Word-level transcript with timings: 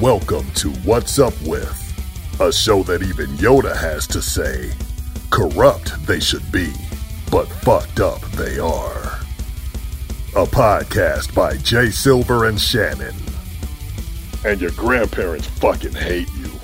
Welcome 0.00 0.50
to 0.52 0.70
What's 0.86 1.18
Up 1.18 1.34
With, 1.42 2.40
a 2.40 2.50
show 2.50 2.82
that 2.84 3.02
even 3.02 3.26
Yoda 3.36 3.76
has 3.76 4.06
to 4.06 4.22
say 4.22 4.72
corrupt 5.28 6.06
they 6.06 6.20
should 6.20 6.50
be, 6.50 6.72
but 7.30 7.46
fucked 7.46 8.00
up 8.00 8.22
they 8.30 8.58
are. 8.58 9.20
A 10.34 10.46
podcast 10.46 11.34
by 11.34 11.58
Jay 11.58 11.90
Silver 11.90 12.46
and 12.46 12.58
Shannon. 12.58 13.14
And 14.42 14.58
your 14.58 14.70
grandparents 14.70 15.48
fucking 15.48 15.92
hate 15.92 16.32
you. 16.32 16.59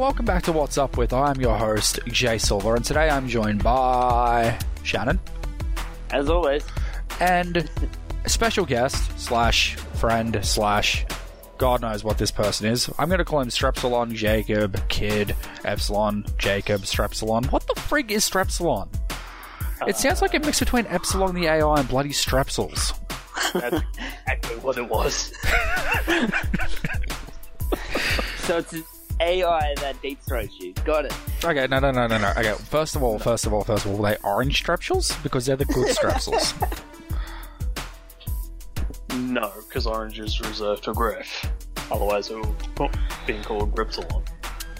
Welcome 0.00 0.24
back 0.24 0.42
to 0.42 0.50
What's 0.50 0.78
Up 0.78 0.96
With. 0.96 1.12
I'm 1.12 1.38
your 1.42 1.58
host, 1.58 2.00
Jay 2.06 2.38
Silver, 2.38 2.74
and 2.74 2.82
today 2.82 3.10
I'm 3.10 3.28
joined 3.28 3.62
by 3.62 4.58
Shannon 4.82 5.20
As 6.10 6.30
always. 6.30 6.64
and 7.20 7.68
a 8.24 8.28
special 8.30 8.64
guest 8.64 9.20
slash 9.20 9.74
friend 9.74 10.42
slash 10.42 11.04
God 11.58 11.82
knows 11.82 12.02
what 12.02 12.16
this 12.16 12.30
person 12.30 12.66
is. 12.66 12.88
I'm 12.98 13.10
going 13.10 13.18
to 13.18 13.26
call 13.26 13.40
him 13.40 13.50
Strepsilon, 13.50 14.14
Jacob, 14.14 14.88
Kid, 14.88 15.36
Epsilon, 15.66 16.24
Jacob, 16.38 16.80
Strepsilon. 16.80 17.52
What 17.52 17.66
the 17.66 17.74
frig 17.74 18.10
is 18.10 18.24
Strepsilon? 18.24 18.88
It 19.86 19.94
uh, 19.94 19.98
sounds 19.98 20.22
like 20.22 20.32
a 20.32 20.38
mix 20.38 20.60
between 20.60 20.86
Epsilon 20.86 21.34
the 21.34 21.44
AI 21.44 21.78
and 21.78 21.86
bloody 21.86 22.08
Strepsils. 22.08 22.98
That's 23.52 23.84
exactly 23.98 24.56
what 24.60 24.78
it 24.78 24.88
was. 24.88 25.30
So 28.50 28.58
it's 28.58 28.74
AI 29.20 29.74
that 29.76 30.00
deep 30.02 30.20
throats 30.22 30.58
you. 30.58 30.72
Got 30.84 31.06
it. 31.06 31.14
Okay, 31.44 31.66
no, 31.68 31.78
no, 31.78 31.90
no, 31.90 32.06
no, 32.06 32.18
no. 32.18 32.30
Okay, 32.36 32.52
first 32.52 32.96
of 32.96 33.02
all, 33.02 33.18
first 33.18 33.46
of 33.46 33.52
all, 33.52 33.64
first 33.64 33.84
of 33.84 33.92
all, 33.92 33.98
were 33.98 34.10
they 34.10 34.16
orange 34.24 34.62
Strepsils? 34.62 35.22
Because 35.22 35.46
they're 35.46 35.56
the 35.56 35.64
good 35.66 35.88
Strepsils. 35.96 36.54
No, 39.16 39.52
because 39.68 39.86
orange 39.86 40.18
is 40.18 40.40
reserved 40.40 40.84
for 40.84 40.94
Griff. 40.94 41.50
Otherwise, 41.90 42.30
it 42.30 42.36
would 42.36 42.90
be 43.26 43.38
called 43.42 43.74
Gripsalon. 43.74 44.26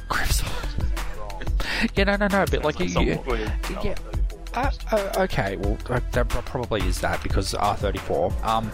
Grips. 0.08 0.42
Yeah, 1.96 2.04
no, 2.04 2.16
no, 2.16 2.28
no. 2.28 2.44
But 2.50 2.64
like, 2.64 2.78
you, 2.78 2.86
you, 2.86 2.90
Somewhat 2.90 3.38
yeah. 3.84 3.94
uh, 4.54 4.70
uh, 4.92 5.12
okay, 5.18 5.56
well, 5.56 5.78
uh, 5.88 6.00
that 6.12 6.28
probably 6.28 6.82
is 6.82 7.00
that 7.00 7.22
because 7.22 7.54
R34. 7.54 8.44
Um, 8.44 8.70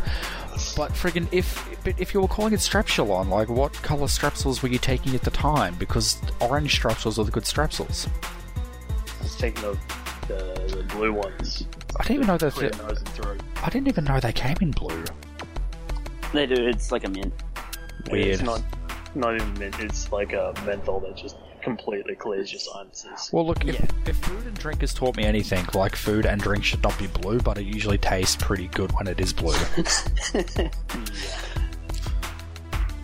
but 0.77 0.93
friggin', 0.93 1.29
if 1.33 1.69
but 1.85 2.01
if 2.01 2.15
you 2.15 2.21
were 2.21 2.29
calling 2.29 2.53
it 2.53 2.61
Strepsilon, 2.61 3.29
like, 3.29 3.49
what 3.49 3.73
color 3.75 4.07
Strepsils 4.07 4.63
were 4.63 4.69
you 4.69 4.79
taking 4.79 5.15
at 5.15 5.23
the 5.23 5.31
time? 5.31 5.75
Because 5.77 6.21
orange 6.41 6.81
Strepsils 6.81 7.19
are 7.19 7.25
the 7.25 7.31
good 7.31 7.45
Strepsils. 7.45 8.09
I 9.19 9.23
was 9.23 9.37
taking 9.37 9.63
the, 9.63 9.79
the, 10.29 10.77
the 10.77 10.83
blue 10.95 11.13
ones. 11.13 11.67
I 11.99 12.03
didn't 12.03 12.17
even 12.17 12.27
know 12.27 12.39
that. 12.39 12.53
Clear 12.53 12.71
nose 12.71 12.99
and 12.99 13.09
throat. 13.11 13.43
I 13.63 13.71
didn't 13.71 13.89
even 13.89 14.05
know 14.05 14.21
they 14.21 14.33
came 14.33 14.57
in 14.61 14.71
blue. 14.71 15.05
They 16.33 16.47
do. 16.47 16.67
It's 16.67 16.93
like 16.93 17.05
a 17.05 17.11
mint. 17.11 17.33
Weird. 18.11 18.27
It's 18.27 18.43
not, 18.43 18.63
not 19.15 19.35
even 19.35 19.53
mint, 19.55 19.79
it's 19.81 20.13
like 20.13 20.33
a 20.33 20.55
menthol 20.65 21.01
that 21.01 21.17
just 21.17 21.37
completely 21.67 22.15
clears 22.15 22.53
your 22.53 22.61
sinuses. 22.61 23.29
Well, 23.33 23.45
look, 23.45 23.65
if, 23.65 23.75
Yeah. 23.75 23.87
if 24.07 24.17
food 24.19 24.47
and 24.47 24.57
drink 24.57 24.83
has 24.83 24.95
taught 24.95 25.17
me 25.17 25.25
anything, 25.25 25.67
like 25.75 25.97
food 25.97 26.25
and 26.25 26.41
drink 26.41 26.63
should 26.63 26.81
not 26.85 26.97
be 26.97 27.09
blue, 27.09 27.41
but 27.41 27.59
it 27.59 27.65
usually 27.65 27.99
tastes 27.99 28.37
pretty 28.37 28.69
good 28.69 28.93
when 28.93 29.09
it 29.09 29.19
is 29.19 29.33
blue. 29.33 29.53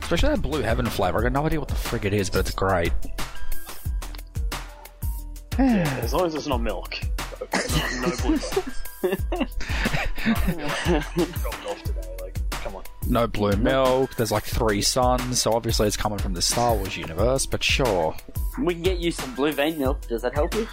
Especially 0.03 0.29
that 0.29 0.43
blue 0.43 0.63
heaven 0.63 0.87
flavor. 0.87 1.19
I 1.19 1.23
got 1.23 1.33
no 1.33 1.45
idea 1.45 1.59
what 1.59 1.69
the 1.71 1.75
frig 1.75 2.05
it 2.05 2.15
is, 2.15 2.31
but 2.31 2.39
it's 2.41 2.53
great. 2.53 2.93
Yeah, 5.59 5.99
as 6.01 6.13
long 6.15 6.27
as 6.27 6.35
it's 6.37 6.47
not 6.47 6.61
milk. 6.63 6.95
No, 8.01 8.09
no 8.09 8.17
blue. 8.23 8.39
No 13.09 13.27
blue 13.27 13.57
milk. 13.57 14.15
There's 14.17 14.33
like 14.33 14.45
three 14.45 14.81
suns, 14.81 15.43
so 15.43 15.53
obviously 15.53 15.87
it's 15.87 15.97
coming 15.97 16.19
from 16.19 16.35
the 16.35 16.43
Star 16.43 16.75
Wars 16.75 16.97
universe. 16.97 17.47
But 17.47 17.63
sure. 17.63 18.15
We 18.61 18.75
can 18.75 18.83
get 18.83 18.99
you 18.99 19.11
some 19.11 19.35
blue 19.35 19.53
vein 19.53 19.79
milk. 19.79 20.07
Does 20.09 20.23
that 20.23 20.35
help 20.35 20.55
you? 20.55 20.67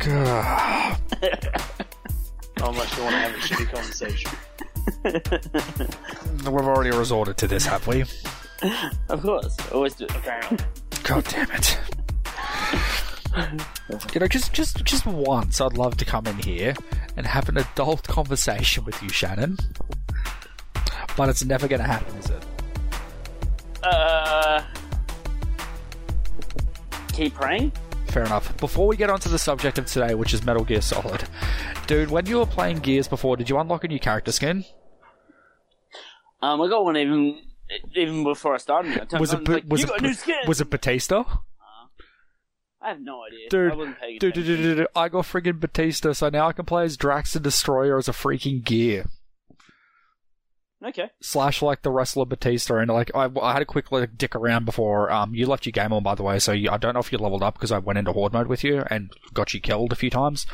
Not 0.06 1.00
unless 2.58 2.96
you 2.96 3.02
want 3.02 3.14
to 3.14 3.20
have 3.20 3.34
a 3.34 3.38
shitty 3.38 3.72
conversation. 3.72 4.30
We've 6.52 6.66
already 6.66 6.90
resorted 6.90 7.36
to 7.38 7.46
this, 7.46 7.64
have 7.66 7.86
we? 7.86 8.04
Of 9.08 9.22
course. 9.22 9.56
Always 9.72 9.94
do. 9.94 10.04
Apparently. 10.06 10.58
God 11.02 11.24
damn 11.24 11.50
it. 11.50 11.78
You 14.14 14.20
know, 14.20 14.28
just 14.28 14.52
just 14.52 14.84
just 14.84 15.06
once, 15.06 15.60
I'd 15.60 15.76
love 15.76 15.96
to 15.96 16.04
come 16.04 16.26
in 16.26 16.36
here 16.38 16.74
and 17.16 17.26
have 17.26 17.48
an 17.48 17.56
adult 17.58 18.06
conversation 18.06 18.84
with 18.84 19.02
you, 19.02 19.08
Shannon. 19.08 19.56
But 21.16 21.28
it's 21.28 21.44
never 21.44 21.68
going 21.68 21.80
to 21.80 21.86
happen, 21.86 22.16
is 22.18 22.30
it? 22.30 22.44
Uh. 23.82 24.62
Keep 27.12 27.34
praying. 27.34 27.72
Fair 28.08 28.24
enough. 28.24 28.56
Before 28.58 28.86
we 28.86 28.96
get 28.96 29.10
onto 29.10 29.28
the 29.28 29.38
subject 29.38 29.78
of 29.78 29.86
today, 29.86 30.14
which 30.14 30.32
is 30.34 30.44
Metal 30.44 30.64
Gear 30.64 30.80
Solid, 30.80 31.24
dude, 31.86 32.10
when 32.10 32.26
you 32.26 32.38
were 32.38 32.46
playing 32.46 32.78
Gears 32.78 33.08
before, 33.08 33.36
did 33.36 33.48
you 33.50 33.58
unlock 33.58 33.84
a 33.84 33.88
new 33.88 33.98
character 33.98 34.32
skin? 34.32 34.64
Um, 36.40 36.60
I 36.60 36.68
got 36.68 36.84
one 36.84 36.96
even 36.96 37.40
even 37.94 38.24
before 38.24 38.54
I 38.54 38.58
started. 38.58 39.08
I 39.14 39.18
Was 39.18 39.32
it 39.32 39.46
like, 39.48 39.64
was 39.66 39.82
it 39.84 39.88
got 39.88 39.98
a 39.98 40.02
Ba- 40.02 40.08
new 40.08 40.14
skin. 40.14 40.36
was 40.46 40.60
it 40.60 40.68
Batista? 40.70 41.24
I 42.84 42.88
have 42.88 43.00
no 43.00 43.22
idea. 43.24 43.48
Dude, 43.48 43.72
I 43.72 43.76
wasn't 43.76 44.00
paying 44.00 44.18
Dude, 44.18 44.34
dude, 44.34 44.44
dude, 44.46 44.76
dude, 44.76 44.86
I 44.96 45.08
got 45.08 45.24
friggin' 45.24 45.60
Batista, 45.60 46.12
so 46.12 46.28
now 46.30 46.48
I 46.48 46.52
can 46.52 46.64
play 46.64 46.84
as 46.84 46.96
Drax 46.96 47.32
the 47.32 47.38
Destroyer 47.40 47.96
as 47.96 48.08
a 48.08 48.12
freaking 48.12 48.64
Gear. 48.64 49.04
Okay. 50.84 51.10
slash 51.20 51.62
like 51.62 51.82
the 51.82 51.90
wrestler 51.90 52.24
Batista, 52.24 52.76
and 52.76 52.90
like 52.90 53.10
I, 53.14 53.30
I 53.40 53.52
had 53.52 53.62
a 53.62 53.66
quick 53.66 53.92
like 53.92 54.18
dick 54.18 54.34
around 54.34 54.64
before. 54.64 55.10
Um, 55.10 55.34
you 55.34 55.46
left 55.46 55.64
your 55.66 55.72
game 55.72 55.92
on 55.92 56.02
by 56.02 56.14
the 56.14 56.22
way, 56.22 56.38
so 56.38 56.52
you, 56.52 56.70
I 56.70 56.76
don't 56.76 56.94
know 56.94 57.00
if 57.00 57.12
you 57.12 57.18
leveled 57.18 57.42
up 57.42 57.54
because 57.54 57.70
I 57.72 57.78
went 57.78 57.98
into 57.98 58.12
horde 58.12 58.32
mode 58.32 58.48
with 58.48 58.64
you 58.64 58.82
and 58.90 59.12
got 59.32 59.54
you 59.54 59.60
killed 59.60 59.92
a 59.92 59.96
few 59.96 60.10
times. 60.10 60.46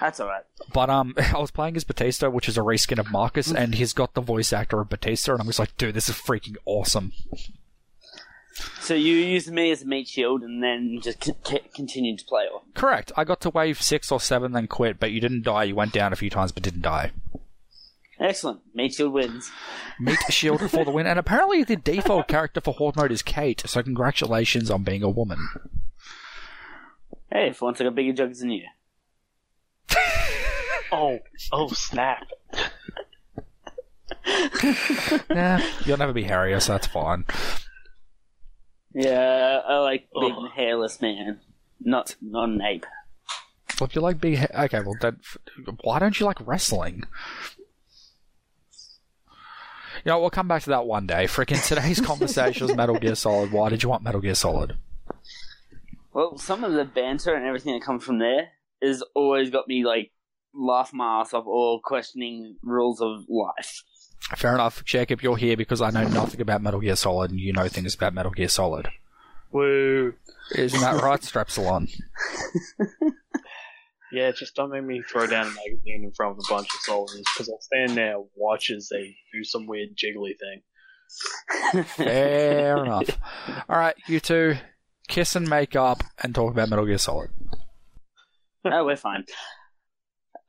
That's 0.00 0.20
alright. 0.20 0.44
But 0.72 0.90
um, 0.90 1.14
I 1.34 1.38
was 1.38 1.50
playing 1.50 1.76
as 1.76 1.84
Batista, 1.84 2.28
which 2.30 2.48
is 2.48 2.58
a 2.58 2.62
reskin 2.62 2.98
of 2.98 3.10
Marcus, 3.10 3.50
and 3.50 3.74
he's 3.74 3.92
got 3.92 4.14
the 4.14 4.20
voice 4.20 4.52
actor 4.52 4.80
of 4.80 4.88
Batista, 4.88 5.32
and 5.32 5.40
I'm 5.40 5.46
just 5.46 5.58
like, 5.58 5.76
dude, 5.76 5.94
this 5.94 6.08
is 6.08 6.14
freaking 6.16 6.56
awesome. 6.64 7.12
So 8.80 8.94
you 8.94 9.14
used 9.16 9.50
me 9.50 9.70
as 9.70 9.82
a 9.82 9.86
meat 9.86 10.08
shield 10.08 10.42
and 10.42 10.62
then 10.62 11.00
just 11.02 11.24
c- 11.24 11.32
c- 11.44 11.60
continued 11.74 12.20
to 12.20 12.24
play 12.24 12.44
on. 12.44 12.62
Correct. 12.74 13.12
I 13.16 13.24
got 13.24 13.40
to 13.42 13.50
wave 13.50 13.82
six 13.82 14.10
or 14.10 14.20
seven, 14.20 14.52
then 14.52 14.66
quit, 14.66 14.98
but 14.98 15.10
you 15.10 15.20
didn't 15.20 15.42
die. 15.42 15.64
You 15.64 15.74
went 15.74 15.92
down 15.92 16.12
a 16.12 16.16
few 16.16 16.30
times, 16.30 16.52
but 16.52 16.62
didn't 16.62 16.82
die. 16.82 17.10
Excellent. 18.18 18.60
Meat 18.74 18.94
shield 18.94 19.12
wins. 19.12 19.50
Meat 20.00 20.18
shielded 20.30 20.70
for 20.70 20.84
the 20.84 20.90
win, 20.90 21.06
and 21.06 21.18
apparently 21.18 21.64
the 21.64 21.76
default 21.76 22.28
character 22.28 22.60
for 22.60 22.72
horde 22.74 22.96
mode 22.96 23.12
is 23.12 23.22
Kate. 23.22 23.62
So 23.66 23.82
congratulations 23.82 24.70
on 24.70 24.82
being 24.84 25.02
a 25.02 25.10
woman. 25.10 25.38
Hey, 27.30 27.52
for 27.52 27.66
once 27.66 27.80
I 27.80 27.84
got 27.84 27.94
bigger 27.94 28.12
jugs 28.12 28.40
than 28.40 28.50
you. 28.50 28.64
Oh, 30.92 31.18
oh, 31.52 31.68
snap. 31.68 32.26
Nah, 35.28 35.60
you'll 35.84 35.98
never 35.98 36.12
be 36.12 36.22
hairier, 36.22 36.60
so 36.60 36.72
that's 36.72 36.86
fine. 36.86 37.24
Yeah, 38.94 39.60
I 39.66 39.78
like 39.78 40.08
big 40.18 40.32
Ugh. 40.32 40.50
hairless 40.54 41.00
man. 41.02 41.40
Not 41.80 42.16
not 42.22 42.48
an 42.48 42.62
ape. 42.62 42.86
Well, 43.78 43.88
if 43.88 43.94
you 43.94 44.00
like 44.00 44.20
big, 44.20 44.38
ha- 44.38 44.64
okay. 44.64 44.80
Well, 44.80 44.94
then, 45.00 45.18
why 45.82 45.98
don't 45.98 46.18
you 46.18 46.24
like 46.24 46.38
wrestling? 46.46 47.04
You 50.06 50.12
know, 50.12 50.20
we'll 50.20 50.30
come 50.30 50.46
back 50.46 50.62
to 50.62 50.70
that 50.70 50.86
one 50.86 51.08
day. 51.08 51.24
Freaking 51.24 51.66
today's 51.66 52.00
conversation 52.06 52.68
was 52.68 52.76
Metal 52.76 52.96
Gear 52.96 53.16
Solid. 53.16 53.50
Why 53.50 53.70
did 53.70 53.82
you 53.82 53.88
want 53.88 54.04
Metal 54.04 54.20
Gear 54.20 54.36
Solid? 54.36 54.76
Well, 56.12 56.38
some 56.38 56.62
of 56.62 56.74
the 56.74 56.84
banter 56.84 57.34
and 57.34 57.44
everything 57.44 57.74
that 57.74 57.82
comes 57.82 58.04
from 58.04 58.20
there 58.20 58.50
has 58.80 59.02
always 59.16 59.50
got 59.50 59.66
me 59.66 59.84
like 59.84 60.12
laugh 60.54 60.92
my 60.92 61.22
ass 61.22 61.34
off 61.34 61.44
or 61.44 61.80
questioning 61.80 62.54
rules 62.62 63.00
of 63.00 63.24
life. 63.28 63.82
Fair 64.36 64.54
enough, 64.54 64.84
Jacob. 64.84 65.22
You're 65.22 65.38
here 65.38 65.56
because 65.56 65.82
I 65.82 65.90
know 65.90 66.06
nothing 66.06 66.40
about 66.40 66.62
Metal 66.62 66.78
Gear 66.78 66.94
Solid, 66.94 67.32
and 67.32 67.40
you 67.40 67.52
know 67.52 67.66
things 67.66 67.96
about 67.96 68.14
Metal 68.14 68.30
Gear 68.30 68.46
Solid. 68.46 68.86
Woo. 69.50 70.14
Isn't 70.54 70.82
that 70.82 71.02
right, 71.02 71.20
Strepsilon? 71.22 71.90
Yeah, 74.12 74.30
just 74.30 74.54
don't 74.54 74.70
make 74.70 74.84
me 74.84 75.02
throw 75.02 75.26
down 75.26 75.46
a 75.46 75.50
magazine 75.50 76.04
in 76.04 76.12
front 76.12 76.32
of 76.32 76.44
a 76.48 76.52
bunch 76.52 76.68
of 76.74 76.80
soldiers 76.80 77.24
because 77.34 77.48
I'll 77.48 77.60
stand 77.60 77.96
there 77.96 78.16
and 78.16 78.26
watch 78.36 78.70
as 78.70 78.88
they 78.88 79.16
do 79.32 79.42
some 79.42 79.66
weird 79.66 79.96
jiggly 79.96 80.34
thing. 80.38 81.84
Fair 81.84 82.84
enough. 82.84 83.18
All 83.68 83.78
right, 83.78 83.96
you 84.06 84.20
two, 84.20 84.56
kiss 85.08 85.34
and 85.36 85.48
make 85.48 85.74
up 85.76 86.02
and 86.22 86.34
talk 86.34 86.52
about 86.52 86.68
Metal 86.68 86.86
Gear 86.86 86.98
Solid. 86.98 87.30
no, 88.64 88.84
we're 88.86 88.96
fine. 88.96 89.24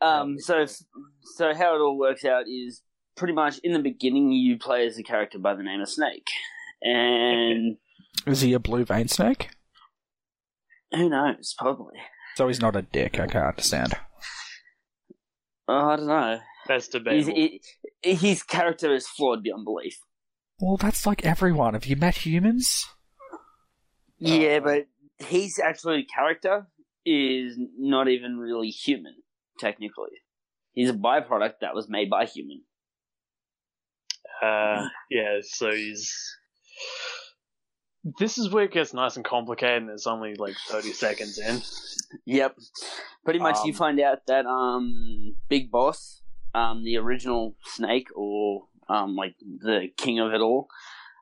Um, 0.02 0.38
so 0.40 0.66
so 0.66 1.54
how 1.56 1.76
it 1.76 1.80
all 1.80 1.98
works 1.98 2.24
out 2.24 2.46
is 2.48 2.82
pretty 3.16 3.34
much 3.34 3.58
in 3.64 3.74
the 3.74 3.80
beginning 3.80 4.32
you 4.32 4.58
play 4.60 4.86
as 4.86 4.98
a 5.00 5.04
character 5.04 5.40
by 5.40 5.56
the 5.56 5.64
name 5.64 5.82
of 5.82 5.90
Snake, 5.90 6.28
and 6.84 7.78
Is 8.28 8.42
he 8.42 8.54
a 8.54 8.60
blue 8.60 8.86
vein 8.86 9.08
snake? 9.08 9.50
Who 10.94 11.10
knows? 11.10 11.56
Probably. 11.58 11.98
So 12.38 12.48
he's 12.48 12.62
not 12.62 12.76
a 12.76 12.84
dick. 12.84 13.20
I 13.20 13.26
can't 13.26 13.48
understand. 13.48 13.96
Oh, 15.68 15.90
I 15.90 15.96
don't 15.96 16.06
know. 16.06 16.40
That's 16.68 16.86
He's, 16.86 16.92
debatable. 16.92 17.34
he, 17.34 17.62
his 18.04 18.44
character 18.44 18.94
is 18.94 19.08
flawed 19.08 19.42
beyond 19.42 19.66
belief. 19.66 19.98
Well, 20.60 20.78
that's 20.78 21.08
like 21.08 21.26
everyone. 21.26 21.74
Have 21.74 21.88
you 21.88 21.96
met 21.96 22.18
humans? 22.28 22.86
Yeah, 24.20 24.60
but 24.60 24.86
his 25.18 25.58
actual 25.58 26.00
character 26.14 26.68
is 27.08 27.58
not 27.76 28.08
even 28.08 28.38
really 28.38 28.70
human, 28.70 29.16
technically. 29.60 30.12
He's 30.74 30.92
a 30.92 30.94
byproduct 30.94 31.54
that 31.62 31.74
was 31.74 31.90
made 31.90 32.08
by 32.08 32.26
human. 32.26 32.62
Uh, 34.44 34.86
yeah, 35.10 35.40
so 35.42 35.72
he's. 35.72 36.14
This 38.20 38.38
is 38.38 38.50
where 38.52 38.64
it 38.66 38.72
gets 38.72 38.94
nice 38.94 39.16
and 39.16 39.26
complicated, 39.26 39.84
and 39.84 39.92
it's 39.92 40.08
only 40.08 40.36
like 40.36 40.56
30 40.70 40.94
seconds 40.94 41.38
in. 41.38 41.62
Yep. 42.26 42.58
Pretty 43.26 43.40
much 43.40 43.58
you 43.66 43.72
Um, 43.74 43.78
find 43.78 44.00
out 44.00 44.26
that 44.28 44.46
um 44.46 45.36
Big 45.50 45.70
Boss, 45.72 46.22
um 46.56 46.84
the 46.84 46.98
original 46.98 47.56
snake 47.66 48.08
or 48.16 48.68
um 48.90 49.16
like 49.16 49.36
the 49.40 49.90
king 49.98 50.20
of 50.20 50.34
it 50.34 50.42
all, 50.42 50.68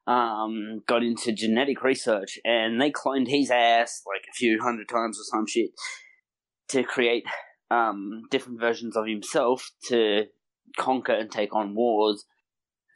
um 0.06 0.84
got 0.88 1.02
into 1.04 1.32
genetic 1.32 1.82
research 1.84 2.38
and 2.46 2.80
they 2.80 2.92
cloned 2.92 3.28
his 3.28 3.50
ass 3.50 4.04
like 4.06 4.26
a 4.30 4.34
few 4.34 4.62
hundred 4.62 4.88
times 4.88 5.18
or 5.20 5.24
some 5.24 5.48
shit 5.48 5.72
to 6.68 6.84
create 6.84 7.24
um 7.72 8.24
different 8.30 8.60
versions 8.60 8.96
of 8.96 9.08
himself 9.08 9.72
to 9.88 10.26
conquer 10.78 11.14
and 11.14 11.31
take 11.31 11.56
on 11.56 11.74
wars 11.74 12.26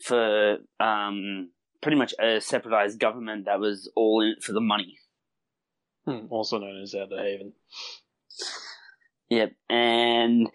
for 0.06 0.57
um 0.80 1.50
pretty 1.81 1.97
much 1.97 2.13
a 2.19 2.39
separatized 2.41 2.99
government 2.99 3.45
that 3.45 3.59
was 3.59 3.91
all 3.95 4.21
in 4.21 4.29
it 4.37 4.43
for 4.43 4.53
the 4.53 4.61
money. 4.61 4.97
Hmm, 6.05 6.25
also 6.29 6.57
known 6.59 6.81
as 6.81 6.95
Outer 6.95 7.21
Haven. 7.21 7.53
Yep, 9.29 9.51
and 9.69 10.49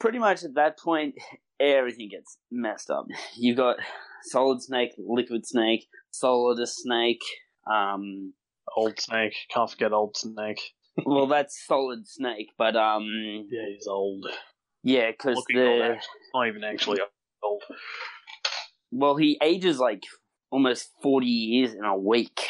pretty 0.00 0.18
much 0.18 0.42
at 0.42 0.54
that 0.54 0.78
point, 0.78 1.14
everything 1.60 2.08
gets 2.08 2.38
messed 2.50 2.90
up. 2.90 3.06
You've 3.36 3.56
got 3.56 3.76
Solid 4.24 4.62
Snake, 4.62 4.92
Liquid 4.98 5.46
Snake, 5.46 5.86
Solidus 6.12 6.74
Snake. 6.74 7.22
Um, 7.70 8.32
Old 8.76 8.98
Snake. 8.98 9.34
Can't 9.50 9.70
forget 9.70 9.92
Old 9.92 10.16
Snake. 10.16 10.60
well, 11.06 11.26
that's 11.26 11.64
Solid 11.66 12.08
Snake, 12.08 12.50
but 12.58 12.74
um, 12.76 13.06
Yeah, 13.50 13.66
he's 13.68 13.86
old. 13.86 14.26
yeah, 14.82 15.10
because 15.10 15.42
the. 15.48 15.96
Not 16.34 16.48
even 16.48 16.64
actually 16.64 16.98
old. 17.44 17.62
well, 18.90 19.16
he 19.16 19.38
ages 19.42 19.78
like 19.78 20.02
almost 20.56 20.88
forty 21.02 21.26
years 21.26 21.74
in 21.74 21.84
a 21.84 21.94
week. 21.94 22.40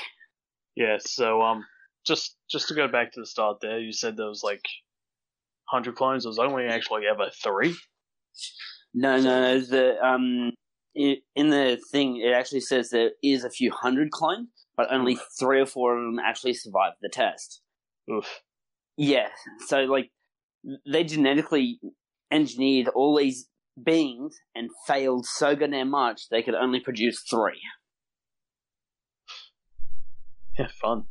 Yeah, 0.76 0.98
so 1.00 1.42
um, 1.42 1.64
just 2.06 2.36
just 2.48 2.68
to 2.68 2.74
go 2.74 2.86
back 2.86 3.12
to 3.12 3.20
the 3.20 3.26
start 3.26 3.58
there, 3.60 3.80
you 3.80 3.92
said 3.92 4.16
there 4.16 4.28
was 4.28 4.44
like 4.44 4.64
hundred 5.64 5.96
clones. 5.96 6.22
There 6.22 6.30
was 6.30 6.38
only 6.38 6.66
actually 6.66 7.02
ever 7.10 7.30
three. 7.42 7.74
No, 8.94 9.16
no, 9.16 9.42
no. 9.42 9.58
The 9.58 9.96
um, 10.06 10.52
in 10.94 11.50
the 11.50 11.78
thing, 11.90 12.22
it 12.24 12.32
actually 12.32 12.60
says 12.60 12.90
there 12.90 13.10
is 13.24 13.42
a 13.42 13.50
few 13.50 13.72
hundred 13.72 14.12
clones, 14.12 14.50
but 14.76 14.92
only 14.92 15.18
three 15.36 15.60
or 15.60 15.66
four 15.66 15.98
of 15.98 16.04
them 16.04 16.20
actually 16.24 16.54
survived 16.54 16.96
the 17.02 17.10
test. 17.12 17.60
Oof. 18.10 18.40
Yeah, 18.96 19.28
so 19.66 19.80
like 19.80 20.10
they 20.86 21.02
genetically 21.02 21.80
engineered 22.30 22.88
all 22.88 23.16
these 23.16 23.48
beings 23.84 24.36
and 24.54 24.70
failed 24.86 25.26
so 25.26 25.54
goddamn 25.54 25.90
much 25.90 26.28
they 26.30 26.42
could 26.42 26.54
only 26.54 26.80
produce 26.80 27.22
three. 27.28 27.60
Yeah, 30.58 30.68
fun. 30.80 31.04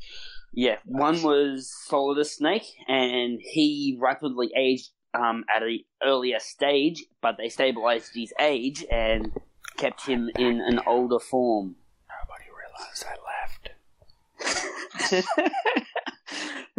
Yeah, 0.53 0.77
one 0.85 1.21
was 1.21 1.71
Solidus 1.87 2.37
Snake, 2.37 2.63
and 2.87 3.39
he 3.41 3.97
rapidly 3.99 4.51
aged 4.55 4.89
um, 5.13 5.43
at 5.53 5.61
an 5.63 5.79
earlier 6.03 6.39
stage, 6.39 7.03
but 7.21 7.35
they 7.37 7.49
stabilized 7.49 8.15
his 8.15 8.33
age 8.39 8.85
and 8.89 9.33
kept 9.77 10.07
him 10.07 10.29
in 10.37 10.61
an 10.61 10.79
older 10.87 11.19
form. 11.19 11.75
Nobody 12.09 12.45
realized 12.55 13.05
I 13.05 13.15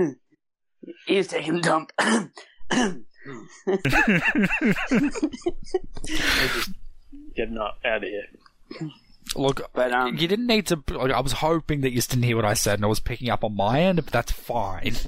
left. 0.02 0.16
Here's 1.06 1.28
to 1.28 1.40
him, 1.40 1.60
dump. 1.60 1.92
just 6.06 6.70
getting 7.36 7.58
out 7.58 7.76
of 7.84 8.02
here. 8.02 8.26
Look, 9.36 9.70
But, 9.72 9.92
um, 9.92 10.16
you 10.16 10.28
didn't 10.28 10.46
need 10.46 10.66
to. 10.68 10.82
Like, 10.90 11.12
I 11.12 11.20
was 11.20 11.32
hoping 11.32 11.82
that 11.82 11.92
you 11.92 12.00
didn't 12.00 12.24
hear 12.24 12.36
what 12.36 12.44
I 12.44 12.54
said 12.54 12.78
and 12.78 12.84
I 12.84 12.88
was 12.88 13.00
picking 13.00 13.28
up 13.28 13.44
on 13.44 13.54
my 13.54 13.80
end, 13.80 14.04
but 14.04 14.12
that's 14.12 14.32
fine. 14.32 14.96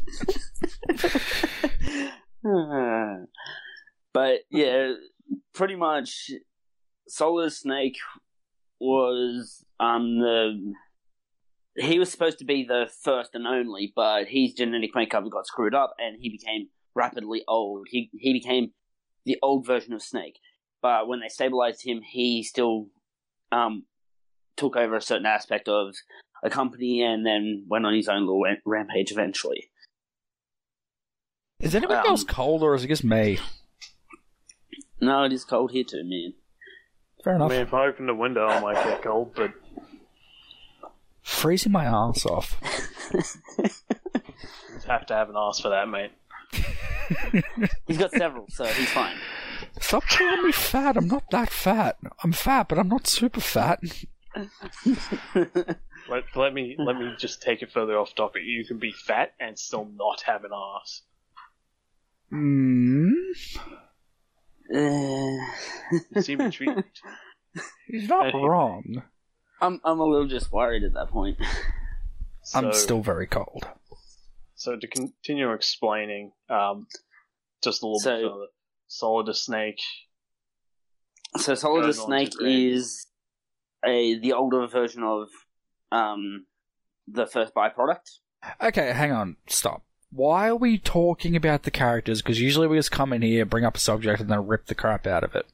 but 4.12 4.40
yeah, 4.50 4.92
pretty 5.54 5.76
much, 5.76 6.30
Solar 7.08 7.50
Snake 7.50 7.96
was 8.80 9.64
um 9.80 10.20
the 10.20 10.72
he 11.76 11.98
was 11.98 12.10
supposed 12.10 12.38
to 12.38 12.44
be 12.44 12.64
the 12.64 12.90
first 13.02 13.34
and 13.34 13.46
only, 13.46 13.92
but 13.94 14.26
his 14.26 14.52
genetic 14.52 14.90
makeup 14.94 15.24
got 15.30 15.46
screwed 15.46 15.74
up, 15.74 15.94
and 15.98 16.16
he 16.20 16.28
became 16.28 16.68
rapidly 16.94 17.42
old. 17.46 17.86
He 17.90 18.10
he 18.18 18.32
became 18.32 18.72
the 19.24 19.38
old 19.42 19.66
version 19.66 19.92
of 19.92 20.02
Snake, 20.02 20.38
but 20.82 21.08
when 21.08 21.20
they 21.20 21.28
stabilized 21.28 21.84
him, 21.84 22.00
he 22.02 22.42
still 22.42 22.88
um 23.52 23.84
took 24.58 24.76
over 24.76 24.94
a 24.96 25.00
certain 25.00 25.24
aspect 25.26 25.68
of 25.68 25.94
a 26.42 26.50
company, 26.50 27.02
and 27.02 27.24
then 27.24 27.64
went 27.68 27.86
on 27.86 27.94
his 27.94 28.08
own 28.08 28.26
little 28.26 28.42
rampage 28.66 29.10
eventually. 29.10 29.70
Is 31.60 31.74
anybody 31.74 31.98
Um, 32.00 32.06
else 32.08 32.24
cold 32.24 32.62
or 32.62 32.74
is 32.74 32.84
it 32.84 32.88
just 32.88 33.02
me? 33.04 33.38
No, 35.00 35.24
it 35.24 35.32
is 35.32 35.44
cold 35.44 35.72
here 35.72 35.84
too, 35.84 36.02
man. 36.04 36.34
Fair 37.24 37.32
I 37.32 37.36
enough. 37.36 37.50
mean, 37.50 37.60
if 37.60 37.74
I 37.74 37.86
open 37.86 38.06
the 38.06 38.14
window, 38.14 38.46
I 38.46 38.60
might 38.60 38.74
get 38.84 39.02
cold, 39.02 39.32
but 39.34 39.52
Freezing 41.22 41.72
my 41.72 41.84
ass 41.84 42.24
off. 42.24 42.56
you 43.12 43.20
have 44.86 45.04
to 45.06 45.14
have 45.14 45.28
an 45.28 45.36
ass 45.36 45.60
for 45.60 45.68
that, 45.68 45.86
mate. 45.88 46.12
He's 47.86 47.98
got 47.98 48.12
several, 48.12 48.46
so 48.48 48.64
he's 48.64 48.88
fine. 48.90 49.16
Stop 49.80 50.04
calling 50.08 50.44
me 50.44 50.52
fat. 50.52 50.96
I'm 50.96 51.06
not 51.08 51.30
that 51.30 51.50
fat. 51.50 51.98
I'm 52.24 52.32
fat, 52.32 52.68
but 52.68 52.78
I'm 52.78 52.88
not 52.88 53.06
super 53.06 53.40
fat. 53.40 53.80
Let, 56.08 56.24
let 56.36 56.54
me 56.54 56.76
let 56.78 56.96
me 56.96 57.12
just 57.18 57.42
take 57.42 57.62
it 57.62 57.70
further 57.72 57.98
off 57.98 58.14
topic. 58.14 58.42
You 58.44 58.64
can 58.64 58.78
be 58.78 58.92
fat 58.92 59.32
and 59.40 59.58
still 59.58 59.84
not 59.94 60.22
have 60.22 60.44
an 60.44 60.50
ass. 60.54 61.02
Hmm. 62.30 63.10
Uh, 64.74 65.36
You 66.14 66.22
seem 66.22 66.40
intrigued. 66.40 66.82
He's 67.86 68.08
not 68.08 68.32
Hey. 68.32 68.38
wrong. 68.38 69.02
I'm 69.60 69.80
I'm 69.84 69.98
a 70.00 70.04
little 70.04 70.28
just 70.28 70.52
worried 70.52 70.84
at 70.84 70.92
that 70.94 71.08
point. 71.10 71.38
I'm 72.54 72.72
still 72.72 73.00
very 73.02 73.26
cold. 73.26 73.66
So 74.54 74.76
to 74.76 74.86
continue 74.86 75.52
explaining, 75.52 76.32
um, 76.48 76.86
just 77.62 77.82
a 77.82 77.86
little 77.86 78.00
So- 78.00 78.16
bit 78.16 78.30
further, 78.30 78.46
Solidus 78.88 79.44
Snake. 79.44 79.80
So 81.36 81.52
Solidus 81.54 81.96
Goes 81.96 81.98
on 82.00 82.10
to 82.10 82.30
Snake 82.30 82.34
is 82.40 83.06
a 83.84 84.18
the 84.18 84.32
older 84.32 84.66
version 84.66 85.02
of 85.02 85.28
um 85.92 86.46
the 87.06 87.26
first 87.26 87.54
byproduct. 87.54 88.18
Okay, 88.62 88.92
hang 88.92 89.12
on. 89.12 89.36
Stop. 89.48 89.82
Why 90.10 90.48
are 90.48 90.56
we 90.56 90.78
talking 90.78 91.36
about 91.36 91.64
the 91.64 91.70
characters? 91.70 92.22
Because 92.22 92.40
usually 92.40 92.66
we 92.66 92.76
just 92.78 92.90
come 92.90 93.12
in 93.12 93.22
here, 93.22 93.44
bring 93.44 93.64
up 93.64 93.76
a 93.76 93.80
subject, 93.80 94.20
and 94.20 94.30
then 94.30 94.46
rip 94.46 94.66
the 94.66 94.74
crap 94.74 95.06
out 95.06 95.24
of 95.24 95.34
it. 95.34 95.46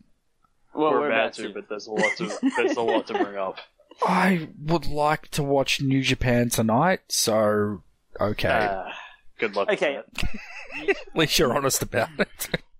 Well, 0.75 0.90
we're, 0.93 1.00
we're 1.00 1.07
about 1.09 1.19
about 1.21 1.33
to, 1.35 1.43
to. 1.49 1.54
but 1.54 1.69
there's 1.69 1.87
a 1.87 1.93
lot 1.93 2.16
to 2.19 2.38
there's 2.57 2.76
a 2.76 2.83
lot 2.83 3.07
to 3.09 3.14
bring 3.14 3.37
up. 3.37 3.59
I 4.02 4.49
would 4.61 4.87
like 4.87 5.28
to 5.33 5.43
watch 5.43 5.81
New 5.81 6.02
Japan 6.02 6.49
tonight, 6.50 7.00
so 7.09 7.83
okay. 8.21 8.69
Ah, 8.71 8.93
good 9.38 9.54
luck. 9.57 9.69
with 9.71 9.81
Okay. 9.83 10.00
that. 10.16 10.28
At 10.88 11.16
least 11.16 11.38
you're 11.38 11.54
honest 11.57 11.83
about 11.83 12.11
it. 12.19 12.49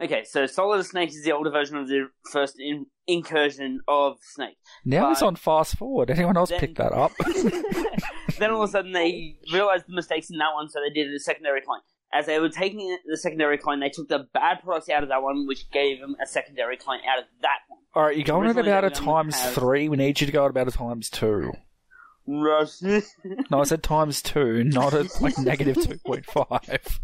Okay, 0.00 0.24
so 0.24 0.44
Solid 0.46 0.84
Snake 0.84 1.08
is 1.08 1.24
the 1.24 1.32
older 1.32 1.50
version 1.50 1.76
of 1.76 1.88
the 1.88 2.08
first 2.30 2.56
in- 2.58 2.86
incursion 3.06 3.80
of 3.88 4.18
Snake. 4.20 4.56
now 4.84 5.12
But- 5.14 5.22
on 5.22 5.36
fast 5.36 5.76
forward. 5.78 6.10
Anyone 6.10 6.36
else 6.36 6.50
Then- 6.50 6.60
pick 6.60 6.76
that 6.76 6.92
up? 6.92 7.12
then 8.38 8.50
all 8.50 8.62
of 8.62 8.68
a 8.68 8.72
sudden 8.72 8.92
they 8.92 9.36
realized 9.52 9.86
the 9.88 9.94
mistakes 9.94 10.28
in 10.30 10.36
that 10.38 10.52
one, 10.54 10.68
so 10.68 10.80
they 10.80 10.92
did 10.92 11.12
a 11.14 11.18
secondary 11.18 11.62
clone. 11.62 11.80
As 12.12 12.26
they 12.26 12.38
were 12.38 12.48
taking 12.50 12.96
the 13.06 13.16
secondary 13.16 13.58
clone, 13.58 13.80
they 13.80 13.88
took 13.88 14.08
the 14.08 14.26
bad 14.32 14.62
products 14.62 14.88
out 14.88 15.02
of 15.02 15.08
that 15.08 15.22
one, 15.22 15.46
which 15.46 15.70
gave 15.70 16.00
them 16.00 16.14
a 16.22 16.26
secondary 16.26 16.76
clone 16.76 16.98
out 17.10 17.18
of 17.20 17.24
that 17.42 17.58
one. 17.68 17.80
All 17.94 18.02
right, 18.04 18.16
you're 18.16 18.24
going 18.24 18.48
at 18.48 18.56
about 18.58 18.84
a 18.84 18.90
times 18.90 19.34
have- 19.40 19.54
three. 19.54 19.88
We 19.88 19.96
need 19.96 20.20
you 20.20 20.26
to 20.26 20.32
go 20.32 20.44
at 20.44 20.50
about 20.50 20.68
a 20.68 20.72
times 20.72 21.08
two. 21.10 21.52
No, 22.28 22.60
I 23.60 23.62
said 23.62 23.84
times 23.84 24.20
two, 24.20 24.64
not 24.64 24.94
at 24.94 25.20
like 25.22 25.38
negative 25.38 25.76
two 25.76 25.96
point 26.04 26.26
five. 26.26 26.98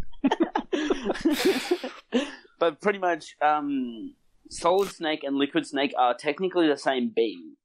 But 2.62 2.81
pretty 2.81 3.00
much, 3.00 3.35
um, 3.42 4.14
Solid 4.49 4.88
Snake 4.90 5.25
and 5.25 5.35
Liquid 5.37 5.66
Snake 5.66 5.92
are 5.99 6.14
technically 6.14 6.69
the 6.69 6.76
same 6.76 7.09
being. 7.14 7.57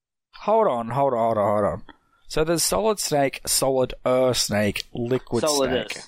Hold 0.42 0.68
on, 0.68 0.89
hold 0.89 1.13
on, 1.13 1.20
hold 1.20 1.38
on, 1.38 1.44
hold 1.54 1.66
on. 1.74 1.84
So 2.27 2.44
there's 2.44 2.63
Solid 2.63 2.98
Snake, 2.98 3.42
Solid 3.46 3.94
Earth 4.08 4.38
Snake, 4.38 4.86
Liquid 4.94 5.44
Solidus. 5.44 5.92
Snake. 5.92 6.04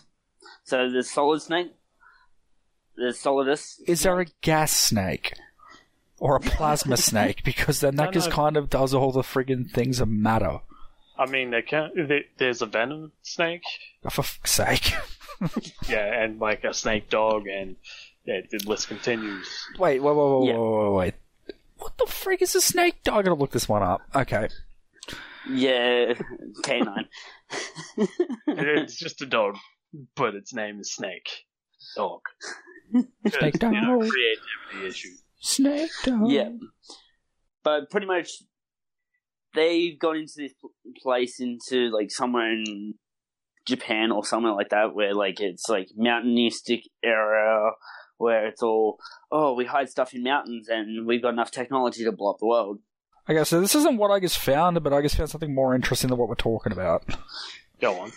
So 0.63 0.89
there's 0.89 1.11
Solid 1.11 1.41
Snake. 1.43 1.71
There's 2.97 3.19
Solidus. 3.19 3.79
Is 3.87 4.01
there 4.01 4.19
a 4.19 4.25
gas 4.41 4.71
snake? 4.71 5.33
Or 6.17 6.35
a 6.35 6.39
plasma 6.39 6.97
snake? 7.09 7.43
Because 7.43 7.79
then 7.81 7.95
that 7.97 8.05
No, 8.05 8.11
just 8.11 8.29
no. 8.29 8.35
kind 8.35 8.57
of 8.57 8.71
does 8.71 8.93
all 8.95 9.11
the 9.11 9.21
friggin' 9.21 9.69
things 9.71 9.99
that 9.99 10.07
matter. 10.07 10.61
I 11.17 11.27
mean, 11.27 11.51
they 11.51 11.61
can 11.61 11.91
there- 11.95 12.25
There's 12.39 12.61
a 12.63 12.65
venom 12.65 13.11
snake, 13.21 13.61
For 14.09 14.23
fuck's 14.23 14.51
sake. 14.51 14.93
yeah, 15.87 16.23
and 16.23 16.39
like 16.39 16.63
a 16.63 16.73
snake 16.73 17.09
dog, 17.09 17.45
and 17.47 17.75
yeah, 18.29 18.41
the 18.51 18.59
list 18.69 18.87
continues. 18.87 19.47
Wait, 19.79 19.99
wait, 20.01 20.15
wait, 20.15 20.39
wait, 20.39 20.47
Yeah. 20.49 20.57
wait, 20.57 20.83
wait, 20.83 20.93
wait. 20.93 21.13
What 21.77 21.97
the 21.97 22.05
frig 22.05 22.41
is 22.41 22.55
a 22.55 22.61
snake 22.61 23.03
dog? 23.03 23.15
I 23.19 23.21
gotta 23.23 23.35
look 23.35 23.51
this 23.51 23.67
one 23.69 23.81
up. 23.83 24.01
Okay. 24.15 24.49
Yeah, 25.49 26.13
canine. 26.63 27.07
it's 28.47 28.95
just 28.97 29.21
a 29.21 29.25
dog, 29.25 29.55
but 30.15 30.35
its 30.35 30.53
name 30.53 30.79
is 30.79 30.93
Snake 30.93 31.45
Dog. 31.95 32.21
Snake 32.91 33.61
You 33.61 33.71
know, 33.71 33.99
dog. 34.01 34.09
creativity 34.09 34.87
issue. 34.87 35.09
Snake 35.39 35.89
dog. 36.03 36.29
Yeah. 36.29 36.49
But 37.63 37.89
pretty 37.89 38.05
much, 38.07 38.29
they've 39.55 39.97
gone 39.97 40.17
into 40.17 40.33
this 40.37 40.53
place 41.01 41.39
into 41.39 41.89
like 41.89 42.11
somewhere 42.11 42.51
in 42.51 42.95
Japan 43.65 44.11
or 44.11 44.23
somewhere 44.25 44.53
like 44.53 44.69
that, 44.69 44.93
where 44.93 45.13
like 45.15 45.39
it's 45.39 45.69
like 45.69 45.87
mountainistic 45.95 46.81
area 47.03 47.71
where 48.19 48.47
it's 48.47 48.61
all 48.61 48.99
oh 49.31 49.53
we 49.53 49.65
hide 49.65 49.89
stuff 49.89 50.13
in 50.13 50.23
mountains 50.23 50.67
and 50.69 51.07
we've 51.07 51.21
got 51.21 51.33
enough 51.33 51.51
technology 51.51 52.03
to 52.03 52.11
blow 52.11 52.31
up 52.31 52.39
the 52.39 52.45
world. 52.45 52.79
Okay, 53.29 53.43
so 53.43 53.61
this 53.61 53.75
isn't 53.75 53.97
what 53.97 54.11
I 54.11 54.19
just 54.19 54.39
found, 54.39 54.81
but 54.83 54.93
I 54.93 55.01
just 55.01 55.15
found 55.15 55.29
something 55.29 55.53
more 55.53 55.75
interesting 55.75 56.09
than 56.09 56.17
what 56.17 56.29
we're 56.29 56.35
talking 56.35 56.71
about. 56.71 57.03
Go 57.79 57.99
on. 57.99 58.11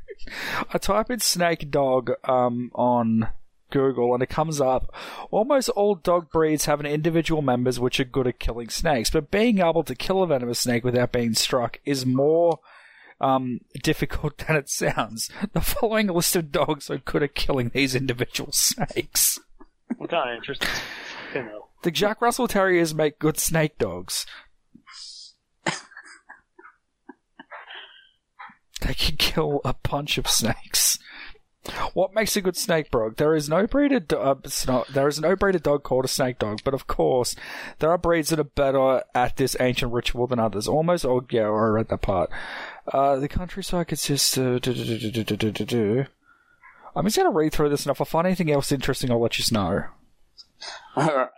I 0.72 0.78
type 0.78 1.10
in 1.10 1.20
snake 1.20 1.70
dog 1.70 2.12
um, 2.24 2.70
on 2.74 3.28
Google 3.70 4.14
and 4.14 4.22
it 4.22 4.28
comes 4.28 4.60
up. 4.60 4.94
Almost 5.30 5.68
all 5.70 5.94
dog 5.94 6.30
breeds 6.30 6.64
have 6.64 6.80
an 6.80 6.86
individual 6.86 7.42
members 7.42 7.78
which 7.78 8.00
are 8.00 8.04
good 8.04 8.26
at 8.26 8.38
killing 8.38 8.70
snakes, 8.70 9.10
but 9.10 9.30
being 9.30 9.58
able 9.58 9.84
to 9.84 9.94
kill 9.94 10.22
a 10.22 10.26
venomous 10.26 10.60
snake 10.60 10.84
without 10.84 11.12
being 11.12 11.34
struck 11.34 11.78
is 11.84 12.06
more 12.06 12.60
um, 13.20 13.60
difficult 13.82 14.38
than 14.46 14.56
it 14.56 14.68
sounds. 14.68 15.30
The 15.52 15.60
following 15.60 16.08
list 16.08 16.36
of 16.36 16.52
dogs 16.52 16.90
are 16.90 16.98
good 16.98 17.22
at 17.22 17.34
killing 17.34 17.70
these 17.70 17.94
individual 17.94 18.52
snakes. 18.52 19.38
What 19.96 20.10
kind 20.10 20.30
of 20.30 20.36
interesting? 20.36 20.68
You 21.34 21.42
know. 21.42 21.66
The 21.82 21.90
Jack 21.90 22.20
Russell 22.20 22.48
Terriers 22.48 22.94
make 22.94 23.18
good 23.18 23.38
snake 23.38 23.78
dogs. 23.78 24.26
they 28.80 28.94
can 28.94 29.16
kill 29.16 29.60
a 29.64 29.74
bunch 29.74 30.18
of 30.18 30.28
snakes. 30.28 30.98
What 31.94 32.14
makes 32.14 32.36
a 32.36 32.40
good 32.40 32.56
snake 32.56 32.90
dog? 32.90 33.16
There 33.16 33.34
is 33.34 33.48
no 33.48 33.66
breed 33.66 33.92
of 33.92 34.08
do- 34.08 34.18
uh, 34.18 34.36
not, 34.66 34.88
there 34.88 35.08
is 35.08 35.20
no 35.20 35.36
breed 35.36 35.54
of 35.54 35.62
dog 35.62 35.82
called 35.82 36.04
a 36.04 36.08
snake 36.08 36.38
dog, 36.38 36.60
but 36.64 36.74
of 36.74 36.86
course 36.86 37.34
there 37.78 37.90
are 37.90 37.98
breeds 37.98 38.30
that 38.30 38.40
are 38.40 38.44
better 38.44 39.02
at 39.14 39.36
this 39.36 39.56
ancient 39.60 39.92
ritual 39.92 40.26
than 40.26 40.38
others. 40.38 40.68
Almost 40.68 41.04
all 41.04 41.24
yeah, 41.30 41.42
I 41.42 41.48
read 41.48 41.88
that 41.88 42.02
part. 42.02 42.30
Uh, 42.92 43.16
the 43.16 43.28
countryside 43.28 43.88
consists 43.88 44.36
of. 44.36 44.66
I'm 46.96 47.04
just 47.04 47.16
gonna 47.16 47.30
read 47.30 47.52
through 47.52 47.68
this, 47.68 47.84
and 47.84 47.94
if 47.94 48.00
I 48.00 48.04
find 48.04 48.26
anything 48.26 48.50
else 48.50 48.72
interesting, 48.72 49.10
I'll 49.10 49.20
let 49.20 49.38
you 49.38 49.44
know. 49.52 49.84
All 50.96 51.06
right. 51.06 51.28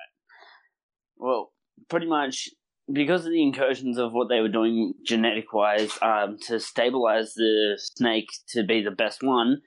Well, 1.16 1.52
pretty 1.88 2.06
much 2.06 2.48
because 2.92 3.24
of 3.24 3.32
the 3.32 3.42
incursions 3.42 3.98
of 3.98 4.12
what 4.12 4.28
they 4.28 4.40
were 4.40 4.48
doing 4.48 4.94
genetic 5.04 5.52
wise 5.52 5.98
um, 6.02 6.38
to 6.46 6.58
stabilize 6.58 7.34
the 7.34 7.78
snake 7.78 8.28
to 8.48 8.62
be 8.62 8.82
the 8.82 8.90
best 8.90 9.22
one, 9.22 9.60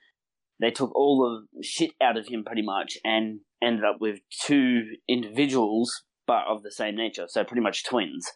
they 0.59 0.71
took 0.71 0.95
all 0.95 1.45
the 1.51 1.63
shit 1.63 1.91
out 2.01 2.17
of 2.17 2.27
him 2.27 2.43
pretty 2.45 2.61
much 2.61 2.97
and 3.03 3.39
ended 3.61 3.83
up 3.83 3.97
with 3.99 4.19
two 4.45 4.81
individuals, 5.07 6.03
but 6.27 6.43
of 6.47 6.63
the 6.63 6.71
same 6.71 6.95
nature. 6.95 7.25
So 7.27 7.43
pretty 7.43 7.61
much 7.61 7.83
twins. 7.85 8.27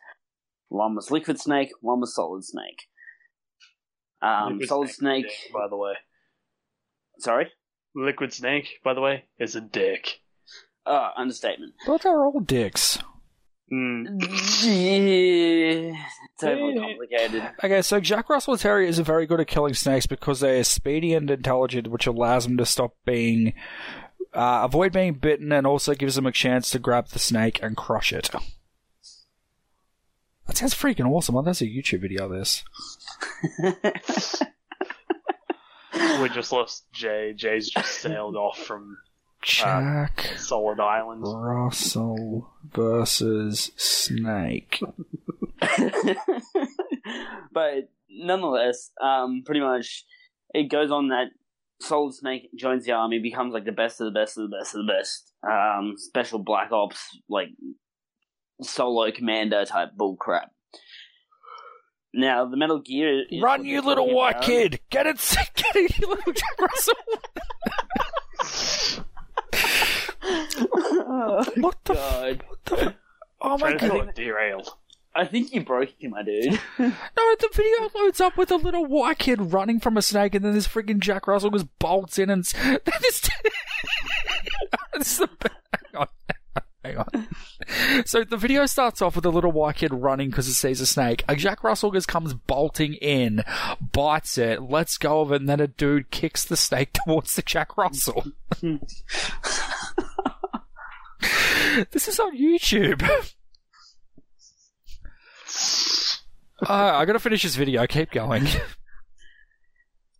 One 0.69 0.95
was 0.95 1.11
liquid 1.11 1.39
snake, 1.39 1.69
one 1.81 1.99
was 2.01 2.13
solid 2.15 2.43
snake. 2.43 2.87
Um, 4.21 4.53
Liquid 4.53 4.67
solid 4.69 4.89
Snake, 4.89 5.25
snake. 5.25 5.43
dick, 5.43 5.53
by 5.53 5.67
the 5.69 5.77
way. 5.77 5.93
Sorry. 7.19 7.51
Liquid 7.95 8.33
Snake, 8.33 8.79
by 8.83 8.93
the 8.93 9.01
way, 9.01 9.25
is 9.39 9.55
a 9.55 9.61
dick. 9.61 10.19
Uh, 10.85 11.09
understatement. 11.17 11.73
But 11.85 12.01
they're 12.03 12.23
all 12.25 12.39
dicks. 12.39 12.99
Mm. 13.71 14.21
Yeah, 14.63 16.05
it's 16.33 16.43
overly 16.43 16.75
Yeah. 16.75 16.81
complicated. 16.81 17.43
Okay, 17.63 17.81
so 17.81 17.99
Jack 17.99 18.29
Russell 18.29 18.57
Terriers 18.57 18.99
are 18.99 19.03
very 19.03 19.25
good 19.25 19.41
at 19.41 19.47
killing 19.47 19.73
snakes 19.73 20.05
because 20.07 20.39
they 20.39 20.59
are 20.59 20.63
speedy 20.63 21.13
and 21.13 21.29
intelligent, 21.29 21.87
which 21.89 22.07
allows 22.07 22.45
them 22.45 22.55
to 22.57 22.65
stop 22.65 22.95
being, 23.05 23.53
uh, 24.33 24.61
avoid 24.63 24.93
being 24.93 25.15
bitten, 25.15 25.51
and 25.51 25.67
also 25.67 25.93
gives 25.95 26.15
them 26.15 26.25
a 26.25 26.31
chance 26.31 26.69
to 26.71 26.79
grab 26.79 27.07
the 27.09 27.19
snake 27.19 27.59
and 27.61 27.75
crush 27.75 28.13
it. 28.13 28.29
That 30.45 30.55
sounds 30.55 30.73
freaking 30.73 31.09
awesome. 31.11 31.35
Oh, 31.35 31.41
That's 31.41 31.59
a 31.61 31.65
YouTube 31.65 31.99
video. 32.01 32.25
of 32.25 32.31
This. 32.31 32.63
We 36.21 36.29
just 36.29 36.51
lost 36.51 36.85
Jay. 36.93 37.33
Jay's 37.35 37.69
just 37.69 37.99
sailed 38.01 38.35
off 38.35 38.57
from 38.57 38.97
Jack 39.41 40.33
Solid 40.37 40.79
Islands. 40.79 41.29
Russell 41.33 42.49
versus 42.63 43.71
snake. 43.75 44.79
but 47.51 47.89
nonetheless, 48.09 48.91
um, 49.01 49.43
pretty 49.45 49.61
much 49.61 50.05
it 50.53 50.69
goes 50.69 50.91
on 50.91 51.09
that 51.09 51.27
Solid 51.79 52.13
Snake 52.13 52.49
joins 52.55 52.85
the 52.85 52.93
army, 52.93 53.19
becomes 53.19 53.53
like 53.53 53.65
the 53.65 53.71
best 53.71 54.01
of 54.01 54.05
the 54.05 54.19
best 54.19 54.37
of 54.37 54.49
the 54.49 54.57
best 54.57 54.75
of 54.75 54.85
the 54.85 54.91
best. 54.91 55.31
Um, 55.47 55.93
special 55.97 56.39
black 56.39 56.71
ops, 56.71 56.99
like 57.29 57.49
solo 58.61 59.11
commander 59.11 59.63
type 59.65 59.89
bull 59.95 60.15
crap. 60.15 60.51
Now 62.13 62.45
the 62.45 62.57
Metal 62.57 62.79
Gear. 62.79 63.25
is 63.29 63.41
Run, 63.41 63.63
you 63.65 63.81
little 63.81 64.13
white 64.13 64.37
about. 64.37 64.43
kid! 64.43 64.79
Get 64.89 65.05
it, 65.05 65.17
get 65.55 65.75
it, 65.75 65.99
you 65.99 66.07
little 66.07 66.33
Jack 66.33 66.59
Russell. 66.59 66.95
what 71.57 71.77
the? 71.85 71.93
F- 71.93 71.97
God, 71.97 72.43
what 72.47 72.65
the? 72.65 72.85
F- 72.87 72.93
oh 73.41 73.57
my 73.57 73.73
Trying 73.73 73.77
god! 73.77 73.99
to 73.99 74.05
get 74.05 74.15
derailed. 74.15 74.69
I 75.15 75.25
think 75.25 75.51
you 75.51 75.61
broke 75.63 75.89
him, 75.99 76.11
my 76.11 76.21
dude. 76.23 76.59
No, 76.77 76.91
the 77.39 77.49
video 77.51 77.89
loads 77.95 78.21
up 78.21 78.37
with 78.37 78.51
a 78.51 78.55
little 78.55 78.85
white 78.85 79.17
kid 79.17 79.51
running 79.51 79.79
from 79.79 79.97
a 79.97 80.01
snake, 80.03 80.35
and 80.35 80.45
then 80.45 80.53
this 80.53 80.67
freaking 80.67 80.99
Jack 80.99 81.25
Russell 81.27 81.49
just 81.49 81.65
bolts 81.79 82.19
in 82.19 82.29
and. 82.29 82.41
s- 82.45 82.53
This, 83.01 83.29
this 84.93 85.19
is 85.19 85.27
the. 85.39 85.49
Hang 85.71 86.01
on. 86.01 86.07
Hang 86.85 86.97
on. 86.97 87.27
So 88.05 88.23
the 88.23 88.37
video 88.37 88.65
starts 88.67 89.01
off 89.01 89.15
with 89.15 89.25
a 89.25 89.29
little 89.29 89.51
white 89.51 89.75
kid 89.77 89.91
running 89.93 90.29
because 90.29 90.47
it 90.47 90.53
sees 90.53 90.79
a 90.81 90.85
snake. 90.85 91.23
A 91.27 91.35
Jack 91.35 91.63
Russell 91.63 91.91
just 91.91 92.07
comes 92.07 92.33
bolting 92.33 92.93
in, 92.95 93.43
bites 93.91 94.37
it, 94.37 94.61
lets 94.61 94.97
go 94.97 95.21
of 95.21 95.31
it, 95.31 95.37
and 95.41 95.49
then 95.49 95.59
a 95.59 95.67
dude 95.67 96.11
kicks 96.11 96.45
the 96.45 96.55
snake 96.57 96.93
towards 96.93 97.35
the 97.35 97.41
Jack 97.41 97.75
Russell. 97.77 98.25
this 101.91 102.07
is 102.07 102.19
on 102.19 102.37
YouTube. 102.37 103.07
Uh, 106.67 106.73
I 106.95 107.05
gotta 107.05 107.19
finish 107.19 107.43
this 107.43 107.55
video. 107.55 107.85
Keep 107.85 108.11
going. 108.11 108.47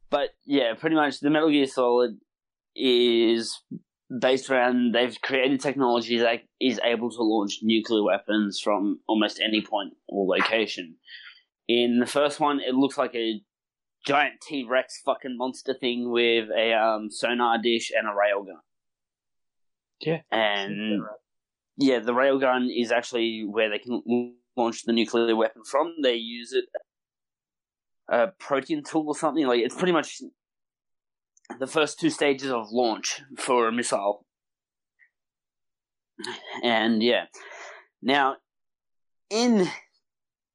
But 0.10 0.30
yeah, 0.46 0.74
pretty 0.74 0.96
much 0.96 1.20
the 1.20 1.30
Metal 1.30 1.50
Gear 1.50 1.68
Solid 1.68 2.18
is 2.76 3.62
based 4.20 4.50
around 4.50 4.94
they've 4.94 5.20
created 5.22 5.60
technology 5.60 6.20
that 6.20 6.44
is 6.62 6.80
able 6.84 7.10
to 7.10 7.22
launch 7.22 7.60
nuclear 7.62 8.04
weapons 8.04 8.60
from 8.64 9.00
almost 9.08 9.42
any 9.44 9.62
point 9.62 9.96
or 10.08 10.26
location. 10.26 10.96
In 11.68 12.00
the 12.00 12.06
first 12.06 12.40
one, 12.40 12.62
it 12.62 12.74
looks 12.74 12.98
like 12.98 13.16
a 13.16 13.42
giant 14.06 14.36
T 14.42 14.66
Rex 14.68 15.02
fucking 15.04 15.36
monster 15.36 15.74
thing 15.74 16.10
with 16.10 16.50
a 16.58 16.74
um, 16.74 17.10
sonar 17.12 17.58
dish 17.62 17.92
and 17.94 18.08
a 18.08 18.12
railgun. 18.12 18.62
Yeah. 20.02 20.22
And 20.32 21.02
yeah, 21.78 22.00
the 22.00 22.14
railgun 22.14 22.68
is 22.76 22.92
actually 22.92 23.46
where 23.46 23.70
they 23.70 23.80
can 23.80 24.36
launch 24.56 24.84
the 24.84 24.94
nuclear 24.94 25.36
weapon 25.36 25.64
from. 25.64 25.94
They 26.02 26.16
use 26.16 26.54
it 26.54 26.66
a 28.10 28.28
protein 28.40 28.84
tool 28.84 29.08
or 29.08 29.16
something. 29.16 29.46
Like 29.46 29.62
it's 29.62 29.76
pretty 29.76 29.92
much 29.92 30.22
the 31.60 31.68
first 31.68 32.00
two 32.00 32.10
stages 32.10 32.52
of 32.52 32.72
launch 32.72 33.22
for 33.38 33.68
a 33.68 33.72
missile. 33.72 34.26
And 36.64 37.04
yeah, 37.04 37.26
now 38.02 38.38
in 39.30 39.68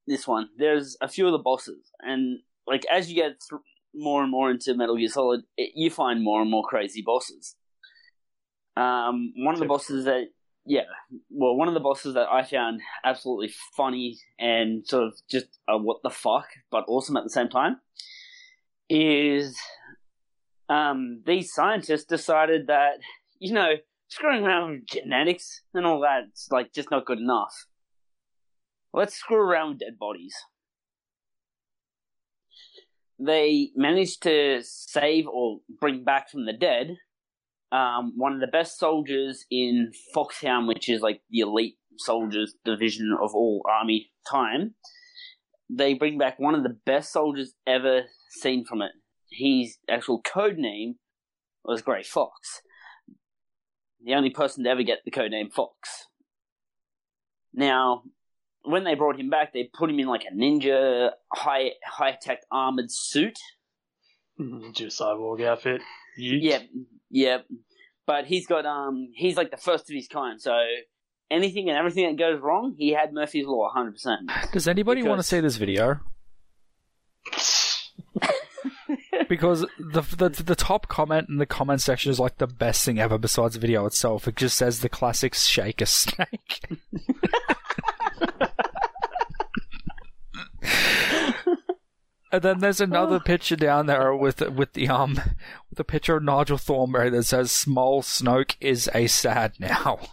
this 0.07 0.27
one, 0.27 0.49
there's 0.57 0.97
a 1.01 1.09
few 1.09 1.27
of 1.27 1.33
the 1.33 1.39
bosses, 1.39 1.91
and 2.01 2.41
like 2.67 2.85
as 2.91 3.09
you 3.09 3.15
get 3.15 3.37
th- 3.49 3.63
more 3.95 4.23
and 4.23 4.31
more 4.31 4.51
into 4.51 4.75
Metal 4.75 4.97
Gear 4.97 5.09
Solid, 5.09 5.43
it, 5.57 5.73
you 5.77 5.91
find 5.91 6.25
more 6.25 6.43
and 6.43 6.51
more 6.51 6.65
crazy 6.65 7.03
bosses. 7.05 7.55
Um, 8.77 9.33
one 9.37 9.55
of 9.55 9.61
the 9.61 9.67
bosses 9.67 10.07
that 10.07 10.29
yeah, 10.65 10.83
well, 11.29 11.57
one 11.57 11.69
of 11.69 11.75
the 11.75 11.81
bosses 11.81 12.15
that 12.15 12.29
I 12.29 12.45
found 12.45 12.81
absolutely 13.05 13.53
funny 13.77 14.19
and 14.39 14.87
sort 14.87 15.05
of 15.05 15.15
just 15.29 15.47
a 15.69 15.77
what 15.77 16.03
the 16.03 16.11
fuck, 16.11 16.47
but 16.71 16.85
awesome 16.87 17.17
at 17.17 17.25
the 17.25 17.31
same 17.31 17.49
time, 17.49 17.81
is 18.89 19.59
um, 20.69 21.23
these 21.27 21.53
scientists 21.53 22.05
decided 22.05 22.69
that 22.69 22.99
you 23.39 23.53
know 23.53 23.75
screwing 24.09 24.45
around 24.45 24.71
with 24.71 24.87
genetics 24.87 25.63
and 25.75 25.87
all 25.87 26.01
that's 26.01 26.49
like 26.51 26.73
just 26.73 26.91
not 26.91 27.07
good 27.07 27.19
enough. 27.19 27.67
Let's 28.95 29.17
screw 29.17 29.39
around 29.39 29.71
with 29.71 29.79
dead 29.81 29.99
bodies. 29.99 30.35
They 33.19 33.71
managed 33.75 34.23
to 34.25 34.61
save 34.63 35.27
or 35.27 35.61
bring 35.81 36.05
back 36.05 36.31
from 36.31 36.45
the 36.45 36.53
dead 36.53 36.97
um, 37.73 38.13
one 38.17 38.35
of 38.35 38.41
the 38.41 38.47
best 38.47 38.79
soldiers 38.79 39.47
in 39.51 39.93
Foxhound, 40.15 40.69
which 40.69 40.89
is 40.89 41.01
like 41.01 41.23
the 41.31 41.41
elite 41.41 41.79
soldiers 41.97 42.55
division 42.65 43.17
of 43.21 43.35
all 43.35 43.63
army 43.69 44.11
time. 44.31 44.75
They 45.71 45.95
bring 45.95 46.19
back 46.19 46.39
one 46.39 46.55
of 46.55 46.63
the 46.63 46.77
best 46.85 47.13
soldiers 47.13 47.55
ever 47.67 48.03
seen 48.29 48.67
from 48.67 48.83
it. 48.83 48.93
His 49.31 49.79
actual 49.89 50.21
code 50.21 50.59
name 50.59 50.97
was 51.65 51.81
Grey 51.81 52.03
Fox. 52.03 52.61
The 54.05 54.15
only 54.15 54.31
person 54.31 54.65
to 54.65 54.71
ever 54.71 54.83
get 54.83 54.99
the 55.07 55.11
code 55.11 55.31
name 55.31 55.49
Fox. 55.49 56.09
Now, 57.55 58.03
when 58.65 58.85
they 58.85 58.95
brought 58.95 59.19
him 59.19 59.31
back, 59.31 59.55
they 59.55 59.71
put 59.73 59.89
him 59.89 59.99
in 59.99 60.09
like 60.09 60.25
a 60.31 60.35
ninja, 60.35 61.11
high 61.33 61.71
high 61.87 62.19
tech 62.21 62.41
armored 62.51 62.91
suit. 62.91 63.39
Ninja 64.39 64.87
cyborg 64.89 65.43
outfit. 65.47 65.81
Yep, 66.43 66.63
yep. 67.13 67.47
But 68.05 68.27
he's 68.27 68.49
got 68.49 68.67
um, 68.67 69.13
he's 69.15 69.37
like 69.37 69.53
the 69.53 69.57
first 69.57 69.89
of 69.89 69.95
his 69.95 70.09
kind. 70.09 70.41
So 70.41 70.59
anything 71.31 71.69
and 71.69 71.79
everything 71.79 72.07
that 72.07 72.19
goes 72.19 72.41
wrong, 72.41 72.75
he 72.77 72.91
had 72.91 73.13
Murphy's 73.13 73.47
law, 73.47 73.71
hundred 73.73 73.93
percent. 73.93 74.29
Does 74.53 74.67
anybody 74.67 75.05
want 75.05 75.21
to 75.21 75.23
see 75.23 75.39
this 75.39 75.57
video? 75.57 76.01
because 79.29 79.65
the, 79.79 80.03
the 80.03 80.29
the 80.29 80.57
top 80.57 80.89
comment 80.89 81.29
in 81.29 81.39
the 81.39 81.47
comment 81.47 81.81
section 81.81 82.11
is 82.11 82.21
like 82.21 82.39
the 82.39 82.47
best 82.47 82.85
thing 82.85 82.99
ever 82.99 83.19
besides 83.19 83.55
the 83.55 83.61
video 83.61 83.87
itself. 83.87 84.27
It 84.27 84.37
just 84.37 84.57
says 84.57 84.81
the 84.81 84.89
classic 84.89 85.35
shaker 85.35 85.87
snake. 85.87 86.65
and 92.33 92.43
then 92.43 92.59
there's 92.61 92.81
another 92.81 93.21
picture 93.21 93.57
down 93.57 93.87
there 93.87 94.17
with 94.17 94.41
with 94.41 94.73
the 94.73 94.89
um 94.89 95.15
with 95.15 95.77
the 95.77 95.85
picture 95.85 96.17
of 96.17 96.23
Nigel 96.25 96.59
Thornberry 96.59 97.11
that 97.11 97.25
says 97.25 97.53
"Small 97.53 98.03
Snoke 98.03 98.57
is 98.61 98.91
a 98.95 99.07
sad 99.07 99.55
now." 99.61 99.99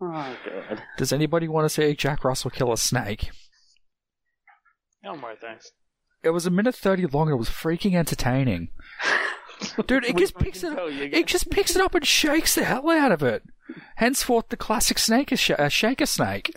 Oh 0.00 0.36
god. 0.44 0.82
Does 0.98 1.12
anybody 1.14 1.48
want 1.48 1.64
to 1.64 1.68
see 1.70 1.94
Jack 1.94 2.24
Russell 2.24 2.50
kill 2.50 2.72
a 2.72 2.76
snake? 2.76 3.30
No 5.02 5.16
more 5.16 5.34
thanks. 5.40 5.70
It 6.22 6.30
was 6.30 6.44
a 6.44 6.50
minute 6.50 6.74
thirty 6.74 7.06
long 7.06 7.28
and 7.28 7.36
it 7.36 7.38
was 7.38 7.48
freaking 7.48 7.94
entertaining. 7.94 8.68
Dude, 9.86 10.04
it 10.04 10.16
just 10.16 10.36
picks 10.36 10.62
it 10.62 10.72
up. 10.76 10.88
It 10.90 11.26
just 11.26 11.48
picks 11.48 11.74
it 11.74 11.80
up 11.80 11.94
and 11.94 12.06
shakes 12.06 12.54
the 12.54 12.64
hell 12.64 12.90
out 12.90 13.12
of 13.12 13.22
it. 13.22 13.44
Henceforth, 13.96 14.48
the 14.48 14.56
classic 14.58 14.98
snake 14.98 15.32
is 15.32 15.40
sh- 15.40 15.52
uh, 15.58 15.68
shaker 15.68 16.06
snake. 16.06 16.54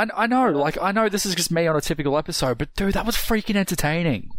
I, 0.00 0.24
I 0.24 0.26
know, 0.26 0.50
like 0.50 0.78
I 0.80 0.92
know 0.92 1.08
this 1.08 1.26
is 1.26 1.34
just 1.34 1.50
me 1.50 1.66
on 1.66 1.76
a 1.76 1.80
typical 1.80 2.16
episode, 2.16 2.58
but 2.58 2.74
dude, 2.74 2.94
that 2.94 3.06
was 3.06 3.16
freaking 3.16 3.56
entertaining. 3.56 4.30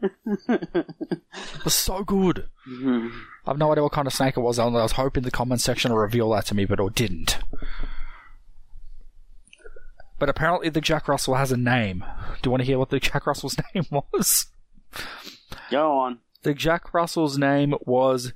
it 0.00 1.64
was 1.64 1.74
so 1.74 2.04
good. 2.04 2.48
Mhm. 2.68 3.10
I 3.46 3.50
have 3.50 3.58
no 3.58 3.72
idea 3.72 3.82
what 3.82 3.92
kind 3.92 4.06
of 4.06 4.12
snake 4.12 4.36
it 4.36 4.40
was. 4.40 4.58
I 4.58 4.64
was 4.66 4.92
hoping 4.92 5.22
the 5.24 5.30
comment 5.30 5.60
section 5.60 5.92
would 5.92 5.98
reveal 6.00 6.30
that 6.30 6.46
to 6.46 6.54
me, 6.54 6.64
but 6.64 6.78
it 6.80 6.94
didn't. 6.94 7.38
But 10.18 10.28
apparently, 10.28 10.68
the 10.68 10.80
Jack 10.80 11.06
Russell 11.08 11.34
has 11.36 11.52
a 11.52 11.56
name. 11.56 12.04
Do 12.42 12.48
you 12.48 12.50
want 12.50 12.60
to 12.62 12.66
hear 12.66 12.78
what 12.78 12.90
the 12.90 12.98
Jack 13.00 13.26
Russell's 13.26 13.56
name 13.74 13.84
was? 14.12 14.46
Go 15.70 15.98
on. 15.98 16.18
The 16.42 16.54
Jack 16.54 16.92
Russell's 16.94 17.38
name 17.38 17.74
was 17.84 18.32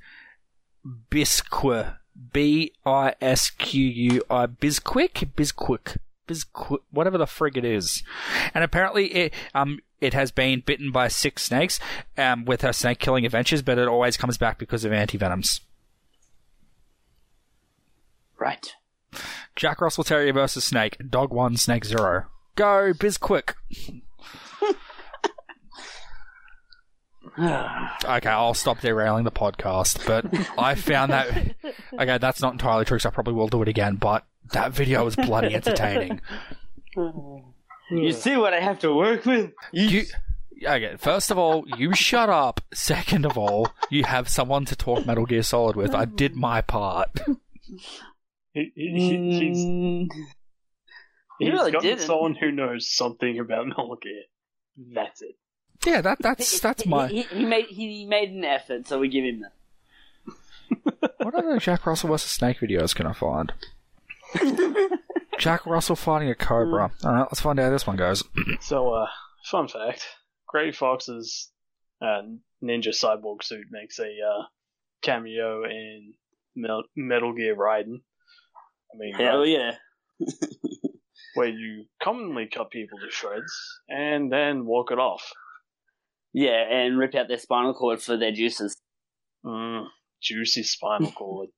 Bisque. 1.09 1.95
B 2.31 2.71
I 2.85 3.15
S 3.21 3.49
Q 3.49 3.83
U 3.85 4.21
I. 4.29 4.45
Bisquick? 4.45 5.31
Bisquick. 5.35 5.97
Bisquick. 6.27 6.79
Whatever 6.91 7.17
the 7.17 7.25
frig 7.25 7.57
it 7.57 7.65
is. 7.65 8.03
And 8.53 8.63
apparently 8.63 9.07
it, 9.07 9.33
um, 9.53 9.79
it 9.99 10.13
has 10.13 10.31
been 10.31 10.61
bitten 10.65 10.91
by 10.91 11.07
six 11.07 11.43
snakes, 11.43 11.79
um, 12.17 12.45
with 12.45 12.61
her 12.61 12.73
snake 12.73 12.99
killing 12.99 13.25
adventures, 13.25 13.61
but 13.61 13.77
it 13.77 13.87
always 13.87 14.17
comes 14.17 14.37
back 14.37 14.57
because 14.57 14.85
of 14.85 14.93
anti 14.93 15.17
venoms. 15.17 15.61
Right. 18.39 18.75
Jack 19.55 19.79
Russell 19.79 20.03
Terrier 20.03 20.33
versus 20.33 20.63
Snake. 20.63 20.97
Dog 21.09 21.31
1, 21.31 21.57
Snake 21.57 21.85
0. 21.85 22.25
Go, 22.55 22.93
Bisquick. 22.93 23.53
Okay, 27.35 28.29
I'll 28.29 28.53
stop 28.53 28.81
derailing 28.81 29.23
the 29.23 29.31
podcast, 29.31 30.05
but 30.05 30.25
I 30.57 30.75
found 30.75 31.11
that. 31.11 31.55
Okay, 31.93 32.17
that's 32.17 32.41
not 32.41 32.53
entirely 32.53 32.85
true, 32.85 32.97
so 32.99 33.09
I 33.09 33.11
probably 33.11 33.33
will 33.33 33.47
do 33.47 33.61
it 33.61 33.67
again, 33.67 33.95
but 33.95 34.25
that 34.51 34.71
video 34.73 35.03
was 35.05 35.15
bloody 35.15 35.53
entertaining. 35.55 36.21
you 37.91 38.11
see 38.13 38.37
what 38.37 38.53
I 38.53 38.59
have 38.59 38.79
to 38.79 38.93
work 38.93 39.25
with? 39.25 39.51
You. 39.71 40.03
Okay, 40.65 40.95
first 40.97 41.29
of 41.29 41.37
all, 41.37 41.65
you 41.77 41.93
shut 41.93 42.29
up. 42.29 42.61
Second 42.73 43.25
of 43.25 43.37
all, 43.37 43.67
you 43.89 44.05
have 44.05 44.29
someone 44.29 44.63
to 44.65 44.75
talk 44.77 45.05
Metal 45.05 45.25
Gear 45.25 45.43
Solid 45.43 45.75
with. 45.75 45.93
I 45.93 46.05
did 46.05 46.35
my 46.35 46.61
part. 46.61 47.09
He, 48.53 48.71
he, 48.75 48.91
he- 48.95 49.39
he's 49.39 49.57
he's 51.39 51.51
really 51.51 51.71
gotten 51.71 51.89
didn't. 51.89 52.05
someone 52.05 52.35
who 52.35 52.51
knows 52.51 52.87
something 52.87 53.39
about 53.39 53.67
Metal 53.67 53.97
Gear. 54.01 54.23
That's 54.93 55.21
it. 55.21 55.35
Yeah, 55.85 55.99
that 56.01 56.19
that's 56.21 56.59
that's 56.61 56.85
my. 56.85 57.07
He, 57.07 57.23
he, 57.23 57.39
he 57.39 57.45
made 57.45 57.65
he 57.65 58.05
made 58.05 58.29
an 58.29 58.45
effort, 58.45 58.87
so 58.87 58.99
we 58.99 59.09
give 59.09 59.25
him 59.25 59.41
that. 59.41 61.13
What 61.17 61.35
other 61.35 61.57
Jack 61.59 61.85
Russell 61.85 62.09
versus 62.09 62.31
Snake 62.31 62.59
videos 62.59 62.95
can 62.95 63.05
I 63.05 63.13
find? 63.13 63.51
Jack 65.39 65.65
Russell 65.65 65.95
fighting 65.95 66.29
a 66.29 66.35
cobra. 66.35 66.91
All 67.03 67.11
right, 67.13 67.21
let's 67.21 67.41
find 67.41 67.59
out 67.59 67.65
how 67.65 67.69
this 67.71 67.87
one 67.87 67.95
goes. 67.97 68.23
So, 68.61 68.93
uh, 68.93 69.07
fun 69.45 69.67
fact: 69.67 70.05
Grey 70.47 70.71
Fox's 70.71 71.49
uh, 72.01 72.21
ninja 72.63 72.89
cyborg 72.89 73.43
suit 73.43 73.65
makes 73.71 73.99
a 73.99 74.03
uh, 74.03 74.43
cameo 75.01 75.63
in 75.65 76.13
Mel- 76.55 76.85
Metal 76.95 77.33
Gear 77.33 77.55
Raiden. 77.55 78.01
I 78.93 78.97
mean, 78.97 79.15
Hell 79.15 79.41
uh, 79.41 79.43
yeah. 79.43 79.71
where 81.35 81.49
you 81.49 81.85
commonly 82.01 82.47
cut 82.53 82.69
people 82.69 82.99
to 82.99 83.11
shreds 83.11 83.53
and 83.89 84.31
then 84.31 84.65
walk 84.65 84.91
it 84.91 84.99
off. 84.99 85.31
Yeah, 86.31 86.63
and 86.69 86.97
rip 86.97 87.15
out 87.15 87.27
their 87.27 87.37
spinal 87.37 87.73
cord 87.73 88.01
for 88.01 88.17
their 88.17 88.31
juices. 88.31 88.75
Mm, 89.45 89.85
juicy 90.23 90.63
spinal 90.63 91.11
cord. 91.15 91.49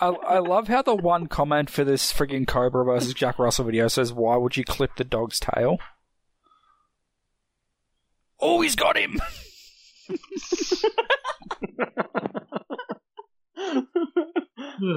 I, 0.00 0.08
I 0.26 0.38
love 0.38 0.68
how 0.68 0.82
the 0.82 0.94
one 0.94 1.26
comment 1.26 1.70
for 1.70 1.84
this 1.84 2.12
frigging 2.12 2.46
Cobra 2.46 2.84
versus 2.84 3.14
Jack 3.14 3.38
Russell 3.38 3.66
video 3.66 3.88
says, 3.88 4.12
"Why 4.12 4.36
would 4.36 4.56
you 4.56 4.64
clip 4.64 4.96
the 4.96 5.04
dog's 5.04 5.38
tail?" 5.38 5.78
Oh, 8.40 8.60
he's 8.60 8.76
got 8.76 8.96
him. 8.96 9.20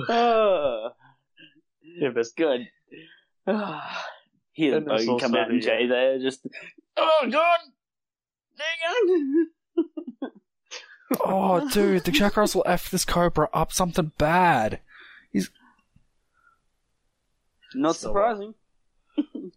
oh, 0.10 0.90
yeah, 1.82 2.10
but 2.14 2.28
good. 2.38 2.68
Hear 4.54 4.72
the 4.72 4.78
And 4.78 4.88
there's 4.88 5.22
come 5.22 5.36
out 5.36 5.50
and 5.50 5.62
Jay 5.62 5.86
uh, 5.86 5.90
there, 5.90 6.20
just. 6.20 6.46
Oh 6.98 7.28
god! 7.32 7.60
Dang 8.58 8.78
it! 8.84 9.48
Oh, 11.20 11.68
dude, 11.70 12.06
the 12.06 12.12
Jack 12.12 12.38
Russell 12.38 12.64
f 12.66 12.90
this 12.90 13.06
Cobra 13.06 13.50
up 13.54 13.74
something 13.74 14.12
bad. 14.18 14.80
He's 15.32 15.50
not 17.76 17.96
So, 17.96 18.10
surprising. 18.10 18.54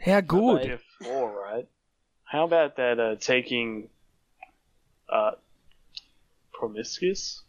How 0.00 0.20
good? 0.20 0.80
Four, 1.02 1.42
right? 1.42 1.68
How 2.24 2.44
about 2.44 2.76
that 2.76 3.00
uh, 3.00 3.16
taking 3.16 3.88
uh, 5.08 5.32
promiscuous? 6.52 7.42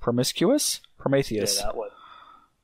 Promiscuous? 0.00 0.80
Prometheus. 0.98 1.58
Yeah, 1.58 1.66
that 1.66 1.76
one. 1.76 1.90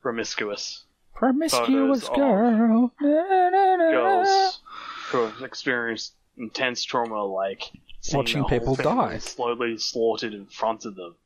Promiscuous 0.03 0.85
Promiscuous 1.15 2.07
Photos 2.07 2.09
girl. 2.09 2.93
Girls 3.01 4.61
who 5.09 5.19
have 5.27 5.43
experienced 5.43 6.15
intense 6.37 6.85
trauma, 6.85 7.23
like 7.25 7.63
seeing 7.63 7.84
Watching 8.13 8.45
people 8.45 8.75
die. 8.75 9.19
slowly 9.19 9.79
slaughtered 9.79 10.35
in 10.35 10.47
front 10.47 10.85
of 10.85 10.95
them, 10.97 11.17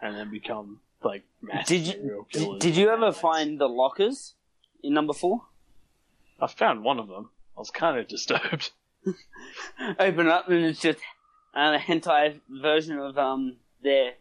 and 0.00 0.14
then 0.16 0.30
become 0.30 0.80
like 1.02 1.24
massive 1.42 1.66
Did 1.66 1.86
you 1.86 1.92
serial 1.92 2.26
did, 2.30 2.42
killers. 2.42 2.60
did 2.60 2.76
you 2.76 2.88
ever 2.90 3.10
find 3.12 3.58
the 3.60 3.68
lockers 3.68 4.34
in 4.82 4.92
number 4.94 5.12
four? 5.12 5.42
I 6.40 6.46
found 6.46 6.84
one 6.84 6.98
of 6.98 7.08
them. 7.08 7.30
I 7.56 7.60
was 7.60 7.70
kind 7.70 7.98
of 7.98 8.06
disturbed. 8.16 8.70
Open 9.98 10.28
up 10.28 10.48
and 10.48 10.64
it's 10.66 10.80
just 10.80 10.98
uh, 11.56 11.76
a 11.76 11.78
hentai 11.78 12.40
version 12.48 12.98
of 12.98 13.16
um 13.18 13.56
their 13.82 14.12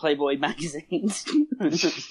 Playboy 0.00 0.38
magazines. 0.38 1.24
Wait, 1.60 2.10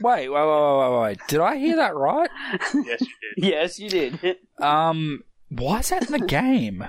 wait, 0.00 0.30
wait, 0.30 0.30
wait, 0.30 0.78
wait, 0.78 1.00
wait. 1.00 1.18
Did 1.26 1.40
I 1.40 1.56
hear 1.56 1.74
that 1.76 1.96
right? 1.96 2.30
yes, 2.74 3.00
you 3.00 3.08
did. 3.20 3.38
yes, 3.38 3.78
you 3.80 3.88
did. 3.90 4.36
Um, 4.60 5.24
why 5.48 5.80
is 5.80 5.88
that 5.88 6.06
in 6.06 6.12
the 6.12 6.24
game? 6.26 6.84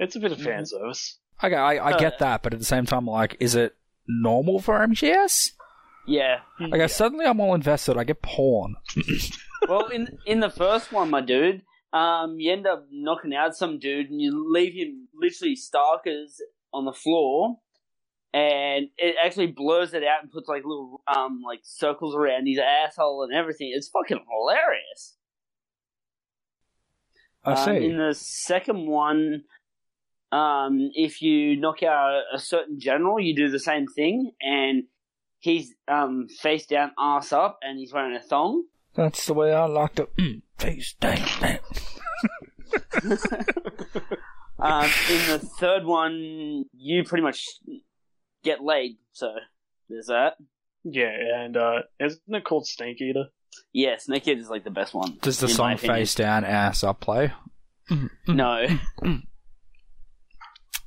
It's 0.00 0.16
a 0.16 0.20
bit 0.20 0.32
of 0.32 0.40
fan 0.40 0.66
service. 0.66 1.18
Okay, 1.44 1.54
I, 1.54 1.88
I 1.88 1.98
get 1.98 2.14
Uh, 2.14 2.16
that, 2.20 2.42
but 2.42 2.52
at 2.52 2.58
the 2.58 2.64
same 2.64 2.86
time, 2.86 3.06
like, 3.06 3.36
is 3.38 3.54
it 3.54 3.76
normal 4.08 4.58
for 4.60 4.78
MGS? 4.78 5.52
Yeah. 6.06 6.40
Like, 6.58 6.88
suddenly 6.90 7.24
I'm 7.26 7.38
all 7.40 7.54
invested. 7.54 7.96
I 7.96 8.04
get 8.04 8.20
porn. 8.22 8.74
Well, 9.68 9.88
in 9.88 10.16
in 10.24 10.40
the 10.40 10.48
first 10.48 10.90
one, 10.90 11.10
my 11.10 11.20
dude, 11.20 11.60
um, 11.92 12.36
you 12.40 12.50
end 12.50 12.66
up 12.66 12.86
knocking 12.90 13.34
out 13.34 13.54
some 13.54 13.78
dude, 13.78 14.08
and 14.08 14.18
you 14.18 14.50
leave 14.50 14.72
him 14.72 15.06
literally 15.14 15.54
starkers 15.54 16.40
on 16.72 16.86
the 16.86 16.94
floor, 16.94 17.58
and 18.32 18.86
it 18.96 19.16
actually 19.22 19.48
blurs 19.48 19.92
it 19.92 20.02
out 20.02 20.22
and 20.22 20.32
puts 20.32 20.48
like 20.48 20.64
little 20.64 21.02
um 21.14 21.42
like 21.46 21.60
circles 21.62 22.14
around 22.16 22.46
his 22.46 22.58
asshole 22.58 23.22
and 23.22 23.34
everything. 23.34 23.70
It's 23.74 23.88
fucking 23.90 24.24
hilarious. 24.30 25.18
I 27.44 27.52
Um, 27.52 27.56
see. 27.66 27.84
in 27.86 27.98
the 27.98 28.14
second 28.14 28.86
one, 28.86 29.44
um, 30.32 30.90
if 30.94 31.22
you 31.22 31.56
knock 31.56 31.82
out 31.82 32.22
a 32.32 32.38
certain 32.38 32.78
general, 32.78 33.18
you 33.20 33.34
do 33.34 33.48
the 33.48 33.58
same 33.58 33.86
thing, 33.86 34.32
and 34.40 34.84
he's 35.38 35.74
um 35.88 36.28
face 36.28 36.66
down, 36.66 36.92
ass 36.98 37.32
up, 37.32 37.58
and 37.62 37.78
he's 37.78 37.92
wearing 37.92 38.14
a 38.16 38.20
thong. 38.20 38.64
That's 38.94 39.26
the 39.26 39.34
way 39.34 39.52
I 39.52 39.66
like 39.66 39.94
to 39.96 40.06
mm, 40.18 40.42
face 40.58 40.94
down. 41.00 41.18
Um, 44.60 44.84
in 44.84 45.26
the 45.30 45.38
third 45.38 45.84
one, 45.86 46.66
you 46.74 47.02
pretty 47.04 47.22
much 47.22 47.46
get 48.44 48.62
laid. 48.62 48.98
So 49.12 49.32
there's 49.88 50.06
that. 50.06 50.34
Yeah, 50.84 51.12
and 51.36 51.56
uh, 51.56 51.82
isn't 51.98 52.20
it 52.28 52.44
called 52.44 52.66
Snake 52.66 53.00
Eater? 53.00 53.26
Yeah, 53.72 53.96
Snake 53.98 54.28
Eater 54.28 54.40
is 54.40 54.50
like 54.50 54.64
the 54.64 54.70
best 54.70 54.94
one. 54.94 55.18
Does 55.22 55.40
the 55.40 55.48
song 55.48 55.76
face 55.76 56.14
down, 56.14 56.44
ass 56.44 56.84
up 56.84 57.00
play? 57.00 57.32
No. 58.28 58.66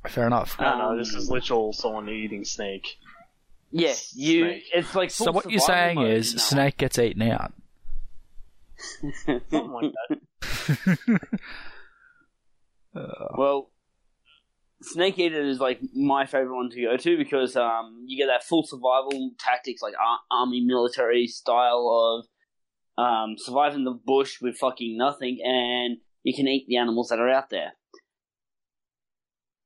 Fair 0.08 0.26
enough. 0.26 0.56
I 0.58 0.64
don't 0.64 0.78
know. 0.78 0.90
Um, 0.90 0.98
This 0.98 1.14
is 1.14 1.30
literal 1.30 1.72
someone 1.72 2.08
eating 2.08 2.44
snake. 2.44 2.96
Yeah, 3.70 3.94
you. 4.14 4.44
Snake. 4.44 4.64
It's 4.74 4.94
like 4.94 5.10
So 5.10 5.32
what 5.32 5.50
you're 5.50 5.60
saying 5.60 5.96
mode 5.96 6.10
is 6.10 6.30
in 6.32 6.36
that 6.36 6.42
Snake 6.42 6.76
gets 6.76 6.98
eaten 6.98 7.22
out. 7.22 7.52
Something 9.26 9.70
like 9.72 9.92
that. 10.08 10.98
one. 11.08 11.20
Well, 13.36 13.70
Snake 14.82 15.18
Eater 15.18 15.42
is 15.42 15.58
like 15.58 15.80
my 15.94 16.26
favorite 16.26 16.54
one 16.54 16.70
to 16.70 16.80
go 16.82 16.96
to 16.96 17.16
because 17.16 17.56
um 17.56 18.04
you 18.06 18.16
get 18.22 18.26
that 18.30 18.44
full 18.44 18.62
survival 18.64 19.32
tactics 19.38 19.82
like 19.82 19.94
ar- 19.98 20.20
army 20.30 20.60
military 20.60 21.26
style 21.26 21.88
of 22.98 23.02
um 23.02 23.34
surviving 23.36 23.84
the 23.84 23.90
bush 23.92 24.40
with 24.40 24.56
fucking 24.58 24.96
nothing 24.96 25.38
and 25.44 25.98
you 26.22 26.34
can 26.34 26.46
eat 26.46 26.66
the 26.68 26.76
animals 26.76 27.08
that 27.08 27.18
are 27.18 27.28
out 27.30 27.50
there. 27.50 27.72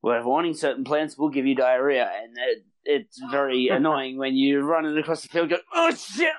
Where 0.09 0.23
wanting 0.27 0.55
certain 0.55 0.85
plants 0.85 1.17
will 1.17 1.29
give 1.29 1.47
you 1.47 1.55
diarrhea, 1.55 2.11
and 2.23 2.37
it, 2.37 2.65
it's 2.85 3.21
very 3.31 3.69
annoying 3.73 4.17
when 4.19 4.35
you're 4.37 4.65
running 4.65 4.97
across 4.97 5.23
the 5.23 5.29
field. 5.29 5.51
Go, 5.51 5.59
oh 5.75 5.95
shit! 5.95 6.33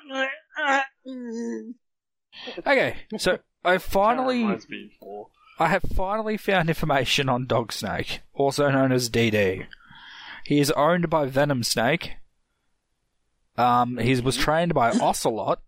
ah, 0.58 0.84
mm." 1.08 1.74
Okay, 2.60 2.96
so 3.18 3.40
I 3.64 3.78
finally, 3.78 4.40
reminds 4.40 4.70
me 4.70 4.86
of 4.86 4.92
four. 5.00 5.28
I 5.60 5.68
have 5.68 5.84
finally 5.84 6.38
found 6.38 6.70
information 6.70 7.30
on 7.30 7.46
Dog 7.46 7.72
Snake, 7.72 8.22
also 8.34 8.70
known 8.72 8.92
as 8.92 9.10
DD. 9.10 9.66
He 10.46 10.60
is 10.60 10.72
owned 10.72 11.10
by 11.10 11.26
Venom 11.26 11.64
Snake. 11.64 12.14
Um, 13.58 13.98
he 13.98 14.20
was 14.22 14.38
trained 14.38 14.74
by 14.74 14.92
Ocelot. 14.92 15.62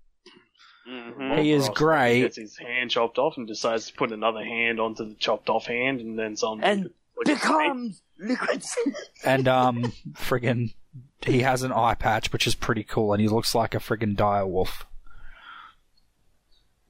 Mhm. 0.89 1.41
He 1.41 1.51
is 1.51 1.69
grey. 1.69 1.75
great. 1.75 2.21
Gets 2.21 2.37
his 2.37 2.57
hand 2.57 2.89
chopped 2.89 3.17
off 3.17 3.37
and 3.37 3.47
decides 3.47 3.87
to 3.87 3.93
put 3.93 4.11
another 4.11 4.43
hand 4.43 4.79
onto 4.79 5.07
the 5.07 5.15
chopped 5.15 5.49
off 5.49 5.67
hand, 5.67 5.99
and 6.01 6.17
then 6.17 6.35
some. 6.35 6.63
And 6.63 6.79
like 6.79 6.85
a 6.85 6.89
snake. 6.89 6.95
Becomes 7.25 8.01
liquid. 8.19 8.63
and 9.25 9.47
um 9.47 9.93
friggin' 10.13 10.73
he 11.25 11.41
has 11.41 11.63
an 11.63 11.71
eye 11.71 11.95
patch 11.95 12.31
which 12.33 12.47
is 12.47 12.55
pretty 12.55 12.83
cool 12.83 13.13
and 13.13 13.21
he 13.21 13.27
looks 13.27 13.55
like 13.55 13.75
a 13.75 13.79
friggin' 13.79 14.15
dire 14.15 14.45
wolf. 14.45 14.85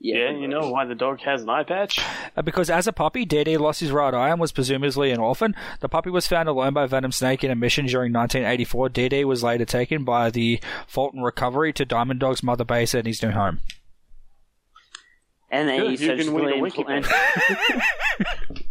Yeah, 0.04 0.32
you 0.32 0.48
know 0.48 0.72
why 0.72 0.86
the 0.86 0.96
dog 0.96 1.20
has 1.22 1.44
an 1.44 1.50
eye 1.50 1.64
patch? 1.64 2.04
Uh, 2.36 2.42
because 2.42 2.72
as 2.72 2.88
a 2.88 2.94
puppy 2.94 3.24
DD 3.24 3.60
lost 3.60 3.82
his 3.82 3.92
right 3.92 4.14
eye 4.14 4.32
and 4.32 4.40
was 4.40 4.52
presumably 4.52 5.12
an 5.12 5.20
orphan. 5.20 5.56
The 5.80 5.90
puppy 5.90 6.10
was 6.10 6.26
found 6.26 6.50
alone 6.50 6.74
by 6.74 6.88
venom 6.88 7.12
snake 7.12 7.44
in 7.44 7.52
a 7.52 7.56
mission 7.56 7.86
during 7.86 8.12
1984 8.12 8.90
DD 8.90 9.26
was 9.26 9.44
later 9.44 9.66
taken 9.66 10.04
by 10.04 10.32
the 10.32 10.60
fulton 10.88 11.22
recovery 11.22 11.72
to 11.74 11.86
diamond 11.86 12.20
dog's 12.20 12.42
mother 12.42 12.64
base 12.66 12.96
and 12.96 13.06
his 13.06 13.22
new 13.22 13.30
home 13.30 13.60
And 15.52 15.68
then 15.68 15.82
Good, 15.82 16.00
he 16.00 16.06
you 16.06 16.16
can 16.16 16.34
read 16.34 16.48
a 16.48 16.60
surgically 16.60 16.96
implant. 16.96 17.08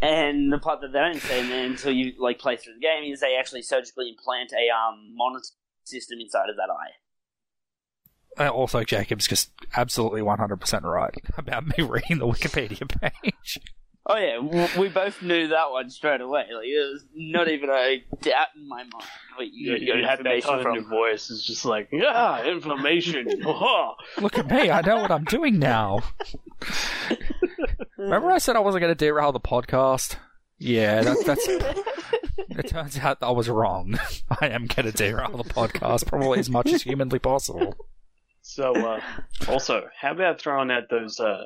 and 0.00 0.50
the 0.50 0.58
part 0.58 0.80
that 0.80 0.92
they 0.92 0.98
don't 0.98 1.20
say 1.20 1.40
in 1.40 1.48
there 1.50 1.66
until 1.66 1.92
you 1.92 2.14
like 2.18 2.38
play 2.38 2.56
through 2.56 2.74
the 2.74 2.80
game 2.80 3.12
is 3.12 3.20
they 3.20 3.36
actually 3.36 3.62
surgically 3.62 4.08
implant 4.08 4.52
a 4.52 4.74
um 4.74 5.14
monitor 5.14 5.44
system 5.84 6.18
inside 6.20 6.48
of 6.48 6.56
that 6.56 6.70
eye. 6.70 8.42
Uh, 8.42 8.48
also 8.48 8.82
jacob's 8.84 9.26
just 9.26 9.50
absolutely 9.76 10.22
100% 10.22 10.82
right 10.84 11.14
about 11.36 11.66
me 11.66 11.74
reading 11.84 12.18
the 12.18 12.26
wikipedia 12.26 12.88
page 12.88 13.58
Oh 14.12 14.16
yeah, 14.16 14.78
we 14.80 14.88
both 14.88 15.22
knew 15.22 15.48
that 15.48 15.70
one 15.70 15.88
straight 15.88 16.20
away. 16.20 16.46
Like 16.52 16.66
it 16.66 16.92
was 16.92 17.04
not 17.14 17.48
even 17.48 17.70
a 17.70 18.02
doubt 18.22 18.48
in 18.56 18.68
my 18.68 18.78
mind. 18.82 18.92
Where 19.36 19.46
you, 19.46 19.52
You, 19.52 19.70
got 19.72 19.82
your 19.82 19.96
you 19.98 20.04
had 20.04 20.18
that 20.24 20.34
information 20.34 20.50
tone 20.50 20.58
in 20.58 20.62
from. 20.64 20.74
your 20.74 20.84
voice. 20.88 21.30
It's 21.30 21.46
just 21.46 21.64
like, 21.64 21.88
yeah, 21.92 22.44
information. 22.44 23.26
Look 24.20 24.36
at 24.38 24.50
me 24.50 24.70
i 24.70 24.80
know 24.80 24.96
what 24.96 25.10
i'm 25.10 25.24
doing 25.24 25.58
now 25.58 26.00
Remember 27.96 28.30
I 28.30 28.38
said 28.38 28.56
I 28.56 28.60
wasn't 28.60 28.80
going 28.80 28.90
to 28.94 28.98
derail 28.98 29.32
the 29.32 29.40
podcast? 29.40 30.16
Yeah, 30.58 31.02
that, 31.02 31.16
that's. 31.26 31.46
it 31.48 32.68
turns 32.68 32.98
out 32.98 33.18
I 33.20 33.30
was 33.30 33.48
wrong. 33.48 33.98
I 34.40 34.48
am 34.48 34.66
going 34.66 34.86
to 34.86 34.92
derail 34.92 35.36
the 35.36 35.44
podcast 35.44 36.06
probably 36.06 36.38
as 36.38 36.48
much 36.50 36.72
as 36.72 36.82
humanly 36.82 37.18
possible. 37.18 37.74
so, 38.42 38.74
uh, 38.74 39.00
also, 39.48 39.88
how 39.98 40.12
about 40.12 40.40
throwing 40.40 40.70
out 40.70 40.84
those 40.90 41.20
uh, 41.20 41.44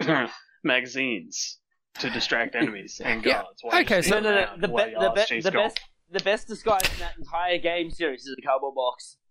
magazines 0.64 1.58
to 2.00 2.10
distract 2.10 2.54
enemies 2.60 3.00
and 3.04 3.24
Yeah, 3.24 3.42
guards? 3.42 3.60
while 3.62 3.80
okay, 3.82 4.02
so- 4.02 4.20
No, 4.20 4.30
no, 4.30 4.34
no. 4.34 4.46
The, 4.60 4.68
be- 4.68 4.94
the, 4.98 5.12
be- 5.34 5.40
the 5.40 5.50
best, 5.50 5.80
the 6.10 6.20
best 6.20 6.48
disguise 6.48 6.82
in 6.94 6.98
that 7.00 7.16
entire 7.18 7.58
game 7.58 7.90
series 7.90 8.22
is 8.26 8.36
a 8.38 8.42
cardboard 8.46 8.74
box. 8.74 9.16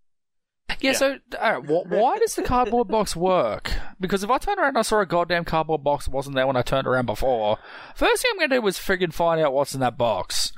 Yeah, 0.79 0.91
Yeah. 0.91 0.97
so 0.97 1.17
alright, 1.35 1.65
wh- 1.65 1.89
why 1.89 2.19
does 2.19 2.35
the 2.35 2.43
cardboard 2.43 2.87
box 2.89 3.15
work? 3.15 3.71
Because 3.99 4.23
if 4.23 4.29
I 4.29 4.37
turned 4.37 4.59
around 4.59 4.69
and 4.69 4.77
I 4.79 4.81
saw 4.83 4.99
a 4.99 5.05
goddamn 5.07 5.43
cardboard 5.45 5.83
box 5.83 6.05
that 6.05 6.11
wasn't 6.11 6.35
there 6.35 6.45
when 6.45 6.57
I 6.57 6.61
turned 6.61 6.85
around 6.85 7.05
before, 7.07 7.57
first 7.95 8.21
thing 8.21 8.31
I'm 8.33 8.37
going 8.37 8.49
to 8.51 8.55
do 8.57 8.61
was 8.61 8.77
friggin' 8.77 9.11
find 9.13 9.41
out 9.41 9.53
what's 9.53 9.73
in 9.73 9.79
that 9.79 9.97
box. 9.97 10.51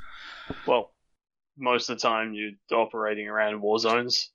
Well, 0.66 0.92
most 1.56 1.88
of 1.88 1.96
the 1.96 2.02
time 2.02 2.34
you're 2.34 2.50
operating 2.78 3.28
around 3.28 3.62
war 3.62 3.78
zones. 3.78 4.30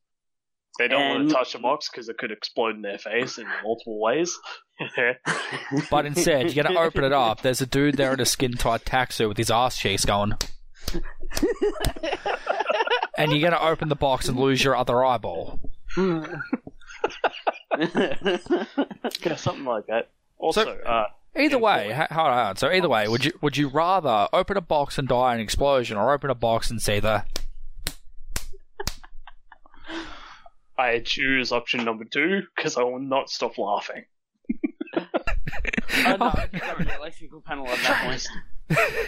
They 0.79 0.87
don't 0.87 1.07
want 1.09 1.29
to 1.29 1.35
touch 1.35 1.53
the 1.53 1.59
box 1.59 1.89
because 1.89 2.09
it 2.09 2.17
could 2.17 2.31
explode 2.31 2.75
in 2.75 2.81
their 2.81 2.97
face 2.97 3.37
in 3.37 3.45
multiple 3.63 3.99
ways. 4.01 4.35
But 5.89 6.05
instead, 6.05 6.53
you're 6.53 6.63
going 6.63 6.75
to 6.75 6.81
open 6.81 7.03
it 7.03 7.13
up. 7.13 7.41
There's 7.41 7.61
a 7.61 7.65
dude 7.65 7.95
there 7.97 8.13
in 8.13 8.19
a 8.19 8.25
skin 8.25 8.53
tight 8.53 8.85
taxi 8.85 9.25
with 9.25 9.37
his 9.37 9.49
ass 9.51 9.77
cheeks 9.77 10.05
going. 10.05 10.33
and 13.17 13.31
you're 13.31 13.41
going 13.41 13.53
to 13.53 13.61
open 13.63 13.89
the 13.89 13.95
box 13.95 14.27
and 14.27 14.37
lose 14.39 14.63
your 14.63 14.75
other 14.75 15.03
eyeball. 15.03 15.59
yeah, 15.97 16.25
something 19.35 19.65
like 19.65 19.87
that. 19.87 20.09
Also, 20.37 20.65
So- 20.65 20.71
uh, 20.85 21.05
Either 21.37 21.57
way, 21.57 21.91
h- 21.91 22.07
hold 22.11 22.27
on. 22.29 22.55
So 22.55 22.71
either 22.71 22.87
way, 22.87 23.09
would 23.09 23.25
you 23.25 23.33
would 23.41 23.57
you 23.57 23.67
rather 23.67 24.29
open 24.31 24.55
a 24.55 24.61
box 24.61 24.97
and 24.97 25.05
die 25.05 25.33
in 25.33 25.39
an 25.39 25.43
explosion, 25.43 25.97
or 25.97 26.13
open 26.13 26.29
a 26.29 26.35
box 26.35 26.69
and 26.69 26.81
see 26.81 27.01
the? 27.01 27.25
I 30.77 30.99
choose 30.99 31.51
option 31.51 31.83
number 31.83 32.05
two 32.05 32.43
because 32.55 32.77
I 32.77 32.83
will 32.83 32.99
not 32.99 33.29
stop 33.29 33.57
laughing. 33.57 34.05
oh 36.05 36.15
no, 36.17 36.25
I 36.25 36.47
picked 36.51 36.67
up 36.67 36.77
the 36.77 36.95
electrical 36.95 37.41
panel 37.41 37.67
at 37.67 37.79
that 37.79 38.05
point. 38.05 38.27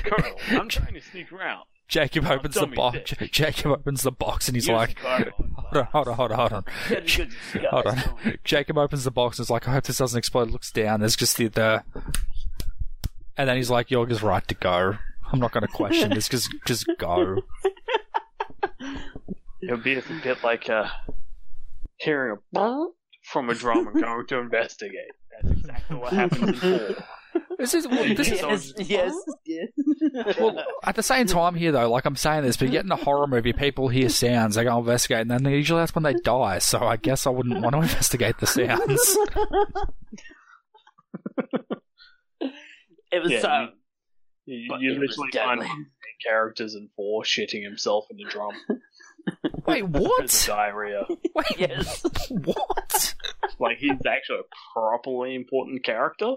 Colonel, 0.04 0.38
I'm 0.50 0.70
trying 0.70 0.94
to 0.94 1.02
sneak 1.02 1.32
around. 1.32 1.66
Jacob 1.88 2.26
opens 2.26 2.56
the 2.56 2.68
box. 2.68 3.14
Jacob 3.32 3.72
opens 3.72 4.04
the 4.04 4.12
box 4.12 4.50
and 4.50 4.56
he's 4.58 4.68
like, 4.68 5.00
hold 5.00 5.78
on, 5.78 5.86
hold 5.86 6.08
on, 6.08 6.16
hold 6.16 6.32
on, 6.32 6.38
hold 6.38 6.54
on. 6.54 6.66
Good 6.90 7.06
disguise 7.06 7.34
Hold 7.72 7.88
on. 7.88 8.38
Jacob 8.44 8.78
opens 8.78 9.06
the 9.06 9.12
box 9.12 9.40
and 9.40 9.46
is 9.46 9.50
like, 9.50 9.68
I 9.68 9.72
hope 9.72 9.86
this 9.86 9.98
doesn't 9.98 10.18
explode. 10.18 10.52
Looks 10.52 10.72
down. 10.72 11.00
There's 11.00 11.16
just 11.16 11.38
the, 11.38 11.48
the 11.48 11.84
and 13.38 13.48
then 13.48 13.56
he's 13.56 13.70
like, 13.70 13.88
just 13.88 14.22
right 14.22 14.46
to 14.48 14.56
go. 14.56 14.98
I'm 15.32 15.40
not 15.40 15.52
going 15.52 15.62
to 15.62 15.68
question 15.68 16.12
this. 16.14 16.28
Just 16.28 16.54
just 16.66 16.88
go. 16.98 17.38
It'll 19.62 19.78
be 19.78 19.96
a 19.96 20.04
bit 20.24 20.44
like 20.44 20.70
uh, 20.70 20.88
hearing 21.98 22.38
a 22.56 22.86
from 23.24 23.50
a 23.50 23.54
drum 23.56 23.88
and 23.88 24.02
going 24.02 24.28
to 24.28 24.40
investigate. 24.40 25.12
That's 25.42 25.60
exactly 25.60 25.96
what 25.98 26.14
happened 26.14 26.50
in 26.50 26.54
four. 26.56 26.96
This 27.60 27.74
is 27.74 27.88
well, 27.88 28.04
this 28.16 28.32
is 28.32 28.42
Yes, 28.42 28.74
yes, 28.78 29.14
yes. 29.46 30.38
Well, 30.40 30.64
at 30.84 30.96
the 30.96 31.04
same 31.04 31.28
time 31.28 31.54
here 31.56 31.72
though, 31.72 31.90
like 31.90 32.06
I'm 32.06 32.16
saying 32.16 32.44
this, 32.44 32.58
but 32.58 32.72
yet 32.72 32.84
in 32.86 32.92
a 32.92 32.96
horror 32.96 33.28
movie, 33.28 33.54
people 33.54 33.90
hear 33.90 34.10
sounds, 34.10 34.56
they 34.56 34.64
go 34.64 34.78
investigate, 34.80 35.22
and 35.22 35.32
then 35.32 35.46
usually 35.46 35.82
that's 35.82 35.94
when 35.94 36.04
they 36.04 36.14
die. 36.14 36.60
So 36.60 36.80
I 36.80 36.98
guess 36.98 37.28
I 37.28 37.32
wouldn't 37.32 37.62
want 37.62 37.74
to 37.74 37.82
investigate 37.84 38.38
the 38.40 38.48
sounds. 38.48 39.18
it 43.12 43.24
was 43.24 43.32
Yeah, 43.32 43.38
um, 43.40 43.42
so. 43.42 43.68
You, 44.46 44.68
But 44.70 44.82
you 44.82 44.94
it 44.94 45.00
was 45.00 45.18
literally 45.18 45.32
find 45.32 45.32
deadly. 45.32 45.48
one 45.48 45.60
of 45.60 45.68
the 45.68 45.76
main 45.76 45.86
characters 46.26 46.76
in 46.76 46.90
four 46.96 47.24
shitting 47.24 47.64
himself 47.64 48.06
in 48.10 48.18
the 48.18 48.26
drum. 48.30 48.54
Wait, 49.66 49.84
what? 49.88 50.44
diarrhea. 50.46 51.06
Wait, 51.36 51.46
Yes. 51.58 52.04
what? 52.30 53.16
Like 53.60 53.78
he's 53.80 53.92
actually 54.08 54.40
a 54.40 54.74
properly 54.74 55.36
important 55.36 55.84
character, 55.84 56.34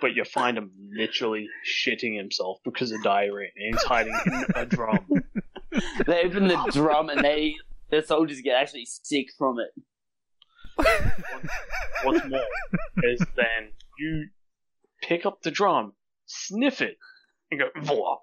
but 0.00 0.14
you 0.14 0.24
find 0.24 0.56
him 0.58 0.70
literally 0.96 1.46
shitting 1.66 2.16
himself 2.16 2.58
because 2.64 2.92
of 2.92 3.02
diarrhea, 3.02 3.48
and 3.56 3.74
he's 3.74 3.82
hiding 3.84 4.18
in 4.26 4.44
a 4.54 4.66
drum. 4.66 5.06
They 6.06 6.24
open 6.24 6.48
the 6.48 6.68
drum 6.70 7.08
and 7.08 7.24
they 7.24 7.54
the 7.88 8.02
soldiers 8.02 8.42
get 8.42 8.60
actually 8.60 8.84
sick 8.86 9.28
from 9.38 9.56
it. 9.58 9.70
What's 12.04 12.28
more 12.28 12.40
is 13.04 13.20
then 13.36 13.70
you 13.98 14.26
pick 15.02 15.24
up 15.24 15.40
the 15.42 15.50
drum, 15.50 15.94
sniff 16.26 16.82
it, 16.82 16.98
and 17.50 17.58
go 17.60 17.68
voila. 17.80 18.16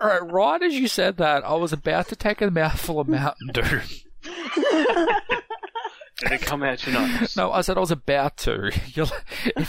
All 0.00 0.08
right, 0.08 0.32
right 0.32 0.62
as 0.62 0.74
you 0.74 0.88
said 0.88 1.16
that, 1.18 1.44
I 1.44 1.54
was 1.54 1.72
about 1.72 2.08
to 2.08 2.16
take 2.16 2.40
a 2.40 2.50
mouthful 2.50 2.98
of 2.98 3.08
Mountain 3.08 3.48
Dew. 3.52 3.80
Did 6.22 6.32
it 6.32 6.42
come 6.42 6.62
out 6.62 6.86
your 6.86 6.94
nose? 6.94 7.36
No, 7.36 7.50
I 7.50 7.62
said 7.62 7.76
I 7.76 7.80
was 7.80 7.90
about 7.90 8.36
to. 8.38 8.66
If, 8.66 9.12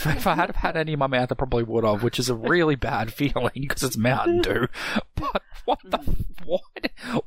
if 0.07 0.27
I 0.27 0.35
had 0.35 0.49
have 0.49 0.55
had 0.55 0.77
any 0.77 0.93
in 0.93 0.99
my 0.99 1.07
mouth, 1.07 1.31
I 1.31 1.35
probably 1.35 1.63
would 1.63 1.83
have, 1.83 2.03
which 2.03 2.19
is 2.19 2.29
a 2.29 2.35
really 2.35 2.75
bad 2.75 3.11
feeling 3.13 3.51
because 3.55 3.81
it's 3.83 3.97
Mountain 3.97 4.41
Dew. 4.41 4.67
But 5.15 5.41
what 5.65 5.79
the 5.83 5.97
what? 6.45 6.61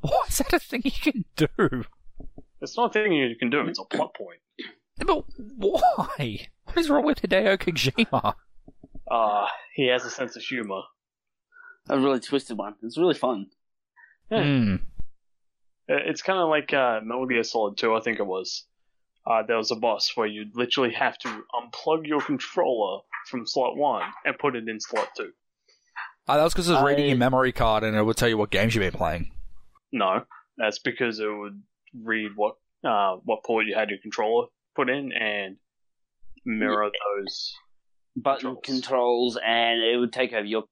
Why 0.01 0.21
is 0.29 0.39
that 0.39 0.53
a 0.53 0.59
thing 0.59 0.83
you 0.85 0.91
can 0.91 1.25
do? 1.35 1.85
It's 2.61 2.77
not 2.77 2.91
a 2.91 2.93
thing 2.93 3.13
you 3.13 3.35
can 3.37 3.51
do. 3.51 3.61
It's 3.67 3.81
a 3.81 3.85
plot 3.85 4.15
point. 4.15 4.41
But 4.99 5.25
why? 5.57 6.49
What 6.65 6.79
is 6.79 6.89
wrong 6.89 7.05
with 7.05 7.23
Hideo 7.23 7.59
Kojima? 7.59 8.35
Uh, 9.11 9.47
he 9.75 9.89
has 9.89 10.05
a 10.05 10.11
sense 10.11 10.37
of 10.37 10.43
humor. 10.43 10.83
A 11.89 11.99
really 11.99 12.21
twisted 12.21 12.59
one. 12.59 12.75
It's 12.83 12.99
really 12.99 13.15
fun. 13.15 13.47
Yeah. 14.31 14.43
Hmm. 14.45 14.75
Uh, 15.89 15.97
It's 16.07 16.23
kind 16.23 16.39
of 16.39 16.49
like 16.49 16.73
uh, 16.73 17.01
Metal 17.03 17.27
Gear 17.27 17.45
Solid 17.45 17.77
2, 17.79 17.95
I 17.95 18.01
think 18.01 18.19
it 18.19 18.27
was. 18.27 18.65
Uh, 19.27 19.43
there 19.47 19.57
was 19.57 19.71
a 19.71 19.77
boss 19.77 20.13
where 20.15 20.27
you 20.27 20.47
literally 20.55 20.93
have 20.93 21.19
to 21.19 21.29
unplug 21.29 22.07
your 22.07 22.21
controller 22.21 23.03
from 23.29 23.47
slot 23.47 23.77
1 23.77 24.03
and 24.25 24.39
put 24.39 24.55
it 24.57 24.69
in 24.69 24.81
slot 24.81 25.09
2. 25.17 25.31
Oh, 26.29 26.37
that 26.37 26.43
was 26.43 26.53
because 26.55 26.69
it 26.69 26.75
was 26.75 26.83
reading 26.83 27.05
I- 27.05 27.09
your 27.09 27.17
memory 27.19 27.53
card 27.53 27.85
and 27.85 27.97
it 27.97 28.03
would 28.03 28.17
tell 28.17 28.29
you 28.29 28.37
what 28.39 28.51
games 28.51 28.75
you've 28.75 28.83
been 28.83 28.99
playing. 28.99 29.31
No, 29.93 30.25
that's 30.57 30.81
because 30.81 31.21
it 31.21 31.29
would 31.29 31.63
read 32.03 32.33
what 32.35 32.57
uh, 32.85 33.17
what 33.25 33.43
port 33.45 33.67
you 33.67 33.75
had 33.77 33.89
your 33.91 33.99
controller 34.01 34.47
put 34.75 34.89
in 34.91 35.13
and 35.13 35.57
mirror 36.45 36.91
those. 37.19 37.55
Button 38.17 38.57
Controls. 38.63 38.65
controls, 38.65 39.39
and 39.45 39.81
it 39.83 39.97
would 39.99 40.13
take 40.13 40.33
over 40.33 40.45
your. 40.45 40.65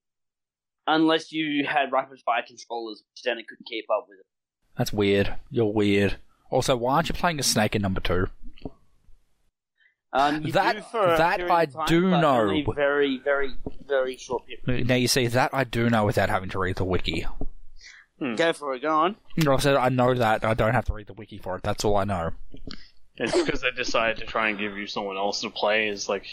Unless 0.87 1.33
you 1.33 1.64
had 1.66 1.92
rapid 1.92 2.20
fire 2.20 2.42
controllers, 2.47 3.03
which 3.12 3.23
then 3.23 3.38
it 3.38 3.49
couldn't 3.49 3.66
keep 3.66 3.87
up 3.90 4.07
with 4.09 4.18
it. 4.18 4.27
That's 4.77 4.92
weird. 4.92 5.35
You're 5.51 5.73
weird. 5.73 6.16
Also, 6.51 6.77
why 6.77 6.97
aren't 6.97 7.09
you 7.09 7.14
playing 7.14 7.40
a 7.40 7.42
snake 7.42 7.75
in 7.75 7.83
number 7.83 8.01
two? 8.01 8.27
Um, 10.12 10.42
you 10.44 10.53
That- 10.53 10.77
do 10.77 10.83
for 10.83 11.14
a 11.14 11.16
that 11.16 11.51
I 11.51 11.62
of 11.64 11.73
time, 11.73 11.87
do 11.87 12.11
but 12.11 12.20
know. 12.20 12.40
only 12.42 12.66
Very, 12.75 13.18
very, 13.18 13.51
very 13.88 14.16
short 14.16 14.44
period. 14.47 14.87
Now 14.87 14.94
you 14.94 15.09
see 15.09 15.27
that 15.27 15.51
I 15.53 15.64
do 15.64 15.90
know 15.90 16.05
without 16.05 16.29
having 16.31 16.51
to 16.51 16.59
read 16.59 16.77
the 16.77 16.85
wiki. 16.85 17.27
Go 18.37 18.53
for 18.53 18.75
it. 18.75 18.81
Go 18.83 18.94
on. 18.94 19.16
You 19.35 19.42
know, 19.42 19.55
I 19.55 19.59
said 19.59 19.75
I 19.77 19.88
know 19.88 20.14
that 20.14 20.44
I 20.44 20.55
don't 20.55 20.73
have 20.73 20.85
to 20.87 20.94
read 20.94 21.09
the 21.09 21.14
wiki 21.14 21.38
for 21.38 21.57
it. 21.57 21.62
That's 21.64 21.85
all 21.85 21.97
I 21.97 22.05
know. 22.05 22.31
It's 23.16 23.33
because 23.37 23.61
they 23.62 23.70
decided 23.73 24.18
to 24.18 24.25
try 24.27 24.49
and 24.49 24.59
give 24.59 24.79
you 24.79 24.87
someone 24.87 25.16
else 25.16 25.40
to 25.40 25.51
play. 25.51 25.88
Is 25.88 26.09
like, 26.09 26.27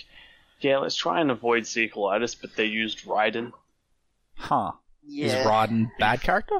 yeah, 0.59 0.77
let's 0.77 0.95
try 0.95 1.19
and 1.19 1.31
avoid 1.31 1.63
sequelitis, 1.63 2.39
but 2.39 2.55
they 2.55 2.65
used 2.65 3.05
Raiden. 3.05 3.51
Huh? 4.41 4.71
Is 5.07 5.33
Yeah. 5.33 5.43
Raiden 5.43 5.89
bad 5.99 6.21
character? 6.21 6.57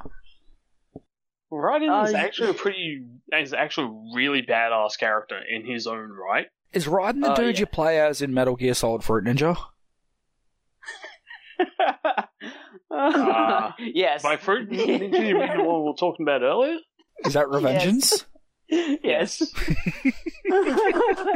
Raiden 1.51 2.05
is 2.07 2.13
Uh, 2.13 2.17
actually 2.17 2.49
a 2.51 2.53
pretty, 2.53 3.05
is 3.33 3.53
actually 3.53 3.87
a 3.87 4.15
really 4.15 4.41
badass 4.41 4.97
character 4.99 5.37
in 5.49 5.65
his 5.65 5.87
own 5.87 6.11
right. 6.11 6.47
Is 6.73 6.85
Raiden 6.87 7.21
the 7.21 7.31
Oh, 7.33 7.35
dude 7.35 7.55
yeah. 7.57 7.61
you 7.61 7.65
play 7.65 7.99
as 7.99 8.21
in 8.21 8.33
Metal 8.33 8.55
Gear 8.55 8.73
Solid 8.73 9.03
Fruit 9.03 9.25
Ninja? 9.25 9.57
Uh, 12.89 13.71
yes. 13.79 14.21
By 14.21 14.35
fruit 14.35 14.69
ninja, 14.69 14.85
you 14.85 14.99
mean 14.99 15.11
the 15.57 15.63
one 15.63 15.81
we 15.83 15.87
were 15.89 15.93
talking 15.97 16.23
about 16.25 16.41
earlier? 16.43 16.77
Is 17.25 17.33
that 17.33 17.45
Revengeance? 17.47 18.25
yes. 18.69 19.41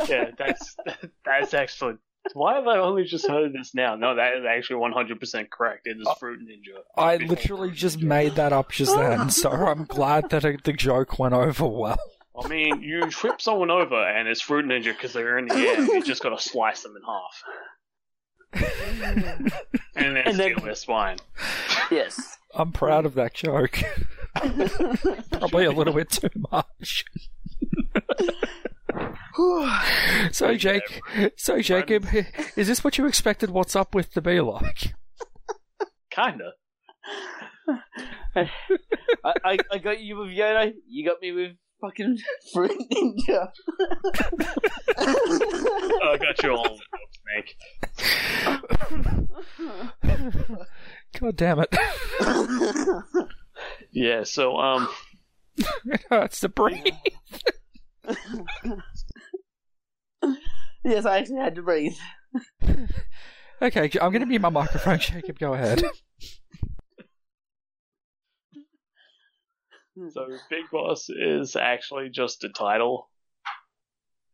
Yeah, 0.10 0.31
that's 0.38 0.75
that's 1.25 1.53
actually. 1.53 1.93
Why 2.33 2.55
have 2.55 2.67
I 2.67 2.77
only 2.79 3.03
just 3.05 3.27
heard 3.27 3.53
this 3.53 3.73
now? 3.73 3.95
No, 3.95 4.15
that 4.15 4.33
is 4.38 4.45
actually 4.45 4.77
one 4.77 4.91
hundred 4.91 5.19
percent 5.19 5.49
correct. 5.51 5.88
It 5.88 5.97
is 5.99 6.07
Fruit 6.19 6.39
Ninja. 6.41 6.79
I 6.97 7.17
literally 7.17 7.71
just 7.71 7.99
made 8.01 8.35
that 8.35 8.51
up 8.53 8.71
just 8.71 8.95
then, 8.95 9.29
so 9.41 9.49
I'm 9.51 9.85
glad 9.85 10.29
that 10.31 10.43
uh, 10.43 10.53
the 10.63 10.73
joke 10.73 11.17
went 11.19 11.33
over 11.33 11.65
well. 11.67 11.99
I 12.43 12.47
mean, 12.49 12.81
you 12.81 13.09
trip 13.09 13.41
someone 13.41 13.71
over 13.71 13.95
and 13.95 14.27
it's 14.27 14.41
Fruit 14.41 14.65
Ninja 14.65 14.85
because 14.93 15.13
they're 15.13 15.38
in 15.38 15.47
the 15.47 15.55
air. 15.55 15.81
You 15.81 16.03
just 16.03 16.21
got 16.21 16.38
to 16.38 16.41
slice 16.43 16.83
them 16.83 16.95
in 16.97 17.03
half, 17.03 17.43
and 19.05 19.21
then 19.23 19.51
And 19.95 20.15
then- 20.17 20.33
steal 20.33 20.59
their 20.65 20.75
spine. 20.75 21.17
yes. 21.91 22.38
I'm 22.57 22.71
proud 22.71 23.05
of 23.05 23.15
that 23.15 23.33
joke. 23.33 23.79
Probably 25.31 25.65
a 25.65 25.71
little 25.71 25.93
bit 25.93 26.09
too 26.09 26.29
much. 26.51 27.03
So 30.31 30.55
Jake, 30.55 31.01
so 31.37 31.61
Jacob, 31.61 32.05
is 32.55 32.67
this 32.67 32.83
what 32.83 32.97
you 32.97 33.05
expected? 33.05 33.49
What's 33.51 33.75
up 33.75 33.93
with 33.95 34.11
to 34.13 34.21
be 34.21 34.39
like? 34.39 34.93
Kinda. 36.09 36.51
I, 38.35 38.49
I, 39.23 39.57
I 39.71 39.77
got 39.79 39.99
you 39.99 40.17
with 40.17 40.29
Yoda. 40.29 40.73
You 40.87 41.05
got 41.05 41.21
me 41.21 41.31
with 41.31 41.51
fucking 41.81 42.17
Fruit 42.53 42.71
Ninja. 42.91 43.49
Oh, 44.97 46.11
I 46.13 46.17
got 46.17 46.43
you 46.43 46.51
all, 46.51 46.79
Snake. 47.23 47.57
God 51.19 51.35
damn 51.35 51.59
it! 51.59 51.75
Yeah. 53.91 54.23
So, 54.23 54.57
um, 54.57 54.89
it 55.57 56.03
hurts 56.09 56.41
to 56.41 56.49
breathe. 56.49 56.93
Yes, 60.85 61.05
I 61.05 61.17
actually 61.17 61.41
had 61.41 61.55
to 61.55 61.61
breathe. 61.63 61.95
Okay, 63.61 63.89
I'm 64.01 64.11
going 64.11 64.19
to 64.19 64.25
mute 64.25 64.41
my 64.41 64.49
microphone. 64.49 64.99
Jacob, 64.99 65.39
go 65.39 65.53
ahead. 65.53 65.81
so 70.09 70.27
Big 70.49 70.65
Boss 70.71 71.09
is 71.09 71.55
actually 71.55 72.09
just 72.09 72.43
a 72.43 72.49
title, 72.49 73.09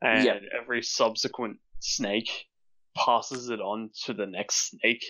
and 0.01 0.25
Yep. 0.25 0.41
every 0.59 0.81
subsequent 0.81 1.57
snake 1.79 2.47
passes 2.95 3.49
it 3.49 3.59
on 3.61 3.91
to 4.05 4.13
the 4.13 4.25
next 4.25 4.71
snake. 4.71 5.03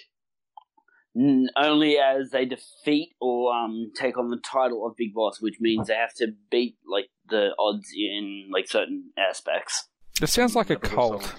Only 1.57 1.97
as 1.97 2.29
they 2.31 2.45
defeat 2.45 3.15
or 3.19 3.53
um 3.53 3.91
take 3.95 4.17
on 4.17 4.29
the 4.29 4.37
title 4.43 4.85
of 4.87 4.95
Big 4.95 5.13
Boss, 5.13 5.41
which 5.41 5.55
means 5.59 5.87
they 5.87 5.95
have 5.95 6.13
to 6.15 6.27
beat 6.49 6.77
like 6.89 7.09
the 7.29 7.49
odds 7.59 7.89
in 7.95 8.49
like 8.53 8.67
certain 8.69 9.11
aspects. 9.17 9.87
It 10.21 10.27
sounds 10.27 10.55
like 10.55 10.69
a 10.69 10.75
cult. 10.75 11.35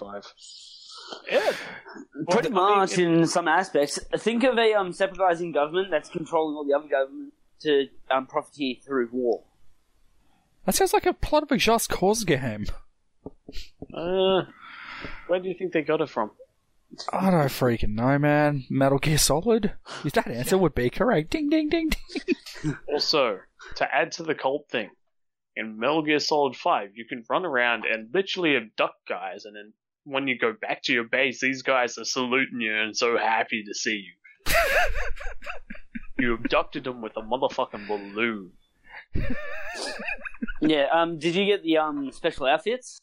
Yeah, 1.30 1.52
Pretty 2.30 2.48
Well, 2.50 2.64
I 2.64 2.70
mean, 2.70 2.78
much 2.78 2.98
in 2.98 3.26
some 3.26 3.46
aspects. 3.46 3.98
Think 4.16 4.44
of 4.44 4.56
a 4.56 4.74
um 4.74 4.92
separatizing 4.92 5.52
government 5.52 5.88
that's 5.90 6.08
controlling 6.08 6.56
all 6.56 6.64
the 6.64 6.74
other 6.74 6.88
government 6.88 7.34
to 7.60 7.86
um 8.10 8.26
profiteer 8.26 8.76
through 8.84 9.08
war. 9.12 9.44
That 10.64 10.74
sounds 10.74 10.92
like 10.92 11.06
a 11.06 11.12
plot 11.12 11.42
of 11.42 11.50
a 11.50 11.56
Just 11.56 11.90
Cause 11.90 12.24
game. 12.24 12.66
Uh, 13.92 14.42
where 15.26 15.40
do 15.40 15.48
you 15.48 15.54
think 15.54 15.72
they 15.72 15.82
got 15.82 16.00
it 16.00 16.08
from? 16.08 16.30
I 17.12 17.30
don't 17.30 17.46
freaking 17.46 17.94
know, 17.94 18.18
man. 18.18 18.64
Metal 18.68 18.98
Gear 18.98 19.18
Solid? 19.18 19.72
That 20.14 20.28
answer 20.28 20.58
would 20.58 20.74
be 20.74 20.90
correct. 20.90 21.30
Ding, 21.30 21.48
ding, 21.48 21.68
ding, 21.68 21.90
ding. 21.90 22.76
Also, 22.92 23.40
to 23.76 23.94
add 23.94 24.12
to 24.12 24.22
the 24.22 24.34
cult 24.34 24.68
thing, 24.70 24.90
in 25.56 25.78
Metal 25.78 26.02
Gear 26.02 26.18
Solid 26.18 26.56
5, 26.56 26.90
you 26.94 27.04
can 27.04 27.24
run 27.28 27.44
around 27.44 27.84
and 27.84 28.08
literally 28.12 28.56
abduct 28.56 28.94
guys, 29.08 29.44
and 29.44 29.54
then 29.54 29.72
when 30.04 30.26
you 30.28 30.38
go 30.38 30.52
back 30.60 30.82
to 30.84 30.92
your 30.92 31.04
base, 31.04 31.40
these 31.40 31.62
guys 31.62 31.98
are 31.98 32.04
saluting 32.04 32.60
you 32.60 32.74
and 32.74 32.96
so 32.96 33.16
happy 33.16 33.62
to 33.64 33.74
see 33.74 34.04
you. 34.46 34.54
you 36.18 36.34
abducted 36.34 36.84
them 36.84 37.00
with 37.02 37.16
a 37.16 37.20
motherfucking 37.22 37.86
balloon. 37.86 38.52
Yeah. 40.60 40.86
Um. 40.92 41.18
Did 41.18 41.34
you 41.34 41.44
get 41.44 41.62
the 41.62 41.78
um 41.78 42.10
special 42.12 42.46
outfits? 42.46 42.98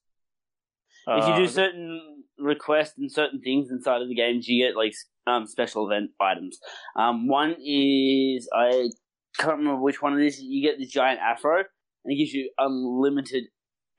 if 1.07 1.27
you 1.27 1.33
Uh, 1.33 1.38
do 1.38 1.47
certain 1.47 2.23
requests 2.38 2.97
and 2.97 3.12
certain 3.12 3.41
things 3.41 3.69
inside 3.71 4.01
of 4.01 4.07
the 4.09 4.15
games, 4.15 4.47
you 4.47 4.65
get 4.65 4.75
like 4.75 4.93
um, 5.27 5.45
special 5.47 5.89
event 5.89 6.12
items. 6.19 6.59
Um, 6.95 7.27
one 7.27 7.55
is 7.63 8.49
I 8.55 8.89
can't 9.38 9.57
remember 9.57 9.81
which 9.81 10.01
one 10.01 10.19
it 10.19 10.25
is. 10.25 10.39
You 10.41 10.62
get 10.69 10.77
the 10.79 10.85
giant 10.85 11.19
afro, 11.19 11.63
and 12.03 12.13
it 12.13 12.17
gives 12.17 12.33
you 12.33 12.51
unlimited 12.57 13.45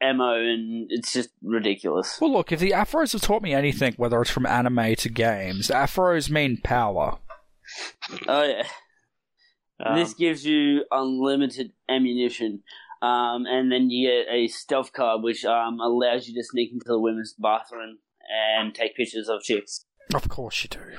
ammo, 0.00 0.34
and 0.34 0.86
it's 0.90 1.12
just 1.12 1.30
ridiculous. 1.42 2.18
Well, 2.20 2.32
look, 2.32 2.52
if 2.52 2.60
the 2.60 2.70
afros 2.70 3.12
have 3.12 3.22
taught 3.22 3.42
me 3.42 3.52
anything, 3.52 3.94
whether 3.96 4.20
it's 4.20 4.30
from 4.30 4.46
anime 4.46 4.94
to 4.96 5.08
games, 5.08 5.68
afros 5.68 6.30
mean 6.30 6.58
power. 6.62 7.18
Oh 8.26 8.42
yeah, 8.42 8.64
Um, 9.84 9.96
this 9.96 10.14
gives 10.14 10.44
you 10.44 10.84
unlimited 10.90 11.72
ammunition. 11.88 12.62
Um, 13.02 13.46
and 13.46 13.72
then 13.72 13.88
you 13.88 14.10
get 14.10 14.32
a 14.32 14.46
stealth 14.48 14.92
card, 14.92 15.22
which 15.22 15.44
um, 15.44 15.80
allows 15.80 16.28
you 16.28 16.34
to 16.34 16.44
sneak 16.44 16.70
into 16.72 16.84
the 16.86 16.98
women's 16.98 17.34
bathroom 17.38 17.98
and 18.58 18.74
take 18.74 18.94
pictures 18.94 19.28
of 19.28 19.40
chicks. 19.42 19.86
Of 20.14 20.28
course 20.28 20.62
you 20.62 20.68
do. 20.68 20.98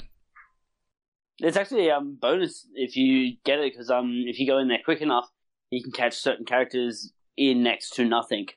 It's 1.39 1.57
actually 1.57 1.89
a 1.89 1.97
um, 1.97 2.17
bonus 2.19 2.67
if 2.73 2.95
you 2.95 3.37
get 3.45 3.59
it 3.59 3.73
because 3.73 3.89
um, 3.91 4.23
if 4.27 4.39
you 4.39 4.47
go 4.47 4.57
in 4.57 4.67
there 4.67 4.79
quick 4.83 5.01
enough, 5.01 5.27
you 5.71 5.81
can 5.81 5.91
catch 5.91 6.13
certain 6.15 6.45
characters 6.45 7.11
in 7.35 7.63
next 7.63 7.95
to 7.95 8.05
nothing. 8.05 8.47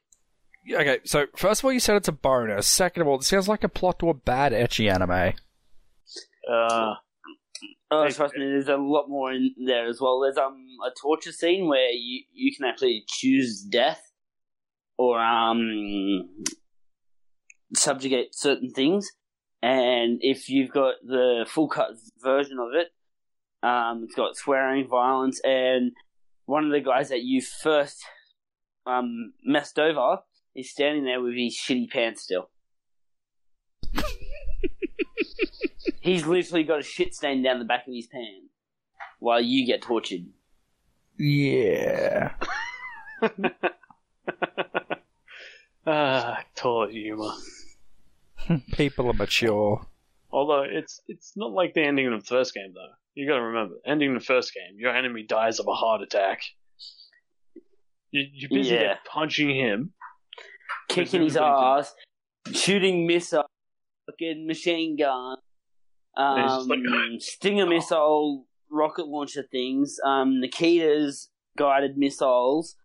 Okay, 0.70 0.98
so 1.04 1.26
first 1.36 1.60
of 1.60 1.66
all, 1.66 1.72
you 1.72 1.80
said 1.80 1.96
it's 1.96 2.08
a 2.08 2.12
bonus. 2.12 2.66
Second 2.66 3.02
of 3.02 3.08
all, 3.08 3.16
it 3.18 3.24
sounds 3.24 3.48
like 3.48 3.64
a 3.64 3.68
plot 3.68 3.98
to 4.00 4.08
a 4.10 4.14
bad 4.14 4.52
ecchi 4.52 4.92
anime. 4.92 5.34
uh, 6.50 6.94
Oh, 7.90 8.04
Hey, 8.06 8.10
trust 8.12 8.34
me, 8.34 8.40
there's 8.46 8.68
a 8.68 8.76
lot 8.76 9.08
more 9.08 9.30
in 9.32 9.54
there 9.66 9.86
as 9.86 10.00
well. 10.00 10.20
There's 10.20 10.36
um 10.38 10.66
a 10.84 10.90
torture 11.00 11.32
scene 11.32 11.68
where 11.68 11.90
you 11.92 12.24
you 12.32 12.54
can 12.56 12.64
actually 12.66 13.04
choose 13.06 13.60
death 13.62 14.00
or 14.98 15.20
um 15.20 16.28
subjugate 17.76 18.34
certain 18.34 18.70
things, 18.70 19.08
and 19.62 20.18
if 20.22 20.48
you've 20.48 20.70
got 20.70 20.94
the 21.04 21.44
full 21.48 21.68
cut 21.68 21.90
version 22.22 22.58
of 22.58 22.68
it, 22.74 22.88
um, 23.66 24.02
it's 24.04 24.14
got 24.14 24.36
swearing, 24.36 24.88
violence, 24.88 25.40
and 25.44 25.92
one 26.46 26.64
of 26.64 26.72
the 26.72 26.80
guys 26.80 27.08
that 27.08 27.22
you 27.22 27.40
first 27.40 28.04
um 28.86 29.32
messed 29.44 29.78
over 29.78 30.18
is 30.54 30.70
standing 30.70 31.04
there 31.04 31.20
with 31.20 31.34
his 31.34 31.56
shitty 31.56 31.90
pants 31.90 32.22
still. 32.22 32.50
He's 36.00 36.26
literally 36.26 36.64
got 36.64 36.80
a 36.80 36.82
shit 36.82 37.14
stain 37.14 37.42
down 37.42 37.58
the 37.58 37.64
back 37.64 37.86
of 37.88 37.94
his 37.94 38.06
pants 38.06 38.52
while 39.18 39.40
you 39.40 39.66
get 39.66 39.82
tortured. 39.82 40.26
Yeah. 41.18 42.34
ah, 45.86 46.44
toilet 46.54 46.92
humor. 46.92 47.32
People 48.72 49.08
are 49.08 49.14
mature. 49.14 49.86
Although 50.30 50.64
it's 50.64 51.00
it's 51.08 51.36
not 51.36 51.52
like 51.52 51.74
the 51.74 51.82
ending 51.82 52.12
of 52.12 52.20
the 52.20 52.26
first 52.26 52.52
game 52.52 52.74
though. 52.74 52.94
You 53.14 53.28
got 53.28 53.36
to 53.36 53.42
remember, 53.42 53.76
ending 53.86 54.14
the 54.14 54.20
first 54.20 54.52
game, 54.52 54.76
your 54.78 54.94
enemy 54.94 55.24
dies 55.26 55.60
of 55.60 55.66
a 55.68 55.72
heart 55.74 56.02
attack. 56.02 56.42
You, 58.10 58.24
you're 58.32 58.50
busy 58.50 58.74
Yeah. 58.74 58.96
punching 59.12 59.54
him. 59.54 59.92
Kicking 60.88 61.22
his 61.22 61.36
ass, 61.36 61.94
shooting 62.52 63.06
missile, 63.06 63.46
fucking 64.06 64.46
machine 64.46 64.96
gun, 64.96 65.36
um, 66.16 66.68
like- 66.68 67.20
stinger 67.20 67.66
missile, 67.66 68.46
rocket 68.70 69.06
launcher 69.06 69.42
things, 69.50 69.98
um, 70.04 70.40
Nikita's 70.40 71.30
guided 71.56 71.96
missiles, 71.96 72.76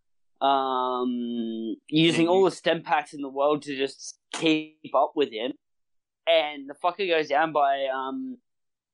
um, 0.41 1.75
using 1.89 2.27
all 2.27 2.45
the 2.45 2.51
stem 2.51 2.83
packs 2.83 3.13
in 3.13 3.21
the 3.21 3.29
world 3.29 3.63
to 3.63 3.75
just 3.75 4.19
keep 4.33 4.95
up 4.95 5.11
with 5.15 5.29
him, 5.31 5.51
and 6.25 6.69
the 6.69 6.75
fucker 6.81 7.07
goes 7.07 7.27
down 7.27 7.51
by 7.51 7.85
um, 7.93 8.37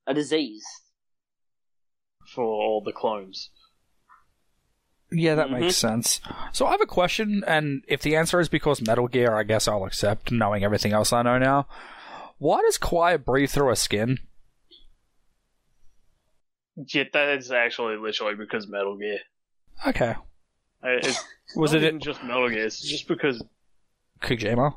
a 0.07 0.13
disease. 0.13 0.65
For 2.33 2.43
all 2.43 2.81
the 2.81 2.91
clones. 2.91 3.49
Yeah, 5.11 5.35
that 5.35 5.47
Mhm. 5.47 5.59
makes 5.61 5.75
sense. 5.77 6.19
So 6.51 6.65
I 6.65 6.71
have 6.71 6.81
a 6.81 6.85
question, 6.87 7.43
and 7.45 7.83
if 7.87 8.01
the 8.01 8.15
answer 8.15 8.39
is 8.39 8.49
because 8.49 8.81
Metal 8.81 9.07
Gear, 9.07 9.35
I 9.35 9.43
guess 9.43 9.67
I'll 9.67 9.85
accept, 9.85 10.31
knowing 10.31 10.63
everything 10.63 10.93
else 10.93 11.13
I 11.13 11.21
know 11.21 11.37
now. 11.37 11.67
Why 12.37 12.61
does 12.61 12.77
Quiet 12.77 13.23
breathe 13.23 13.49
through 13.51 13.69
a 13.71 13.75
skin? 13.75 14.19
Yet 16.75 17.13
that 17.13 17.37
is 17.37 17.51
actually 17.51 17.95
literally 17.97 18.35
because 18.35 18.67
Metal 18.67 18.97
Gear. 18.97 19.19
Okay. 19.87 20.15
It's 20.83 21.23
Was 21.55 21.71
not 21.73 21.83
it 21.83 21.87
even 21.87 21.99
just 21.99 22.23
Metal 22.23 22.49
Gear? 22.49 22.65
It's 22.65 22.81
just 22.81 23.07
because 23.07 23.43
Kojima? 24.21 24.73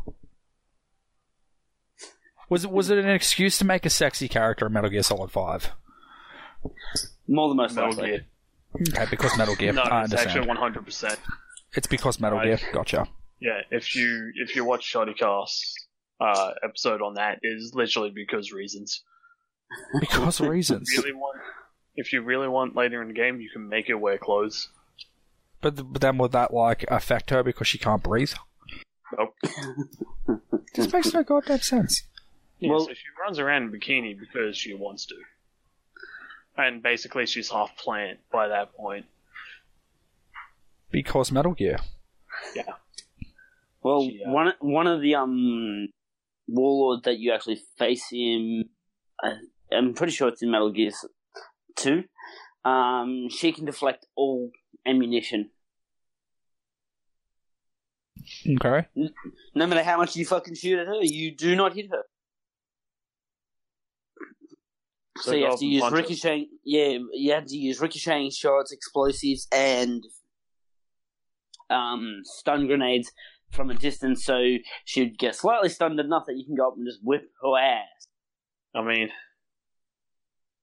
Was 2.49 2.65
it 2.65 2.71
was 2.71 2.91
it 2.91 2.99
an 2.99 3.09
excuse 3.11 3.59
to 3.59 3.65
make 3.65 3.85
a 3.85 3.91
sexy 3.91 4.29
character 4.29 4.67
in 4.67 4.73
Metal 4.73 4.91
Gear 4.91 5.03
Solid 5.03 5.31
Five? 5.33 5.73
More 7.29 7.49
than 7.49 7.57
most 7.59 7.75
Metal 7.75 7.91
likely. 7.91 8.09
Gear. 8.09 8.27
Okay, 8.81 9.07
because 9.11 9.37
Metal 9.39 9.55
Gear. 9.55 9.73
No, 9.73 9.83
I 9.83 9.85
it's 10.05 10.13
understand. 10.13 10.29
actually 10.31 10.49
one 10.49 10.57
hundred 10.57 10.85
percent. 10.85 11.19
It's 11.75 11.87
because 11.87 12.19
Metal 12.21 12.39
Right. 12.39 12.59
Gear. 12.59 12.71
Gotcha. 12.73 13.07
Yeah, 13.41 13.61
if 13.71 13.95
you 13.95 14.33
if 14.37 14.57
you 14.57 14.65
watch 14.65 14.85
Shoddy 14.85 15.15
Cast 15.15 15.63
uh, 16.21 16.51
episode 16.65 17.03
on 17.03 17.15
that, 17.15 17.39
is 17.43 17.73
literally 17.75 18.11
because 18.11 18.51
reasons. 18.53 19.03
Because 20.01 20.41
reasons. 20.57 20.91
Really 20.97 21.13
want 21.13 21.39
if 21.95 22.13
you 22.13 22.23
really 22.23 22.49
want 22.49 22.75
later 22.77 23.03
in 23.03 23.09
the 23.09 23.15
game, 23.15 23.41
you 23.41 23.51
can 23.51 23.69
make 23.69 23.89
her 23.89 23.99
wear 23.99 24.19
clothes. 24.19 24.69
But, 25.61 25.77
th- 25.77 25.87
but 25.91 26.01
then 26.01 26.17
would 26.19 26.33
that 26.33 26.55
like 26.55 26.85
affect 26.89 27.31
her 27.31 27.43
because 27.43 27.67
she 27.67 27.79
can't 27.79 28.03
breathe? 28.03 28.33
Nope. 29.17 29.35
This 30.75 30.93
makes 30.93 31.13
no 31.13 31.23
goddamn 31.25 31.59
sense. 31.61 32.05
Yeah, 32.61 32.71
Well- 32.71 32.81
so 32.87 32.93
she 32.95 33.05
runs 33.21 33.39
around 33.39 33.63
in 33.65 33.73
bikini 33.73 34.19
because 34.19 34.57
she 34.57 34.75
wants 34.75 35.07
to. 35.07 35.15
And 36.59 36.83
basically 36.83 37.25
she's 37.27 37.51
half 37.51 37.77
plant 37.77 38.19
by 38.33 38.49
that 38.49 38.75
point. 38.75 39.07
Because 40.91 41.31
Metal 41.33 41.53
Gear. 41.53 41.79
Yeah. 42.55 42.65
Well, 43.83 44.03
She, 44.03 44.23
uh, 44.27 44.31
one 44.31 44.53
one 44.61 44.87
of 44.87 45.01
the 45.01 45.15
um 45.15 45.89
warlords 46.49 47.03
that 47.05 47.19
you 47.19 47.33
actually 47.33 47.61
face 47.79 48.05
him, 48.11 48.65
uh, 49.23 49.35
I'm 49.73 49.95
pretty 49.95 50.13
sure 50.13 50.29
it's 50.29 50.43
in 50.43 50.51
Metal 50.51 50.71
Gear 50.73 50.91
Two. 51.77 52.05
Um, 52.65 53.29
she 53.31 53.53
can 53.53 53.65
deflect 53.65 54.07
all 54.17 54.51
ammunition, 54.85 55.51
Okay. 58.47 58.87
no 59.55 59.67
matter 59.67 59.83
how 59.85 59.97
much 59.97 60.17
you 60.17 60.27
fucking 60.27 60.55
shoot 60.55 60.79
at 60.79 60.87
her. 60.87 60.99
You 61.03 61.35
do 61.35 61.55
not 61.55 61.75
hit 61.75 61.91
her. 61.91 62.03
So, 65.21 65.35
you 65.35 65.47
have 65.47 65.59
to 65.59 65.67
use 65.67 65.83
punch 65.83 65.95
ricocheting. 65.95 66.49
Yeah, 66.65 66.99
you 67.13 67.33
have 67.33 67.47
to 67.47 67.57
use 67.57 67.81
ricocheting 67.81 68.31
shots, 68.31 68.73
explosives, 68.73 69.49
and 69.53 70.03
um, 71.71 72.21
stun 72.25 72.67
grenades 72.67 73.11
from 73.51 73.71
a 73.71 73.75
distance. 73.75 74.25
So 74.25 74.41
she'd 74.85 75.19
get 75.19 75.35
slightly 75.35 75.69
stunned 75.69 75.99
enough 76.01 76.25
that 76.27 76.37
you 76.37 76.45
can 76.45 76.55
go 76.55 76.69
up 76.69 76.77
and 76.77 76.87
just 76.87 77.01
whip 77.03 77.23
her 77.43 77.59
ass. 77.59 78.09
I 78.75 78.83
mean 78.83 79.11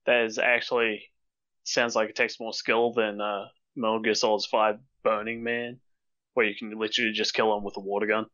that 0.06 0.26
is 0.26 0.38
actually 0.38 1.02
sounds 1.64 1.96
like 1.96 2.10
it 2.10 2.16
takes 2.16 2.40
more 2.40 2.54
skill 2.54 2.94
than 2.94 3.20
uh 3.20 3.46
Metal 3.76 4.00
Gear 4.00 4.14
5 4.16 4.76
Burning 5.04 5.44
Man, 5.44 5.80
where 6.34 6.46
you 6.46 6.56
can 6.56 6.78
literally 6.80 7.12
just 7.12 7.34
kill 7.34 7.56
him 7.58 7.64
with 7.64 7.76
a 7.78 7.82
water 7.82 8.08
gun. 8.08 8.26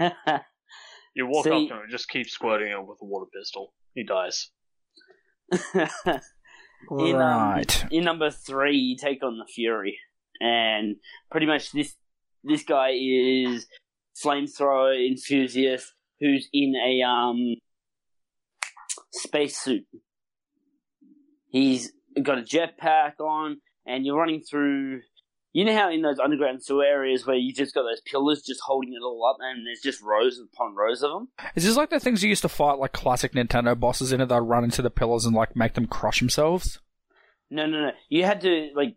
You 1.14 1.26
walk 1.28 1.44
See- 1.44 1.50
up 1.50 1.68
to 1.68 1.74
him 1.74 1.82
and 1.82 1.90
just 1.90 2.08
keep 2.08 2.28
squirting 2.28 2.68
him 2.72 2.86
with 2.86 2.98
a 3.00 3.04
water 3.04 3.30
pistol. 3.32 3.72
He 3.94 4.02
dies. 4.02 4.50
In, 6.90 7.16
um, 7.16 7.20
right. 7.20 7.86
in 7.90 8.04
number 8.04 8.30
three, 8.30 8.76
you 8.76 8.96
take 8.96 9.22
on 9.22 9.38
the 9.38 9.46
Fury, 9.46 9.98
and 10.40 10.96
pretty 11.30 11.46
much 11.46 11.72
this 11.72 11.96
this 12.42 12.62
guy 12.62 12.90
is 12.94 13.66
flamethrower 14.22 14.94
enthusiast 14.94 15.94
who's 16.20 16.48
in 16.52 16.74
a 16.76 17.02
um 17.02 17.54
spacesuit. 19.12 19.86
He's 21.48 21.92
got 22.22 22.38
a 22.38 22.42
jetpack 22.42 23.20
on, 23.20 23.60
and 23.86 24.04
you're 24.04 24.18
running 24.18 24.42
through. 24.42 25.00
You 25.54 25.64
know 25.64 25.74
how 25.74 25.88
in 25.90 26.02
those 26.02 26.18
underground 26.18 26.62
sewer 26.62 26.84
areas 26.84 27.24
where 27.26 27.36
you 27.36 27.54
just 27.54 27.74
got 27.74 27.84
those 27.84 28.00
pillars 28.00 28.42
just 28.42 28.60
holding 28.60 28.92
it 28.92 29.02
all 29.04 29.24
up, 29.24 29.36
and 29.40 29.64
there's 29.66 29.80
just 29.80 30.02
rows 30.02 30.38
upon 30.38 30.74
rows 30.74 31.02
of 31.02 31.12
them. 31.12 31.28
Is 31.54 31.64
this 31.64 31.76
like 31.76 31.90
the 31.90 32.00
things 32.00 32.22
you 32.22 32.28
used 32.28 32.42
to 32.42 32.48
fight 32.48 32.78
like 32.80 32.92
classic 32.92 33.32
Nintendo 33.34 33.78
bosses 33.78 34.10
in 34.12 34.20
it? 34.20 34.26
They'd 34.28 34.40
run 34.40 34.64
into 34.64 34.82
the 34.82 34.90
pillars 34.90 35.24
and 35.24 35.34
like 35.34 35.54
make 35.56 35.74
them 35.74 35.86
crush 35.86 36.18
themselves? 36.18 36.80
No, 37.50 37.66
no, 37.66 37.82
no. 37.86 37.92
You 38.08 38.24
had 38.24 38.40
to 38.40 38.70
like 38.74 38.96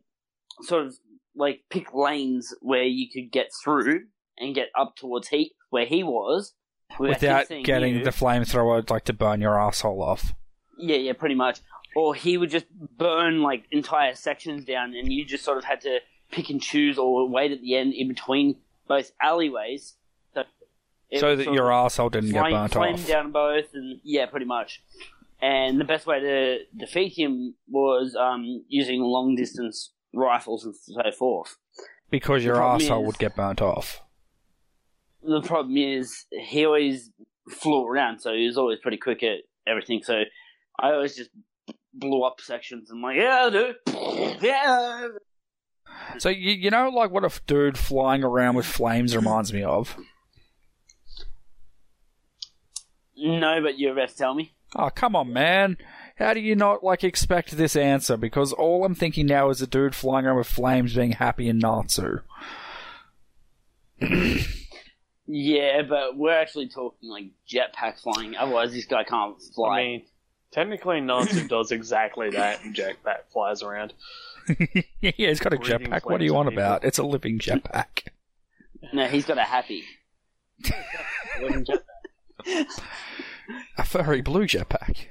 sort 0.63 0.87
of 0.87 0.95
like 1.35 1.61
pick 1.69 1.93
lanes 1.93 2.55
where 2.61 2.83
you 2.83 3.07
could 3.13 3.31
get 3.31 3.51
through 3.63 4.05
and 4.39 4.55
get 4.55 4.69
up 4.75 4.95
towards 4.95 5.27
he 5.27 5.53
where 5.69 5.85
he 5.85 6.03
was 6.03 6.53
Without 6.99 7.47
seeing 7.47 7.63
getting 7.63 7.97
you. 7.97 8.03
the 8.03 8.09
flamethrower 8.09 8.89
like 8.89 9.03
to 9.05 9.13
burn 9.13 9.41
your 9.41 9.59
asshole 9.59 10.01
off. 10.01 10.33
yeah, 10.79 10.95
yeah, 10.97 11.13
pretty 11.13 11.35
much. 11.35 11.59
Or 11.95 12.15
he 12.15 12.37
would 12.37 12.49
just 12.49 12.65
burn 12.97 13.43
like 13.43 13.65
entire 13.71 14.15
sections 14.15 14.65
down, 14.65 14.95
and 14.95 15.11
you 15.13 15.23
just 15.25 15.43
sort 15.43 15.57
of 15.59 15.63
had 15.65 15.81
to 15.81 15.99
pick 16.31 16.49
and 16.49 16.61
choose 16.61 16.97
or 16.97 17.27
wait 17.29 17.51
at 17.51 17.61
the 17.61 17.75
end 17.75 17.93
in 17.93 18.07
between 18.07 18.55
both 18.87 19.11
alleyways. 19.21 19.95
So, 20.33 20.43
so 21.19 21.35
that 21.35 21.53
your 21.53 21.71
asshole 21.71 22.09
didn't 22.09 22.31
get 22.31 22.49
burnt 22.51 22.73
flame 22.73 22.93
off. 22.95 23.07
down 23.07 23.31
both, 23.31 23.73
and 23.73 23.99
yeah, 24.03 24.25
pretty 24.25 24.45
much. 24.45 24.81
and 25.41 25.79
the 25.79 25.85
best 25.85 26.05
way 26.05 26.19
to 26.19 26.59
defeat 26.75 27.17
him 27.17 27.55
was 27.69 28.15
um, 28.15 28.63
using 28.67 29.01
long 29.01 29.35
distance 29.35 29.93
rifles 30.13 30.65
and 30.65 30.75
so 30.75 31.11
forth. 31.17 31.57
Because 32.09 32.43
your 32.43 32.61
asshole 32.61 33.01
is- 33.01 33.07
would 33.07 33.17
get 33.19 33.35
burnt 33.35 33.61
off. 33.61 34.01
The 35.23 35.41
problem 35.41 35.75
is 35.77 36.25
he 36.31 36.65
always 36.65 37.09
flew 37.49 37.85
around, 37.85 38.19
so 38.19 38.33
he 38.33 38.45
was 38.45 38.57
always 38.57 38.79
pretty 38.79 38.97
quick 38.97 39.23
at 39.23 39.39
everything. 39.65 40.01
So 40.03 40.23
I 40.79 40.91
always 40.91 41.15
just 41.15 41.31
blew 41.93 42.23
up 42.23 42.39
sections. 42.39 42.89
I'm 42.91 43.01
like, 43.01 43.17
yeah, 43.17 43.49
dude, 43.49 43.75
yeah. 44.41 45.07
So 46.17 46.29
you 46.29 46.51
you 46.51 46.69
know 46.69 46.89
like 46.89 47.11
what 47.11 47.23
a 47.23 47.41
dude 47.47 47.77
flying 47.77 48.23
around 48.23 48.55
with 48.55 48.65
flames 48.65 49.15
reminds 49.15 49.53
me 49.53 49.63
of? 49.63 49.97
No, 53.15 53.61
but 53.61 53.79
you're 53.79 53.93
about 53.93 54.09
to 54.09 54.17
tell 54.17 54.33
me. 54.33 54.53
Oh 54.75 54.89
come 54.89 55.15
on, 55.15 55.33
man! 55.33 55.77
How 56.17 56.33
do 56.33 56.39
you 56.39 56.55
not 56.55 56.83
like 56.83 57.03
expect 57.03 57.51
this 57.51 57.75
answer? 57.75 58.17
Because 58.17 58.53
all 58.53 58.85
I'm 58.85 58.95
thinking 58.95 59.27
now 59.27 59.49
is 59.49 59.61
a 59.61 59.67
dude 59.67 59.95
flying 59.95 60.25
around 60.25 60.37
with 60.37 60.47
flames 60.47 60.95
being 60.95 61.13
happy 61.13 61.47
in 61.47 61.59
Natsu. 61.59 62.19
Yeah, 65.27 65.81
but 65.81 66.15
we're 66.15 66.31
actually 66.31 66.69
talking 66.69 67.09
like 67.09 67.25
jetpack 67.47 68.01
flying. 68.01 68.35
Otherwise, 68.37 68.71
this 68.71 68.85
guy 68.85 69.03
can't 69.03 69.35
fly. 69.53 69.79
I 69.79 69.83
mean, 69.83 70.05
technically, 70.51 71.01
Natsu 71.01 71.47
does 71.47 71.71
exactly 71.71 72.29
that, 72.31 72.63
and 72.63 72.73
jetpack 72.73 73.29
flies 73.33 73.61
around. 73.61 73.93
yeah, 75.01 75.11
he's 75.17 75.39
got 75.39 75.53
a 75.53 75.57
Breathing 75.57 75.87
jetpack. 75.87 76.05
What 76.05 76.21
are 76.21 76.23
you 76.23 76.31
flames 76.31 76.47
on 76.47 76.51
people. 76.51 76.63
about? 76.63 76.83
It's 76.85 76.97
a 76.97 77.03
living 77.03 77.39
jetpack. 77.39 78.07
no, 78.93 79.07
he's 79.07 79.25
got 79.25 79.37
a 79.37 79.43
happy. 79.43 79.83
A 83.77 83.83
furry 83.83 84.21
blue 84.21 84.45
jetpack. 84.45 85.07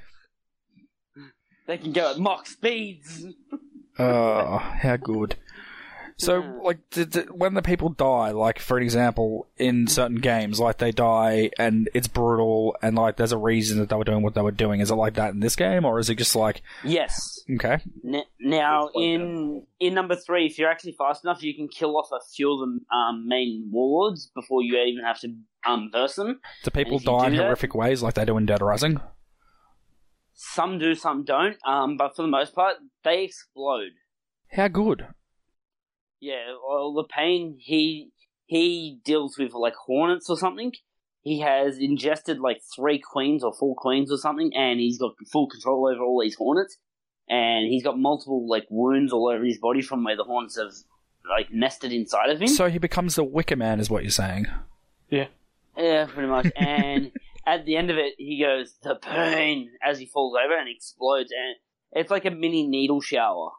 They 1.67 1.77
can 1.77 1.91
go 1.91 2.11
at 2.11 2.17
Mach 2.19 2.47
speeds. 2.47 3.25
Oh, 3.99 4.57
how 4.57 4.97
good. 4.97 5.35
So, 6.19 6.39
Yeah. 6.41 6.53
like, 6.63 6.89
did, 6.89 7.11
did- 7.11 7.29
when 7.31 7.53
the 7.53 7.61
people 7.61 7.89
die, 7.89 8.31
like, 8.31 8.57
for 8.57 8.75
an 8.77 8.83
example, 8.83 9.47
in 9.57 9.85
certain 9.85 10.17
games, 10.17 10.59
like, 10.59 10.79
they 10.79 10.91
die 10.91 11.51
and 11.59 11.87
it's 11.93 12.07
brutal 12.07 12.75
and, 12.81 12.95
like, 12.95 13.17
there's 13.17 13.31
a 13.31 13.37
reason 13.37 13.77
that 13.77 13.89
they 13.89 13.95
were 13.95 14.03
doing 14.03 14.23
what 14.23 14.33
they 14.33 14.41
were 14.41 14.49
doing. 14.51 14.79
Is 14.81 14.89
it 14.89 14.95
like 14.95 15.13
that 15.13 15.33
in 15.35 15.41
this 15.41 15.55
game, 15.55 15.85
or 15.85 15.99
is 15.99 16.09
it 16.09 16.15
just 16.15 16.35
like, 16.35 16.63
Yes. 16.83 17.15
okay, 17.55 17.77
N- 18.03 18.23
now, 18.39 18.87
It's 18.87 18.95
like 18.95 19.03
in 19.05 19.67
in 19.79 19.93
number 19.93 20.15
three, 20.15 20.47
if 20.47 20.57
you're 20.57 20.71
actually 20.71 20.93
fast 20.97 21.23
enough, 21.23 21.43
you 21.43 21.53
can 21.55 21.67
kill 21.67 21.95
off 21.95 22.09
a 22.11 22.19
few 22.35 22.51
of 22.51 22.59
the 22.67 22.95
um, 22.95 23.27
main 23.27 23.69
warlords 23.71 24.31
before 24.33 24.63
you 24.63 24.75
even 24.75 25.03
have 25.05 25.19
to 25.19 25.35
um, 25.67 25.89
verse 25.91 26.15
them. 26.15 26.39
do 26.63 26.71
people 26.71 26.95
if 26.97 27.03
you 27.05 27.11
die 27.11 27.27
in 27.27 27.35
that- 27.35 27.43
horrific 27.43 27.75
ways 27.75 28.01
like 28.01 28.15
they 28.15 28.25
do 28.25 28.37
in 28.37 28.47
Dead 28.47 28.63
Rising? 28.63 28.99
Some 30.33 30.79
do, 30.79 30.95
some 30.95 31.23
don't. 31.25 31.57
Um, 31.65 31.97
but 31.97 32.15
for 32.15 32.21
the 32.23 32.27
most 32.27 32.55
part, 32.55 32.75
they 33.03 33.23
explode. 33.23 33.91
How 34.51 34.67
good. 34.67 35.07
Yeah, 36.19 36.55
well, 36.67 36.93
the 36.93 37.03
pain 37.03 37.57
he 37.59 38.11
he 38.45 38.99
deals 39.03 39.37
with 39.37 39.53
like 39.53 39.75
hornets 39.75 40.29
or 40.29 40.37
something. 40.37 40.71
He 41.21 41.41
has 41.41 41.77
ingested 41.77 42.39
like 42.39 42.61
three 42.75 42.99
queens 42.99 43.43
or 43.43 43.53
four 43.53 43.75
queens 43.75 44.11
or 44.11 44.17
something, 44.17 44.51
and 44.55 44.79
he's 44.79 44.97
got 44.97 45.15
full 45.31 45.47
control 45.47 45.87
over 45.87 46.01
all 46.01 46.21
these 46.21 46.35
hornets. 46.35 46.77
And 47.29 47.67
he's 47.69 47.83
got 47.83 47.99
multiple 47.99 48.47
like 48.47 48.65
wounds 48.69 49.11
all 49.11 49.27
over 49.27 49.43
his 49.43 49.57
body 49.57 49.81
from 49.81 50.05
where 50.05 50.15
the 50.15 50.23
hornets 50.23 50.57
have 50.57 50.71
like 51.29 51.51
nested 51.51 51.91
inside 51.91 52.29
of 52.29 52.39
him. 52.39 52.47
So 52.47 52.69
he 52.69 52.77
becomes 52.77 53.15
the 53.15 53.23
Wicker 53.25 53.57
Man, 53.57 53.81
is 53.81 53.89
what 53.89 54.03
you're 54.03 54.11
saying. 54.11 54.47
Yeah. 55.09 55.27
Yeah, 55.77 56.05
pretty 56.05 56.29
much. 56.29 56.47
And 56.55 57.11
at 57.45 57.65
the 57.65 57.75
end 57.75 57.91
of 57.91 57.97
it, 57.97 58.13
he 58.17 58.41
goes 58.41 58.75
the 58.81 58.95
pain 58.95 59.71
as 59.83 59.99
he 59.99 60.05
falls 60.05 60.35
over 60.43 60.57
and 60.57 60.69
explodes, 60.69 61.31
and 61.31 61.55
it's 61.91 62.11
like 62.11 62.25
a 62.25 62.31
mini 62.31 62.67
needle 62.67 63.01
shower. 63.01 63.51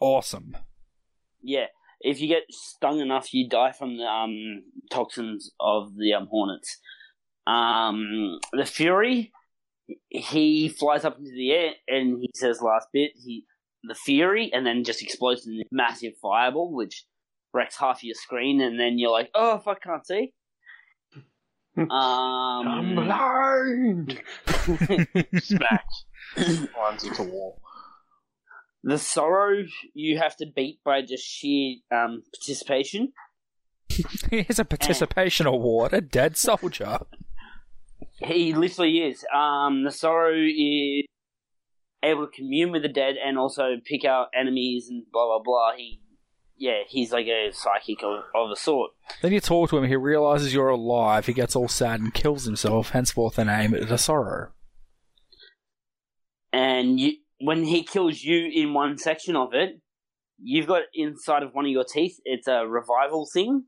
Awesome. 0.00 0.56
Yeah, 1.42 1.66
if 2.00 2.20
you 2.20 2.28
get 2.28 2.44
stung 2.50 3.00
enough, 3.00 3.32
you 3.32 3.48
die 3.48 3.72
from 3.72 3.96
the 3.96 4.04
um, 4.04 4.62
toxins 4.90 5.52
of 5.60 5.96
the 5.96 6.14
um, 6.14 6.26
hornets. 6.26 6.78
Um, 7.46 8.38
the 8.52 8.64
Fury, 8.64 9.32
he 10.08 10.68
flies 10.68 11.04
up 11.04 11.18
into 11.18 11.30
the 11.30 11.52
air 11.52 11.72
and 11.86 12.18
he 12.20 12.30
says 12.34 12.60
last 12.60 12.88
bit, 12.92 13.12
he 13.14 13.44
the 13.86 13.94
Fury, 13.94 14.50
and 14.52 14.66
then 14.66 14.84
just 14.84 15.02
explodes 15.02 15.46
in 15.46 15.56
this 15.58 15.68
massive 15.70 16.14
fireball, 16.20 16.72
which 16.72 17.04
wrecks 17.52 17.76
half 17.78 18.02
your 18.02 18.14
screen, 18.14 18.60
and 18.60 18.78
then 18.78 18.98
you're 18.98 19.10
like, 19.10 19.30
oh, 19.34 19.58
fuck, 19.58 19.78
I 19.84 19.88
can't 19.88 20.06
see. 20.06 20.32
I'm 21.76 21.90
um, 21.90 22.94
blind! 22.94 24.22
Smacks. 25.38 26.04
Runs 26.36 27.04
into 27.04 27.22
wall. 27.24 27.60
The 28.86 28.98
Sorrow, 28.98 29.64
you 29.94 30.18
have 30.18 30.36
to 30.36 30.46
beat 30.46 30.78
by 30.84 31.02
just 31.02 31.26
sheer 31.26 31.78
um, 31.92 32.22
participation. 32.32 33.12
Here's 34.30 34.60
a 34.60 34.64
participation 34.64 35.46
award, 35.46 35.92
a 35.92 36.00
dead 36.00 36.36
soldier. 36.36 37.00
He 38.18 38.54
literally 38.54 39.00
is. 39.00 39.26
Um, 39.34 39.84
the 39.84 39.90
Sorrow 39.90 40.34
is 40.34 41.04
able 42.02 42.26
to 42.26 42.32
commune 42.32 42.72
with 42.72 42.80
the 42.80 42.88
dead 42.88 43.16
and 43.22 43.38
also 43.38 43.76
pick 43.84 44.06
out 44.06 44.28
enemies 44.34 44.88
and 44.88 45.02
blah 45.12 45.26
blah 45.26 45.42
blah. 45.44 45.72
He, 45.76 46.00
yeah, 46.56 46.80
he's 46.88 47.12
like 47.12 47.26
a 47.26 47.50
psychic 47.52 48.02
of, 48.02 48.24
of 48.34 48.50
a 48.50 48.56
sort. 48.56 48.92
Then 49.20 49.32
you 49.32 49.40
talk 49.40 49.68
to 49.68 49.76
him, 49.76 49.84
he 49.84 49.96
realizes 49.96 50.54
you're 50.54 50.70
alive, 50.70 51.26
he 51.26 51.34
gets 51.34 51.54
all 51.54 51.68
sad 51.68 52.00
and 52.00 52.14
kills 52.14 52.46
himself, 52.46 52.90
henceforth 52.90 53.34
the 53.34 53.44
name 53.44 53.72
the 53.72 53.98
Sorrow. 53.98 54.52
And 56.54 56.98
you, 56.98 57.16
when 57.40 57.64
he 57.64 57.82
kills 57.82 58.22
you 58.22 58.50
in 58.52 58.74
one 58.74 58.98
section 58.98 59.36
of 59.36 59.54
it, 59.54 59.80
you've 60.38 60.66
got 60.66 60.82
inside 60.94 61.42
of 61.42 61.54
one 61.54 61.64
of 61.64 61.70
your 61.70 61.84
teeth. 61.84 62.18
It's 62.24 62.48
a 62.48 62.66
revival 62.66 63.28
thing, 63.32 63.64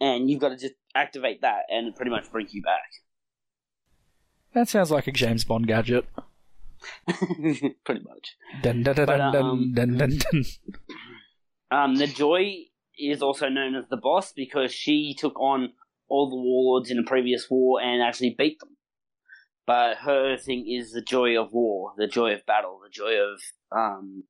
and 0.00 0.30
you've 0.30 0.40
got 0.40 0.50
to 0.50 0.56
just 0.56 0.74
activate 0.94 1.42
that, 1.42 1.62
and 1.68 1.88
it 1.88 1.96
pretty 1.96 2.10
much 2.10 2.30
brings 2.30 2.52
you 2.54 2.62
back. 2.62 2.90
That 4.54 4.68
sounds 4.68 4.90
like 4.90 5.06
a 5.06 5.12
James 5.12 5.44
Bond 5.44 5.66
gadget. 5.66 6.06
pretty 7.84 8.02
much. 8.02 8.36
Dun 8.62 8.82
dun 8.82 8.96
dun 8.96 9.06
But, 9.06 9.16
dun, 9.16 9.32
dun 9.32 9.44
um, 9.44 9.72
dun 9.74 9.96
dun 9.96 10.18
dun. 10.18 10.44
Um, 11.70 11.94
the 11.96 12.06
Joy 12.06 12.64
is 12.98 13.22
also 13.22 13.48
known 13.48 13.74
as 13.76 13.84
the 13.88 13.96
boss 13.96 14.32
because 14.32 14.72
she 14.72 15.14
took 15.16 15.38
on 15.38 15.72
all 16.08 16.28
the 16.28 16.36
warlords 16.36 16.90
in 16.90 16.98
a 16.98 17.04
previous 17.04 17.48
war 17.48 17.80
and 17.80 18.02
actually 18.02 18.34
beat 18.36 18.58
them. 18.58 18.76
But 19.70 19.98
her 19.98 20.36
thing 20.36 20.66
is 20.68 20.90
the 20.90 21.00
joy 21.00 21.40
of 21.40 21.52
war, 21.52 21.92
the 21.96 22.08
joy 22.08 22.32
of 22.32 22.44
battle, 22.44 22.80
the 22.82 22.90
joy 22.90 23.12
of 23.12 23.40
um, 23.70 24.24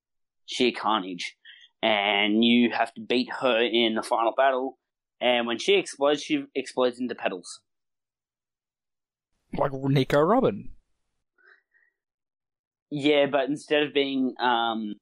sheer 0.44 0.70
carnage. 0.70 1.34
And 1.82 2.44
you 2.44 2.68
have 2.72 2.92
to 2.92 3.00
beat 3.00 3.30
her 3.40 3.58
in 3.62 3.94
the 3.94 4.02
final 4.02 4.34
battle. 4.36 4.76
And 5.18 5.46
when 5.46 5.58
she 5.58 5.76
explodes, 5.76 6.22
she 6.22 6.44
explodes 6.54 7.00
into 7.00 7.14
petals. 7.14 7.60
Like 9.56 9.72
Nico 9.72 10.20
Robin. 10.20 10.72
Yeah, 12.90 13.24
but 13.24 13.48
instead 13.48 13.84
of 13.84 13.94
being 13.94 14.34
um, 14.38 14.96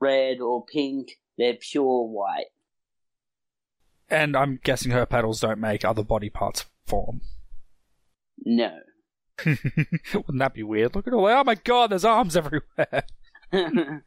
red 0.00 0.40
or 0.40 0.64
pink, 0.66 1.20
they're 1.38 1.54
pure 1.54 2.04
white. 2.04 2.46
And 4.10 4.36
I'm 4.36 4.58
guessing 4.64 4.90
her 4.90 5.06
petals 5.06 5.40
don't 5.40 5.60
make 5.60 5.84
other 5.84 6.02
body 6.02 6.30
parts 6.30 6.64
form. 6.84 7.20
No. 8.44 8.80
Wouldn't 9.46 10.38
that 10.38 10.54
be 10.54 10.62
weird? 10.62 10.94
Look 10.94 11.06
at 11.06 11.12
all 11.12 11.26
oh 11.26 11.44
my 11.44 11.56
god, 11.56 11.90
there's 11.90 12.04
arms 12.04 12.36
everywhere. 12.36 13.04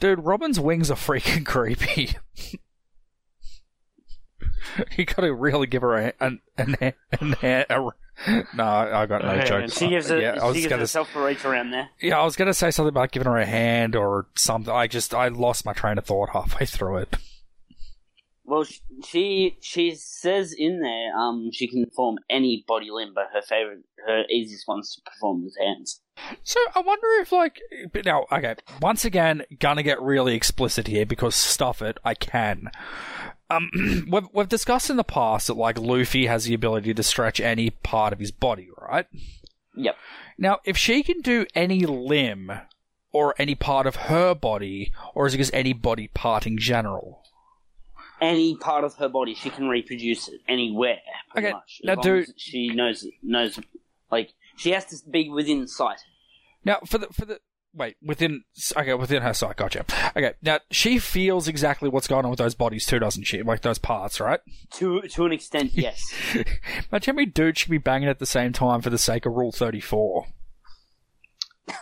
Dude, 0.00 0.24
Robin's 0.24 0.60
wings 0.60 0.90
are 0.90 0.94
freaking 0.94 1.44
creepy. 1.44 2.16
you 4.96 5.04
gotta 5.04 5.32
really 5.32 5.66
give 5.66 5.82
her 5.82 5.96
a 5.96 6.12
an 6.20 6.40
an, 6.56 6.76
an, 6.80 6.94
an 7.20 7.34
a, 7.42 7.90
no, 8.54 8.64
I 8.64 9.06
got 9.06 9.22
no 9.22 9.30
A 9.30 9.44
joke. 9.44 9.70
She 9.70 9.88
gives, 9.88 10.10
a, 10.10 10.20
yeah, 10.20 10.52
she 10.52 10.60
gives 10.60 10.66
gonna 10.68 10.82
herself 10.82 11.14
a 11.14 11.24
reach 11.24 11.44
around 11.44 11.70
there. 11.70 11.88
yeah, 12.00 12.18
I 12.18 12.24
was 12.24 12.36
gonna 12.36 12.54
say 12.54 12.70
something 12.70 12.88
about 12.88 13.12
giving 13.12 13.30
her 13.30 13.38
a 13.38 13.46
hand 13.46 13.94
or 13.94 14.26
something. 14.34 14.72
I 14.72 14.86
just 14.86 15.14
I 15.14 15.28
lost 15.28 15.64
my 15.64 15.72
train 15.72 15.98
of 15.98 16.04
thought 16.04 16.30
halfway 16.30 16.66
through 16.66 16.98
it. 16.98 17.16
Well, 18.48 18.64
she 19.04 19.58
she 19.60 19.94
says 19.94 20.54
in 20.56 20.80
there, 20.80 21.14
um, 21.14 21.50
she 21.52 21.68
can 21.68 21.84
perform 21.84 22.16
any 22.30 22.64
body 22.66 22.90
limb, 22.90 23.12
but 23.14 23.26
her 23.34 23.42
favorite, 23.42 23.84
her 24.06 24.24
easiest 24.30 24.66
ones 24.66 24.94
to 24.94 25.10
perform 25.10 25.44
is 25.44 25.54
hands. 25.60 26.00
So 26.42 26.58
I 26.74 26.80
wonder 26.80 27.06
if, 27.20 27.30
like, 27.30 27.60
but 27.92 28.06
now, 28.06 28.24
okay, 28.32 28.56
once 28.80 29.04
again, 29.04 29.42
gonna 29.60 29.82
get 29.82 30.00
really 30.00 30.34
explicit 30.34 30.86
here 30.86 31.04
because 31.04 31.34
stuff 31.34 31.82
it, 31.82 31.98
I 32.06 32.14
can. 32.14 32.70
Um, 33.50 34.06
we've, 34.10 34.28
we've 34.32 34.48
discussed 34.48 34.88
in 34.88 34.96
the 34.96 35.04
past 35.04 35.48
that, 35.48 35.56
like, 35.58 35.78
Luffy 35.78 36.24
has 36.26 36.44
the 36.44 36.54
ability 36.54 36.94
to 36.94 37.02
stretch 37.02 37.40
any 37.40 37.68
part 37.68 38.14
of 38.14 38.18
his 38.18 38.30
body, 38.30 38.68
right? 38.80 39.06
Yep. 39.76 39.96
Now, 40.38 40.58
if 40.64 40.78
she 40.78 41.02
can 41.02 41.20
do 41.20 41.44
any 41.54 41.84
limb 41.84 42.50
or 43.12 43.34
any 43.38 43.54
part 43.54 43.86
of 43.86 43.96
her 43.96 44.34
body, 44.34 44.92
or 45.14 45.26
is 45.26 45.34
it 45.34 45.38
just 45.38 45.54
any 45.54 45.74
body 45.74 46.08
part 46.08 46.46
in 46.46 46.56
general? 46.56 47.22
Any 48.20 48.56
part 48.56 48.84
of 48.84 48.94
her 48.96 49.08
body, 49.08 49.34
she 49.34 49.50
can 49.50 49.68
reproduce 49.68 50.28
it 50.28 50.40
anywhere. 50.48 50.98
Okay, 51.36 51.52
much. 51.52 51.80
Now 51.84 51.94
long 51.94 52.02
do- 52.02 52.24
she 52.36 52.68
knows 52.68 53.06
knows 53.22 53.58
like 54.10 54.30
She 54.56 54.70
has 54.72 54.84
to 54.86 54.96
be 55.08 55.28
within 55.28 55.66
sight. 55.68 56.00
Now, 56.64 56.80
for 56.86 56.98
the 56.98 57.06
for 57.08 57.24
the 57.24 57.40
wait 57.74 57.96
within 58.02 58.42
okay 58.76 58.94
within 58.94 59.22
her 59.22 59.32
sight, 59.34 59.56
gotcha. 59.56 59.84
Okay, 60.16 60.32
now 60.42 60.58
she 60.70 60.98
feels 60.98 61.46
exactly 61.46 61.88
what's 61.88 62.08
going 62.08 62.24
on 62.24 62.30
with 62.30 62.38
those 62.38 62.54
bodies 62.56 62.84
too, 62.86 62.98
doesn't 62.98 63.24
she? 63.24 63.42
Like 63.42 63.60
those 63.60 63.78
parts, 63.78 64.18
right? 64.20 64.40
To 64.74 65.02
to 65.02 65.24
an 65.26 65.32
extent, 65.32 65.70
yes. 65.74 66.02
Imagine 66.90 67.12
how 67.14 67.16
many 67.16 67.26
dudes 67.26 67.60
should 67.60 67.70
be 67.70 67.78
banging 67.78 68.08
at 68.08 68.18
the 68.18 68.26
same 68.26 68.52
time 68.52 68.80
for 68.80 68.90
the 68.90 68.98
sake 68.98 69.26
of 69.26 69.34
Rule 69.34 69.52
Thirty 69.52 69.80
Four. 69.80 70.26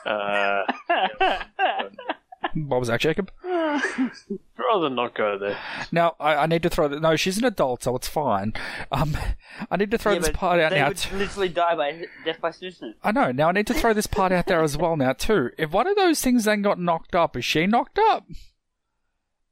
Uh, 0.04 0.62
What 0.88 1.92
was 2.56 2.88
that, 2.88 3.00
Jacob? 3.00 3.30
rather 3.44 4.88
not 4.90 5.14
go 5.14 5.38
there. 5.38 5.58
Now 5.92 6.14
I, 6.18 6.34
I 6.36 6.46
need 6.46 6.62
to 6.64 6.70
throw. 6.70 6.88
The, 6.88 6.98
no, 7.00 7.16
she's 7.16 7.38
an 7.38 7.44
adult, 7.44 7.82
so 7.82 7.94
it's 7.96 8.08
fine. 8.08 8.52
Um, 8.90 9.16
I 9.70 9.76
need 9.76 9.90
to 9.90 9.98
throw 9.98 10.12
Yeah, 10.12 10.18
this 10.20 10.28
but 10.30 10.36
part 10.36 10.60
out 10.60 10.70
they 10.70 10.80
now. 10.80 10.88
would 10.88 10.96
t- 10.96 11.14
literally 11.16 11.48
die 11.48 11.74
by 11.76 12.04
death 12.24 12.40
by 12.40 12.50
suicide. 12.50 12.94
I 13.02 13.12
know. 13.12 13.32
Now 13.32 13.48
I 13.48 13.52
need 13.52 13.66
to 13.68 13.74
throw 13.74 13.92
this 13.92 14.06
part 14.06 14.32
out 14.32 14.46
there 14.46 14.62
as 14.62 14.76
well. 14.76 14.96
Now 14.96 15.12
too. 15.12 15.50
If 15.58 15.70
one 15.72 15.86
of 15.86 15.96
those 15.96 16.20
things 16.20 16.44
then 16.44 16.62
got 16.62 16.80
knocked 16.80 17.14
up, 17.14 17.36
is 17.36 17.44
she 17.44 17.66
knocked 17.66 17.98
up? 17.98 18.24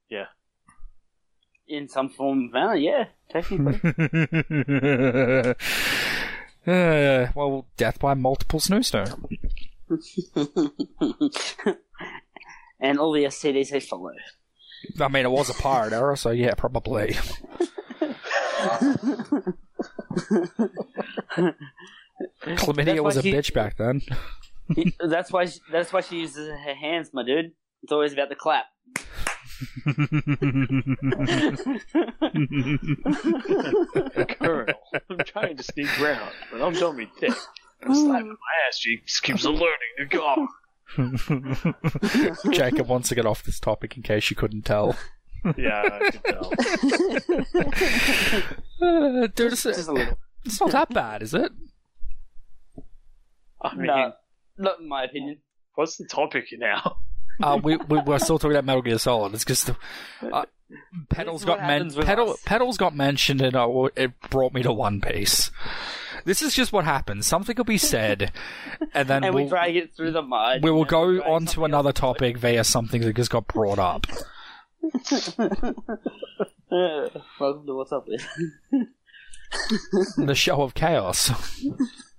Yeah. 0.09 0.27
In 1.69 1.89
some 1.89 2.09
form 2.09 2.47
of 2.47 2.53
manner, 2.53 2.77
yeah, 2.77 3.05
technically. 3.31 3.81
Uh, 6.67 7.29
well, 7.35 7.67
death 7.77 7.99
by 7.99 8.15
multiple 8.15 8.59
snooze 8.59 8.91
and 12.85 12.99
all 12.99 13.13
the 13.13 13.25
STDs 13.25 13.71
they 13.71 13.81
follow. 13.81 14.13
I 15.01 15.09
mean, 15.09 15.25
it 15.25 15.31
was 15.31 15.49
a 15.49 15.55
pirate 15.55 15.95
era, 15.95 16.17
so 16.17 16.31
yeah, 16.31 16.53
probably. 16.55 17.15
Chlamydia 22.45 23.03
was 23.03 23.17
a 23.17 23.23
she- 23.23 23.33
bitch 23.33 23.55
back 23.55 23.79
then. 23.79 24.03
that's 25.01 25.33
why. 25.33 25.47
She, 25.47 25.61
that's 25.73 25.93
why 25.93 26.03
she 26.03 26.21
uses 26.21 26.49
her 26.49 26.75
hands, 26.75 27.11
my 27.15 27.25
dude. 27.25 27.53
It's 27.83 27.93
always 27.93 28.13
about 28.13 28.29
the 28.29 28.35
clap. 28.35 28.67
Colonel, 34.39 34.75
I'm 35.11 35.19
trying 35.25 35.57
to 35.57 35.63
sneak 35.63 36.01
round, 36.01 36.33
but 36.53 36.63
I'm 36.63 36.75
done 36.75 36.97
me 36.97 37.09
thick. 37.19 37.33
I'm 37.83 37.95
slapping 37.95 38.29
my 38.29 38.69
ass 38.69 38.79
cheek, 38.79 39.07
just 39.07 39.23
keeps 39.23 39.45
alerting 39.45 39.69
the 39.99 40.07
car. 40.07 40.37
Jacob 42.51 42.89
wants 42.89 43.09
to 43.09 43.15
get 43.15 43.27
off 43.27 43.43
this 43.43 43.59
topic 43.61 43.97
in 43.97 44.03
case 44.03 44.31
you 44.31 44.37
couldn't 44.37 44.63
tell. 44.63 44.97
Yeah, 45.57 45.83
I 45.83 46.11
can 46.11 46.21
tell. 46.27 46.53
Uh, 48.83 49.27
dude, 49.29 49.53
it's, 49.53 49.63
Just 49.65 49.89
a 49.89 49.93
little. 49.93 50.19
it's 50.45 50.61
not 50.61 50.71
that 50.73 50.91
bad, 50.91 51.23
is 51.23 51.35
it? 51.35 51.51
I 53.63 53.75
mean, 53.75 53.87
No, 53.87 54.13
not 54.59 54.81
in 54.81 54.89
my 54.89 55.05
opinion. 55.05 55.39
what's 55.75 55.97
the 55.97 56.07
topic 56.07 56.47
now? 56.53 56.97
Uh, 57.43 57.59
we, 57.63 57.77
we 57.77 57.99
we're 58.01 58.19
still 58.19 58.39
talking 58.39 58.53
about 58.57 58.65
Metal 58.65 58.83
Gear 58.83 58.99
Solid. 58.99 59.35
It's 59.35 59.45
just 59.45 59.67
the 59.67 59.77
uh, 60.33 60.45
pedals 61.11 61.41
This 61.41 61.43
is 61.43 61.47
got 61.47 61.59
what 61.59 61.67
men- 61.67 61.71
happens 61.71 61.97
with 61.97 62.07
pedal 62.07 62.31
us. 62.31 62.43
pedals 62.45 62.77
got 62.77 62.95
mentioned, 62.95 63.41
and 63.43 63.57
uh, 63.57 63.89
it 63.97 64.13
brought 64.31 64.55
me 64.55 64.63
to 64.63 64.73
One 64.73 65.01
Piece. 65.01 65.51
This 66.25 66.41
is 66.43 66.55
just 66.55 66.73
what 66.73 66.85
happens. 66.85 67.27
Something 67.27 67.57
will 67.57 67.65
be 67.65 67.79
said, 67.79 68.33
and 68.95 69.09
then 69.09 69.25
And 69.25 69.35
we'll, 69.35 69.45
we 69.45 69.51
drag 69.51 69.77
it 69.77 69.95
through 69.95 70.13
the 70.13 70.23
mud. 70.23 70.63
we 70.63 70.71
will 70.71 70.85
go 70.85 71.17
drag 71.17 71.31
on 71.31 71.47
to 71.47 71.65
another 71.65 71.93
topic 71.93 72.39
via 72.39 72.65
something 72.65 73.03
that 73.03 73.15
just 73.15 73.31
got 73.31 73.47
brought 73.47 73.79
up. 73.79 74.07
Welcome 76.71 77.67
to 77.67 77.75
What's 77.75 77.93
Up 77.93 78.07
With. 78.09 78.27
the 80.17 80.35
show 80.35 80.63
of 80.63 80.75
chaos, 80.75 81.31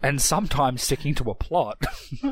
and 0.01 0.21
sometimes 0.21 0.83
sticking 0.83 1.15
to 1.15 1.29
a 1.31 1.35
plot. 1.35 1.83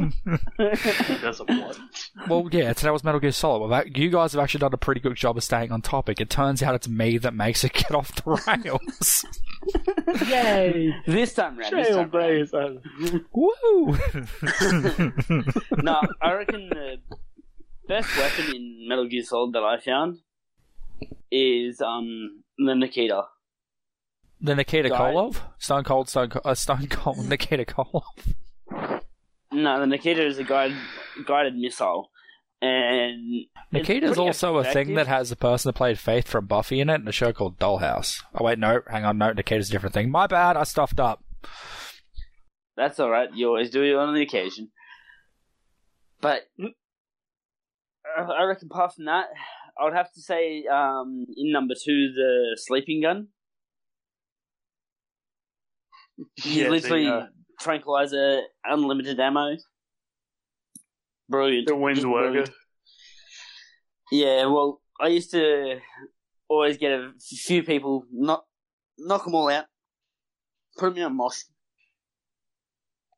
There's 0.57 1.39
a 1.39 1.45
plot. 1.45 1.79
Well, 2.27 2.47
yeah, 2.51 2.73
today 2.73 2.91
was 2.91 3.03
Metal 3.03 3.19
Gear 3.19 3.31
Solid. 3.31 3.59
Well, 3.59 3.69
that, 3.69 3.97
you 3.97 4.09
guys 4.09 4.33
have 4.33 4.43
actually 4.43 4.59
done 4.59 4.73
a 4.73 4.77
pretty 4.77 5.01
good 5.01 5.15
job 5.15 5.37
of 5.37 5.43
staying 5.43 5.71
on 5.71 5.81
topic. 5.81 6.21
It 6.21 6.29
turns 6.29 6.61
out 6.61 6.75
it's 6.75 6.87
me 6.87 7.17
that 7.17 7.33
makes 7.33 7.63
it 7.63 7.73
get 7.73 7.91
off 7.91 8.13
the 8.15 8.31
rails. 8.47 9.25
Yay! 10.27 10.93
This 11.07 11.33
time 11.33 11.57
round. 11.57 11.75
This 11.75 11.89
time 11.89 12.11
round. 12.11 12.49
Trailblazer. 12.51 13.23
Woo! 13.33 13.97
no, 15.83 16.01
I 16.21 16.33
reckon 16.33 16.69
the 16.69 16.97
best 17.87 18.15
weapon 18.17 18.55
in 18.55 18.85
Metal 18.87 19.07
Gear 19.07 19.23
Solid 19.23 19.53
that 19.53 19.63
I 19.63 19.79
found 19.79 20.19
is 21.31 21.81
um 21.81 22.43
the 22.57 22.75
Nikita. 22.75 23.23
The 24.43 24.55
Nikita 24.55 24.89
Guy- 24.89 25.13
Koloff? 25.13 25.39
Stone 25.57 25.85
Cold, 25.85 26.09
Stone, 26.09 26.29
Co- 26.29 26.41
uh, 26.43 26.53
Stone 26.53 26.87
Cold 26.87 27.17
Nikita 27.29 27.63
Koloff. 27.63 28.03
No, 29.53 29.79
the 29.79 29.87
Nikita 29.87 30.25
is 30.25 30.37
a 30.37 30.43
guided 30.43 30.77
guided 31.25 31.55
missile, 31.55 32.09
and 32.61 33.45
Nikita's 33.71 34.17
also 34.17 34.57
a 34.57 34.65
thing 34.65 34.95
that 34.95 35.07
has 35.07 35.31
a 35.31 35.35
person 35.35 35.69
that 35.69 35.73
played 35.73 35.97
Faith 35.97 36.27
from 36.27 36.45
Buffy 36.45 36.81
in 36.81 36.89
it 36.89 37.01
in 37.01 37.07
a 37.07 37.11
show 37.13 37.31
called 37.31 37.57
Dollhouse. 37.57 38.21
Oh, 38.35 38.43
wait, 38.43 38.59
no, 38.59 38.81
hang 38.89 39.05
on, 39.05 39.17
no, 39.17 39.31
Nikita's 39.31 39.69
a 39.69 39.71
different 39.71 39.93
thing. 39.93 40.11
My 40.11 40.27
bad, 40.27 40.57
I 40.57 40.63
stuffed 40.63 40.99
up. 40.99 41.23
That's 42.75 42.99
all 42.99 43.09
right. 43.09 43.29
You 43.33 43.47
always 43.47 43.69
do 43.69 43.83
it 43.83 43.95
on 43.95 44.13
the 44.13 44.21
occasion. 44.21 44.71
But 46.19 46.41
I 48.17 48.43
reckon 48.43 48.67
apart 48.71 48.95
from 48.95 49.05
that, 49.05 49.27
I 49.79 49.83
would 49.83 49.93
have 49.93 50.11
to 50.13 50.21
say 50.21 50.65
um, 50.65 51.25
in 51.37 51.51
number 51.51 51.75
two 51.75 52.11
the 52.13 52.57
sleeping 52.59 53.01
gun. 53.01 53.27
You 56.17 56.25
Yeah, 56.43 56.69
literally 56.69 57.05
the, 57.05 57.13
uh, 57.13 57.27
tranquilizer, 57.59 58.41
unlimited 58.63 59.19
ammo. 59.19 59.57
Brilliant. 61.29 61.67
the 61.67 61.75
wind's 61.75 62.05
worker. 62.05 62.45
Yeah, 64.11 64.45
well, 64.45 64.81
I 64.99 65.07
used 65.07 65.31
to 65.31 65.79
always 66.47 66.77
get 66.77 66.91
a 66.91 67.13
few 67.19 67.63
people, 67.63 68.05
knock, 68.11 68.45
knock 68.97 69.25
them 69.25 69.33
all 69.33 69.49
out, 69.49 69.65
put 70.77 70.89
them 70.89 70.97
in 70.97 71.03
a 71.03 71.09
mosh, 71.09 71.39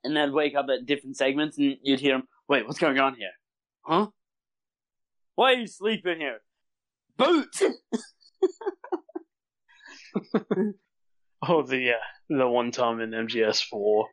and 0.04 0.16
they'd 0.16 0.32
wake 0.32 0.56
up 0.56 0.68
at 0.70 0.86
different 0.86 1.18
segments, 1.18 1.58
and 1.58 1.78
you'd 1.82 2.00
hear 2.00 2.14
them, 2.14 2.28
wait, 2.48 2.66
what's 2.66 2.80
going 2.80 3.00
on 3.00 3.16
here? 3.16 3.32
Huh? 3.82 4.08
Why 5.36 5.54
are 5.54 5.58
you 5.58 5.68
sleeping 5.68 6.20
here? 6.20 6.40
Boot! 7.18 7.62
Oh, 11.48 11.62
the 11.64 11.92
uh, 11.92 11.96
the 12.30 12.48
one 12.48 12.72
time 12.72 13.02
in 13.02 13.12
MGS4 13.12 14.04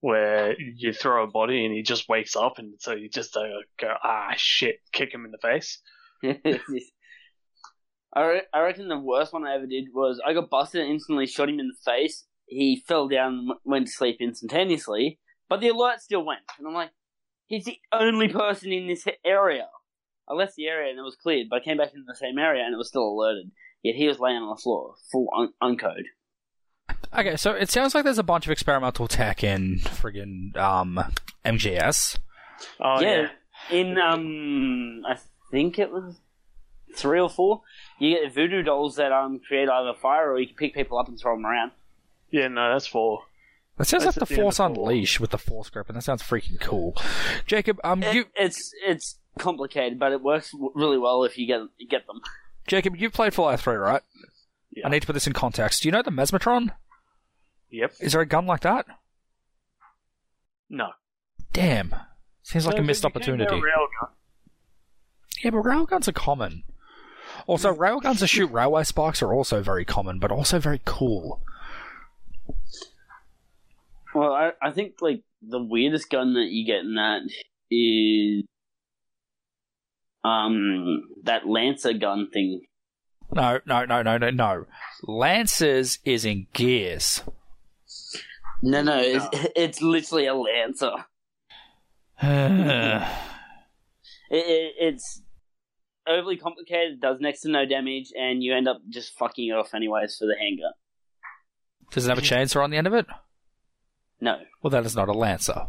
where 0.00 0.56
you 0.58 0.92
throw 0.92 1.24
a 1.24 1.26
body 1.26 1.64
and 1.64 1.74
he 1.74 1.82
just 1.82 2.08
wakes 2.08 2.34
up, 2.34 2.58
and 2.58 2.74
so 2.78 2.92
you 2.92 3.08
just 3.08 3.36
uh, 3.36 3.42
go, 3.78 3.94
ah, 4.02 4.32
shit, 4.36 4.76
kick 4.92 5.12
him 5.12 5.24
in 5.24 5.30
the 5.30 5.38
face. 5.38 5.80
I, 8.12 8.24
re- 8.24 8.42
I 8.52 8.60
reckon 8.60 8.88
the 8.88 8.98
worst 8.98 9.32
one 9.32 9.46
I 9.46 9.54
ever 9.54 9.66
did 9.66 9.88
was 9.94 10.20
I 10.24 10.32
got 10.32 10.50
busted 10.50 10.80
and 10.80 10.90
instantly 10.90 11.26
shot 11.26 11.48
him 11.48 11.60
in 11.60 11.68
the 11.68 11.92
face. 11.92 12.26
He 12.46 12.82
fell 12.88 13.08
down 13.08 13.34
and 13.34 13.50
went 13.64 13.86
to 13.86 13.92
sleep 13.92 14.16
instantaneously, 14.20 15.20
but 15.48 15.60
the 15.60 15.68
alert 15.68 16.00
still 16.00 16.24
went. 16.24 16.40
And 16.58 16.66
I'm 16.66 16.74
like, 16.74 16.90
he's 17.46 17.64
the 17.64 17.78
only 17.92 18.28
person 18.28 18.72
in 18.72 18.88
this 18.88 19.06
area. 19.24 19.68
I 20.28 20.34
left 20.34 20.56
the 20.56 20.66
area 20.66 20.90
and 20.90 20.98
it 20.98 21.02
was 21.02 21.16
cleared, 21.16 21.48
but 21.48 21.56
I 21.56 21.64
came 21.64 21.76
back 21.76 21.92
into 21.94 22.04
the 22.06 22.16
same 22.16 22.38
area 22.38 22.64
and 22.64 22.74
it 22.74 22.78
was 22.78 22.88
still 22.88 23.04
alerted. 23.04 23.50
Yet 23.82 23.94
he 23.94 24.08
was 24.08 24.18
laying 24.18 24.36
on 24.36 24.50
the 24.50 24.60
floor, 24.60 24.94
full 25.12 25.28
un- 25.36 25.52
uncode. 25.62 26.04
Okay, 27.16 27.36
so 27.36 27.52
it 27.52 27.70
sounds 27.70 27.94
like 27.94 28.04
there's 28.04 28.18
a 28.18 28.22
bunch 28.22 28.46
of 28.46 28.52
experimental 28.52 29.08
tech 29.08 29.42
in 29.44 29.78
friggin' 29.80 30.56
um, 30.56 30.98
MGS. 31.44 32.18
Oh 32.80 33.00
yeah, 33.00 33.28
yeah, 33.70 33.76
in 33.78 33.98
um, 33.98 35.02
I 35.08 35.16
think 35.50 35.78
it 35.78 35.90
was 35.90 36.20
three 36.94 37.20
or 37.20 37.30
four. 37.30 37.62
You 37.98 38.16
get 38.18 38.34
voodoo 38.34 38.62
dolls 38.62 38.96
that 38.96 39.12
um 39.12 39.40
create 39.46 39.68
either 39.68 39.94
fire 40.00 40.30
or 40.32 40.38
you 40.40 40.46
can 40.46 40.56
pick 40.56 40.74
people 40.74 40.98
up 40.98 41.08
and 41.08 41.18
throw 41.18 41.34
them 41.36 41.46
around. 41.46 41.72
yeah. 42.30 42.48
No, 42.48 42.72
that's 42.72 42.86
four. 42.86 43.22
That 43.78 43.86
sounds 43.86 44.04
That's 44.04 44.16
like 44.18 44.28
the 44.28 44.34
the 44.34 44.40
Force 44.42 44.60
of 44.60 44.74
four. 44.74 44.84
Unleashed 44.90 45.20
with 45.20 45.30
the 45.30 45.38
Force 45.38 45.70
grip, 45.70 45.88
and 45.88 45.96
that 45.96 46.02
sounds 46.02 46.22
freaking 46.22 46.60
cool. 46.60 46.94
Jacob, 47.46 47.80
um, 47.82 48.02
It- 48.02 48.14
you 48.14 48.24
it's 48.36 48.72
it's 48.86 49.18
complicated, 49.38 49.98
but 49.98 50.12
it 50.12 50.20
works 50.20 50.52
w- 50.52 50.72
really 50.74 50.98
well 50.98 51.24
if 51.24 51.38
you 51.38 51.46
get 51.46 51.60
get 51.88 52.06
them. 52.06 52.20
Jacob, 52.66 52.94
you've 52.96 53.12
played 53.14 53.32
Fallout 53.34 53.58
3, 53.60 53.74
right? 53.76 54.02
Yeah. 54.72 54.86
I 54.86 54.90
need 54.90 55.00
to 55.00 55.06
put 55.06 55.14
this 55.14 55.26
in 55.26 55.32
context. 55.32 55.82
Do 55.82 55.88
you 55.88 55.92
know 55.92 56.02
the 56.02 56.10
Mesmetron? 56.10 56.70
Yep. 57.70 57.92
Is 58.00 58.12
there 58.12 58.20
a 58.20 58.26
gun 58.26 58.46
like 58.46 58.60
that? 58.60 58.86
No. 60.68 60.90
Damn. 61.52 61.94
Seems 62.42 62.66
like 62.66 62.76
No, 62.76 62.82
a 62.82 62.86
missed 62.86 63.02
but 63.02 63.14
you 63.14 63.20
can 63.20 63.38
get 63.38 63.48
opportunity. 63.48 63.68
a 63.68 63.70
railgun. 63.72 64.10
Yeah, 65.42 65.50
but 65.50 65.62
railguns 65.64 66.08
are 66.08 66.12
common. 66.12 66.64
Also, 67.46 67.72
railguns 67.72 68.20
that 68.20 68.26
shoot 68.26 68.50
railway 68.50 68.84
sparks 68.84 69.22
are 69.22 69.32
also 69.32 69.62
very 69.62 69.84
common, 69.84 70.18
but 70.18 70.30
also 70.32 70.58
very 70.58 70.80
cool. 70.84 71.42
Well, 74.14 74.32
I 74.32 74.50
I 74.60 74.70
think 74.72 74.94
like 75.00 75.22
the 75.42 75.62
weirdest 75.62 76.10
gun 76.10 76.34
that 76.34 76.48
you 76.50 76.66
get 76.66 76.80
in 76.80 76.94
that 76.96 77.20
is 77.70 78.44
um 80.24 81.04
that 81.22 81.46
lancer 81.48 81.92
gun 81.92 82.28
thing. 82.32 82.62
No, 83.32 83.60
no, 83.64 83.84
no, 83.84 84.02
no, 84.02 84.18
no, 84.18 84.30
no. 84.30 84.66
Lancers 85.04 86.00
is 86.04 86.24
in 86.24 86.48
Gears. 86.52 87.22
No, 88.62 88.82
no, 88.82 88.98
it's, 89.00 89.26
it's 89.56 89.82
literally 89.82 90.26
a 90.26 90.34
lancer. 90.34 90.92
It, 94.32 94.46
it, 94.46 94.74
it's 94.78 95.22
overly 96.06 96.36
complicated, 96.36 97.00
does 97.00 97.18
next 97.20 97.40
to 97.40 97.50
no 97.50 97.66
damage, 97.66 98.12
and 98.16 98.44
you 98.44 98.54
end 98.54 98.68
up 98.68 98.80
just 98.88 99.18
fucking 99.18 99.48
it 99.48 99.52
off 99.52 99.74
anyways 99.74 100.16
for 100.16 100.26
the 100.26 100.36
handgun. 100.38 100.70
Does 101.90 102.06
it 102.06 102.10
have 102.10 102.18
a 102.18 102.22
chainsaw 102.22 102.62
on 102.62 102.70
the 102.70 102.76
end 102.76 102.86
of 102.86 102.94
it? 102.94 103.06
No. 104.20 104.36
Well, 104.62 104.70
that 104.70 104.86
is 104.86 104.94
not 104.94 105.08
a 105.08 105.12
lancer. 105.12 105.66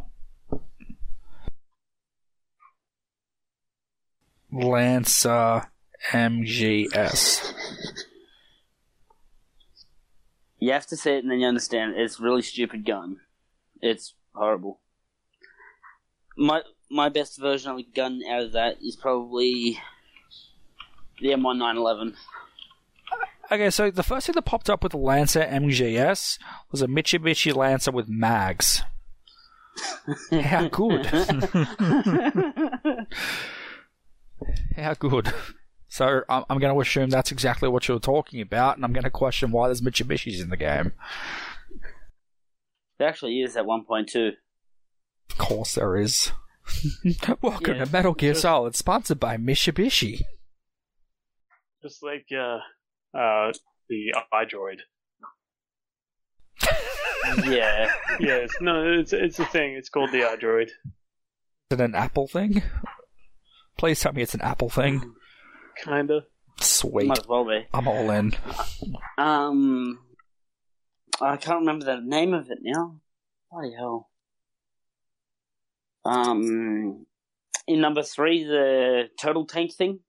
Lancer 4.52 5.72
MGS. 6.12 7.54
You 10.62 10.72
have 10.74 10.86
to 10.88 10.96
see 10.96 11.14
it 11.14 11.24
and 11.24 11.32
then 11.32 11.40
you 11.40 11.48
understand. 11.48 11.96
It's 11.98 12.20
a 12.20 12.24
really 12.24 12.44
stupid 12.44 12.86
gun. 12.86 13.18
It's 13.82 14.14
horrible. 14.34 14.80
My 16.38 16.62
my 16.90 17.10
best 17.10 17.40
version 17.40 17.72
of 17.72 17.80
a 17.80 17.84
gun 17.84 18.22
out 18.30 18.44
of 18.44 18.52
that 18.52 18.78
is 18.82 18.96
probably 18.96 19.80
the 21.20 21.30
M1911. 21.30 22.14
Okay, 23.52 23.72
so 23.72 23.92
the 23.92 24.04
first 24.04 24.28
thing 24.28 24.36
that 24.36 24.44
popped 24.44 24.70
up 24.70 24.84
with 24.84 24.92
the 24.92 24.98
Lancer 24.98 25.42
MGS 25.42 26.38
was 26.72 26.82
a 26.82 26.88
Mitsubishi 26.88 27.56
Lancer 27.56 27.92
with 27.92 28.08
mags. 28.08 28.84
How 30.32 30.68
good. 30.68 31.06
How 34.78 34.94
good. 34.94 35.34
So 35.92 36.24
I'm, 36.30 36.46
I'm 36.50 36.58
going 36.60 36.74
to 36.74 36.80
assume 36.80 37.10
that's 37.10 37.34
exactly 37.34 37.68
what 37.68 37.90
you're 37.90 38.00
talking 38.00 38.40
about, 38.40 38.78
and 38.78 38.86
I'm 38.86 38.94
going 38.94 39.04
to 39.04 39.10
question 39.10 39.52
why 39.52 39.68
there's 39.68 39.82
Mitsubishis 39.82 40.42
in 40.42 40.50
the 40.50 40.56
game. 40.56 40.94
There 42.98 43.10
actually 43.10 43.42
is 43.42 43.58
at 43.58 43.66
1.2. 43.66 44.32
Of 45.32 45.38
course 45.38 45.76
there 45.76 45.98
is. 45.98 46.32
Welcome 47.42 47.76
Yeah. 47.76 47.84
to 47.84 47.92
Metal 47.92 48.14
Gear 48.14 48.36
Solid, 48.36 48.78
sponsored 48.78 49.20
by 49.20 49.36
Mitsubishi. 49.36 50.22
Just 51.84 52.02
like 52.02 52.28
uh, 52.32 52.60
uh, 53.18 53.52
the 53.90 54.14
iDroid. 54.34 54.78
yeah. 57.44 57.90
Yes, 58.18 58.50
no, 58.62 58.94
it's 58.94 59.12
it's 59.12 59.40
a 59.40 59.46
thing. 59.46 59.74
It's 59.74 59.90
called 59.90 60.12
the 60.14 60.20
iDroid. 60.22 60.68
Is 60.68 60.72
it 61.72 61.82
an 61.82 61.96
Apple 61.96 62.28
thing? 62.30 62.64
Please 63.78 64.00
tell 64.00 64.14
me 64.14 64.22
it's 64.22 64.36
an 64.36 64.42
Apple 64.42 64.70
thing. 64.70 65.16
Kinda. 65.76 66.26
Sweet. 66.60 67.08
Might 67.08 67.20
as 67.20 67.28
well 67.28 67.46
be. 67.46 67.66
I'm 67.74 67.88
all 67.88 68.10
in. 68.12 68.34
Um, 69.18 70.00
I 71.20 71.38
can't 71.38 71.60
remember 71.60 71.86
the 71.86 72.02
name 72.02 72.34
of 72.34 72.50
it 72.50 72.60
now. 72.62 73.00
Bloody 73.52 73.74
hell. 73.78 74.10
Um, 76.06 77.06
in 77.68 77.82
number 77.82 78.04
three, 78.04 78.44
the 78.44 79.10
turtle 79.20 79.46
tank 79.46 79.74
thing. 79.74 80.00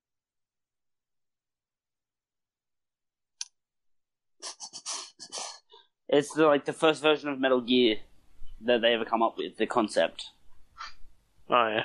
It's 6.08 6.34
the, 6.34 6.46
like 6.46 6.66
the 6.66 6.74
first 6.74 7.02
version 7.02 7.30
of 7.30 7.40
Metal 7.40 7.62
Gear 7.62 7.96
that 8.62 8.82
they 8.82 8.92
ever 8.92 9.04
come 9.04 9.22
up 9.22 9.38
with. 9.38 9.56
The 9.56 9.66
concept. 9.66 10.26
Oh 11.48 11.68
yeah. 11.68 11.84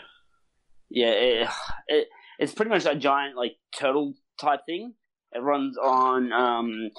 Yeah, 0.90 1.10
it, 1.10 1.50
it 1.88 2.08
it's 2.40 2.54
pretty 2.54 2.70
much 2.70 2.86
a 2.86 2.96
giant 2.96 3.36
like 3.36 3.54
turtle 3.78 4.14
type 4.40 4.62
thing. 4.66 4.94
It 5.34 5.40
runs 5.40 5.78
on 5.78 6.32
um, 6.32 6.92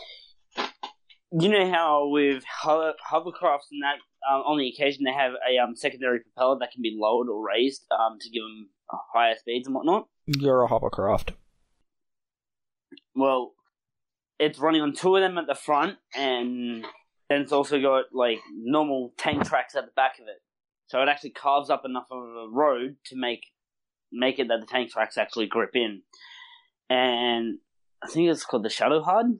you 1.32 1.48
know 1.48 1.70
how 1.70 2.08
with 2.08 2.44
ho- 2.62 2.92
hovercrafts 3.10 3.70
and 3.70 3.82
that 3.82 3.96
um, 4.30 4.42
on 4.42 4.58
the 4.58 4.68
occasion 4.68 5.04
they 5.04 5.12
have 5.12 5.32
a 5.32 5.58
um, 5.62 5.76
secondary 5.76 6.20
propeller 6.20 6.58
that 6.60 6.72
can 6.72 6.82
be 6.82 6.96
lowered 6.98 7.28
or 7.28 7.46
raised 7.46 7.84
um, 7.92 8.18
to 8.20 8.30
give 8.30 8.42
them 8.42 8.68
higher 9.14 9.34
speeds 9.38 9.66
and 9.66 9.74
whatnot. 9.74 10.08
You're 10.26 10.62
a 10.62 10.68
hovercraft. 10.68 11.32
Well, 13.14 13.54
it's 14.38 14.58
running 14.58 14.82
on 14.82 14.92
two 14.92 15.16
of 15.16 15.22
them 15.22 15.38
at 15.38 15.46
the 15.46 15.54
front, 15.54 15.96
and 16.14 16.84
then 17.28 17.40
it's 17.40 17.52
also 17.52 17.80
got 17.80 18.06
like 18.12 18.38
normal 18.54 19.12
tank 19.18 19.46
tracks 19.46 19.74
at 19.74 19.84
the 19.84 19.92
back 19.96 20.18
of 20.20 20.28
it. 20.28 20.40
So 20.86 21.02
it 21.02 21.08
actually 21.08 21.30
carves 21.30 21.68
up 21.68 21.82
enough 21.84 22.06
of 22.10 22.22
a 22.22 22.48
road 22.50 22.96
to 23.06 23.16
make 23.16 23.44
make 24.12 24.38
it 24.38 24.48
that 24.48 24.60
the 24.60 24.66
tank 24.66 24.90
tracks 24.90 25.18
actually 25.18 25.46
grip 25.46 25.74
in. 25.74 26.02
And 26.90 27.58
I 28.02 28.08
think 28.08 28.30
it's 28.30 28.44
called 28.44 28.62
the 28.64 28.68
Shagohod, 28.68 29.38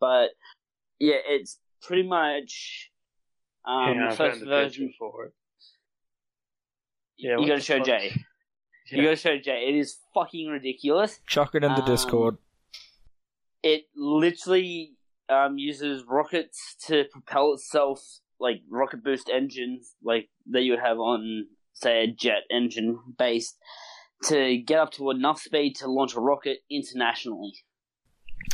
but 0.00 0.30
yeah, 0.98 1.16
it's 1.26 1.58
pretty 1.82 2.02
much 2.08 2.90
um, 3.64 3.94
yeah, 3.98 4.10
the 4.10 4.16
first 4.16 4.18
found 4.18 4.24
a 4.26 4.30
picture 4.30 4.48
version. 4.48 4.94
for 4.98 5.26
it. 5.26 5.32
Yeah, 7.18 7.32
you 7.32 7.40
what 7.40 7.48
got 7.48 7.54
to 7.56 7.60
show 7.60 7.78
fuck? 7.78 7.86
Jay. 7.86 8.14
You 8.90 8.98
Yeah. 8.98 9.04
got 9.04 9.10
to 9.10 9.16
show 9.16 9.38
Jay. 9.38 9.66
It 9.68 9.76
is 9.76 9.98
fucking 10.12 10.48
ridiculous. 10.48 11.20
Chuck 11.26 11.54
it 11.54 11.62
in 11.62 11.72
the 11.72 11.78
Um, 11.78 11.84
Discord. 11.86 12.36
it 13.62 13.84
literally 13.94 14.96
um, 15.28 15.56
uses 15.56 16.02
rockets 16.06 16.74
to 16.88 17.04
propel 17.12 17.52
itself, 17.54 18.02
like 18.40 18.56
rocket 18.68 19.02
boost 19.04 19.30
engines, 19.30 19.94
like 20.02 20.28
that 20.50 20.62
you 20.62 20.72
would 20.72 20.80
have 20.80 20.98
on, 20.98 21.46
say, 21.72 22.02
a 22.04 22.06
jet 22.08 22.42
engine 22.50 22.98
based, 23.16 23.56
to 24.24 24.58
get 24.58 24.78
up 24.78 24.92
to 24.92 25.10
enough 25.10 25.40
speed 25.40 25.74
to 25.76 25.88
launch 25.88 26.14
a 26.14 26.20
rocket 26.20 26.58
internationally. 26.70 27.52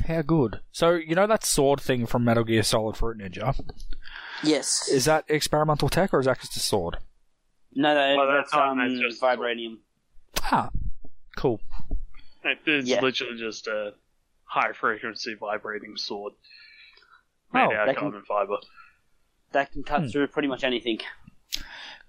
How 0.06 0.22
good. 0.22 0.60
So, 0.70 0.92
you 0.92 1.14
know 1.14 1.26
that 1.26 1.44
sword 1.44 1.80
thing 1.80 2.06
from 2.06 2.24
Metal 2.24 2.44
Gear 2.44 2.62
Solid 2.62 2.96
Fruit 2.96 3.18
Ninja? 3.18 3.58
Yes. 4.44 4.88
Is 4.88 5.06
that 5.06 5.24
experimental 5.28 5.88
tech 5.88 6.12
or 6.14 6.20
is 6.20 6.26
that 6.26 6.40
just 6.40 6.56
a 6.56 6.60
sword? 6.60 6.98
no, 7.74 7.94
no, 7.94 8.16
Well, 8.16 8.26
that's, 8.36 8.50
that's 8.50 8.60
um, 8.62 8.78
that's 8.78 9.00
just- 9.00 9.20
vibranium. 9.22 9.78
Ah, 10.42 10.70
cool. 11.36 11.60
It's 12.44 12.88
Yeah. 12.88 13.00
literally 13.00 13.38
just 13.38 13.66
a 13.66 13.94
high 14.44 14.72
frequency 14.72 15.34
vibrating 15.34 15.96
sword 15.96 16.32
Oh, 17.54 17.58
made 17.58 17.62
out 17.62 17.70
that 17.70 17.88
of 17.90 17.94
can- 17.96 18.02
carbon 18.10 18.22
fiber. 18.26 18.56
That 19.52 19.72
can 19.72 19.82
cut 19.82 20.02
Hmm. 20.02 20.08
through 20.08 20.26
pretty 20.28 20.48
much 20.48 20.64
anything. 20.64 21.00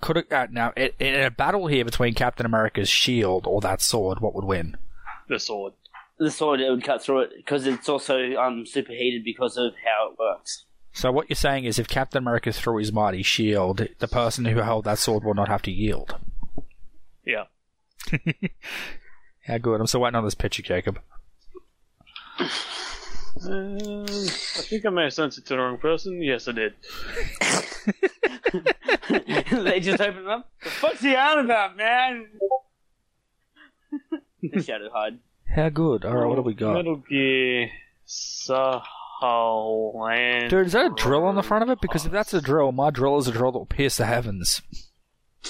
Could 0.01 0.17
it, 0.17 0.31
uh, 0.31 0.47
now, 0.49 0.71
i 0.77 0.91
in 0.99 1.21
a 1.21 1.31
battle 1.31 1.67
here 1.67 1.83
between 1.83 2.13
Captain 2.13 2.45
America's 2.45 2.89
shield 2.89 3.45
or 3.45 3.61
that 3.61 3.81
sword, 3.81 4.19
what 4.19 4.33
would 4.33 4.45
win? 4.45 4.77
The 5.27 5.39
sword. 5.39 5.73
The 6.17 6.31
sword, 6.31 6.61
it 6.61 6.69
would 6.69 6.83
cut 6.83 7.01
through 7.01 7.21
it, 7.21 7.31
because 7.35 7.65
it's 7.65 7.87
also 7.87 8.33
um, 8.35 8.65
superheated 8.65 9.23
because 9.23 9.57
of 9.57 9.73
how 9.85 10.11
it 10.11 10.19
works. 10.19 10.65
So 10.91 11.11
what 11.11 11.29
you're 11.29 11.35
saying 11.35 11.65
is 11.65 11.79
if 11.79 11.87
Captain 11.87 12.17
America 12.17 12.51
threw 12.51 12.77
his 12.77 12.91
mighty 12.91 13.23
shield, 13.23 13.87
the 13.99 14.07
person 14.07 14.45
who 14.45 14.57
held 14.57 14.85
that 14.85 14.99
sword 14.99 15.23
will 15.23 15.33
not 15.33 15.47
have 15.47 15.61
to 15.63 15.71
yield. 15.71 16.17
Yeah. 17.25 17.45
How 19.45 19.57
good. 19.57 19.79
I'm 19.79 19.87
still 19.87 20.01
waiting 20.01 20.15
on 20.15 20.25
this 20.25 20.35
picture, 20.35 20.63
Jacob. 20.63 20.99
Uh, 22.39 22.45
I 24.03 24.61
think 24.63 24.85
I 24.85 24.89
may 24.89 25.03
have 25.03 25.13
sent 25.13 25.37
it 25.37 25.45
to 25.45 25.53
the 25.53 25.57
wrong 25.57 25.77
person. 25.77 26.21
Yes, 26.21 26.47
I 26.47 26.51
did. 26.51 26.73
they 29.63 29.79
just 29.79 30.01
open 30.01 30.23
it 30.23 30.29
up. 30.29 30.49
The 30.63 30.69
fuck's 30.69 31.01
he 31.01 31.15
on 31.15 31.39
about, 31.39 31.75
man? 31.75 32.27
the 34.41 34.49
Shagohod. 34.59 35.17
How 35.53 35.69
good. 35.69 36.05
Alright, 36.05 36.27
what 36.27 36.35
do 36.35 36.41
we 36.41 36.53
got? 36.53 36.73
Metal 36.73 36.97
Gear 36.97 37.71
Sahalan. 38.07 38.83
Dude, 40.49 40.67
is 40.67 40.73
that 40.73 40.85
a 40.85 40.93
drill 40.95 41.25
on 41.25 41.35
the 41.35 41.43
front 41.43 41.63
of 41.63 41.69
it? 41.69 41.81
Because 41.81 42.05
if 42.05 42.11
that's 42.11 42.33
a 42.33 42.41
drill, 42.41 42.71
my 42.71 42.91
drill 42.91 43.17
is 43.17 43.27
a 43.27 43.31
drill 43.31 43.51
that 43.51 43.57
will 43.59 43.65
pierce 43.65 43.97
the 43.97 44.05
heavens. 44.05 44.61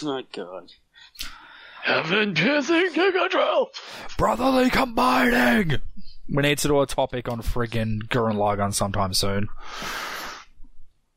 Oh 0.03 0.21
god. 0.31 0.71
Heaven 1.83 2.33
piercing 2.33 2.89
Giga 2.93 3.29
Drill! 3.29 3.69
Brotherly 4.17 4.69
combining! 4.69 5.79
We 6.27 6.43
need 6.43 6.59
to 6.59 6.67
do 6.67 6.81
a 6.81 6.85
topic 6.85 7.27
on 7.27 7.41
friggin' 7.41 8.03
Gurren 8.09 8.35
Lagann 8.35 8.73
sometime 8.73 9.13
soon. 9.13 9.47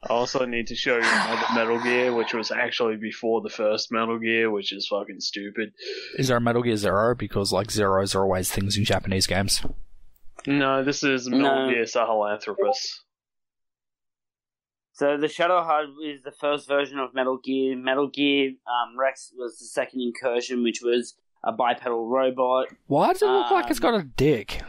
I 0.05 0.13
also 0.15 0.45
need 0.45 0.67
to 0.69 0.75
show 0.75 0.97
you 0.97 1.03
another 1.05 1.47
Metal 1.55 1.79
Gear, 1.81 2.13
which 2.13 2.35
was 2.35 2.51
actually 2.51 2.97
before 2.97 3.41
the 3.41 3.49
first 3.49 3.93
Metal 3.93 4.19
Gear, 4.19 4.51
which 4.51 4.73
is 4.73 4.89
fucking 4.89 5.21
stupid. 5.21 5.73
Is 6.19 6.27
there 6.29 6.39
a 6.39 6.41
Metal 6.41 6.63
Gear 6.63 6.77
Zero? 6.77 7.15
Because, 7.15 7.53
like, 7.53 7.71
zeros 7.71 8.15
are 8.17 8.23
always 8.23 8.51
things 8.51 8.77
in 8.77 8.85
Japanese 8.85 9.29
games. 9.29 9.63
No, 10.45 10.83
this 10.83 11.05
is 11.05 11.29
Metal 11.29 11.67
No. 11.67 11.71
Gear 11.71 11.85
Sahelanthropus. 11.85 12.99
So 14.95 15.17
the 15.17 15.29
Shagohod 15.29 15.95
is 16.05 16.23
the 16.23 16.33
first 16.33 16.67
version 16.67 16.99
of 16.99 17.15
Metal 17.15 17.39
Gear. 17.39 17.77
Metal 17.77 18.09
Gear 18.09 18.51
um, 18.67 18.99
Rex 18.99 19.33
was 19.37 19.59
the 19.59 19.67
second 19.67 20.01
incursion, 20.01 20.65
which 20.65 20.81
was 20.83 21.15
a 21.45 21.53
bipedal 21.53 22.09
robot. 22.09 22.67
Why 22.89 23.13
does 23.13 23.23
it 23.23 23.27
look 23.27 23.51
like 23.53 23.71
it's 23.71 23.79
got 23.79 23.95
a 23.95 24.03
dick? 24.03 24.61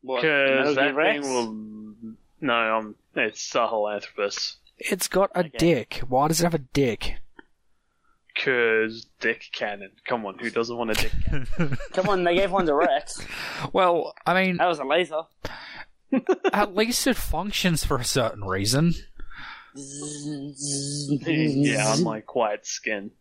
What, 0.00 0.22
Metal 0.22 0.58
Because 0.58 0.76
that 0.76 0.94
Rex? 0.94 1.26
thing 1.26 1.34
will. 1.34 2.14
No, 2.40 2.76
um, 2.78 2.94
it's 3.16 3.52
Sahelanthropus. 3.52 4.54
It's 4.78 5.08
got 5.08 5.30
a 5.34 5.40
Okay. 5.40 5.50
dick. 5.58 6.02
Why 6.08 6.28
does 6.28 6.40
it 6.40 6.44
have 6.44 6.54
a 6.54 6.58
dick? 6.58 7.16
Because 8.34 9.06
Dick 9.20 9.44
Cannon. 9.52 9.92
Come 10.08 10.26
on, 10.26 10.38
who 10.40 10.50
doesn't 10.50 10.76
want 10.76 10.90
a 10.90 10.94
Dick 10.94 11.12
Cannon? 11.24 11.78
Come 11.92 12.08
on, 12.08 12.24
they 12.24 12.34
gave 12.34 12.50
one 12.50 12.66
to 12.66 12.74
Rex. 12.74 13.24
Well, 13.72 14.12
I 14.26 14.34
mean, 14.34 14.56
That 14.56 14.66
was 14.66 14.80
a 14.80 14.84
laser. 14.84 15.22
at 16.52 16.74
least 16.74 17.06
it 17.06 17.14
functions 17.16 17.84
for 17.84 17.96
a 17.96 18.04
certain 18.04 18.42
reason. 18.44 18.94
yeah, 19.76 21.94
unlike 21.94 22.26
Quiet 22.26 22.66
Skin. 22.66 23.12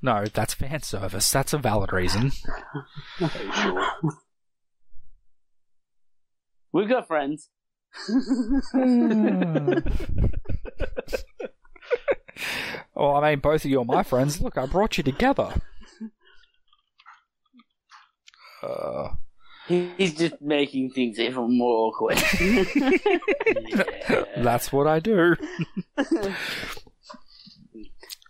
no, 0.00 0.24
that's 0.32 0.54
fan 0.54 0.80
service. 0.82 1.30
That's 1.30 1.52
a 1.52 1.58
valid 1.58 1.92
reason. 1.92 2.32
We've 6.72 6.88
got 6.88 7.06
friends. 7.06 7.48
well, 12.94 12.96
I 13.16 13.30
mean, 13.30 13.40
both 13.40 13.64
of 13.64 13.70
you 13.70 13.80
are 13.80 13.84
my 13.84 14.02
friends. 14.02 14.40
Look, 14.40 14.58
I 14.58 14.66
brought 14.66 14.96
you 14.98 15.04
together. 15.04 15.54
Uh, 18.62 19.08
He's 19.68 20.14
just 20.14 20.40
making 20.42 20.90
things 20.90 21.18
even 21.18 21.56
more 21.56 21.88
awkward. 21.92 22.18
That's 24.36 24.72
what 24.72 24.86
I 24.86 25.00
do. 25.00 25.36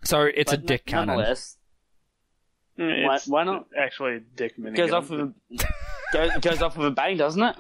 so 0.05 0.23
it's 0.23 0.53
a 0.53 0.57
But 0.59 0.67
dick 0.67 0.87
cannon. 0.87 1.07
nonetheless, 1.09 1.57
Why, 2.77 3.19
why 3.27 3.45
not? 3.45 3.67
Actually, 3.79 4.21
Dick 4.37 4.57
Minigun. 4.59 4.77
Goes 4.77 4.93
off 4.93 5.11
with 5.11 5.21
a 5.21 5.33
goes, 6.13 6.31
goes 6.41 6.63
off 6.63 6.77
with 6.77 6.87
a 6.89 6.91
bang, 6.91 7.17
doesn't 7.17 7.43
it? 7.43 7.57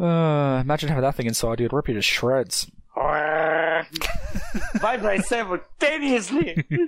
Uh, 0.00 0.60
imagine 0.62 0.88
having 0.88 1.02
that 1.02 1.14
thing 1.14 1.26
inside 1.26 1.60
you. 1.60 1.66
It'd 1.66 1.74
rip 1.74 1.88
you 1.88 1.94
to 1.94 2.02
shreds. 2.02 2.70
Vibrate 4.76 5.24
simultaneously. 5.24 6.64
know, 6.70 6.86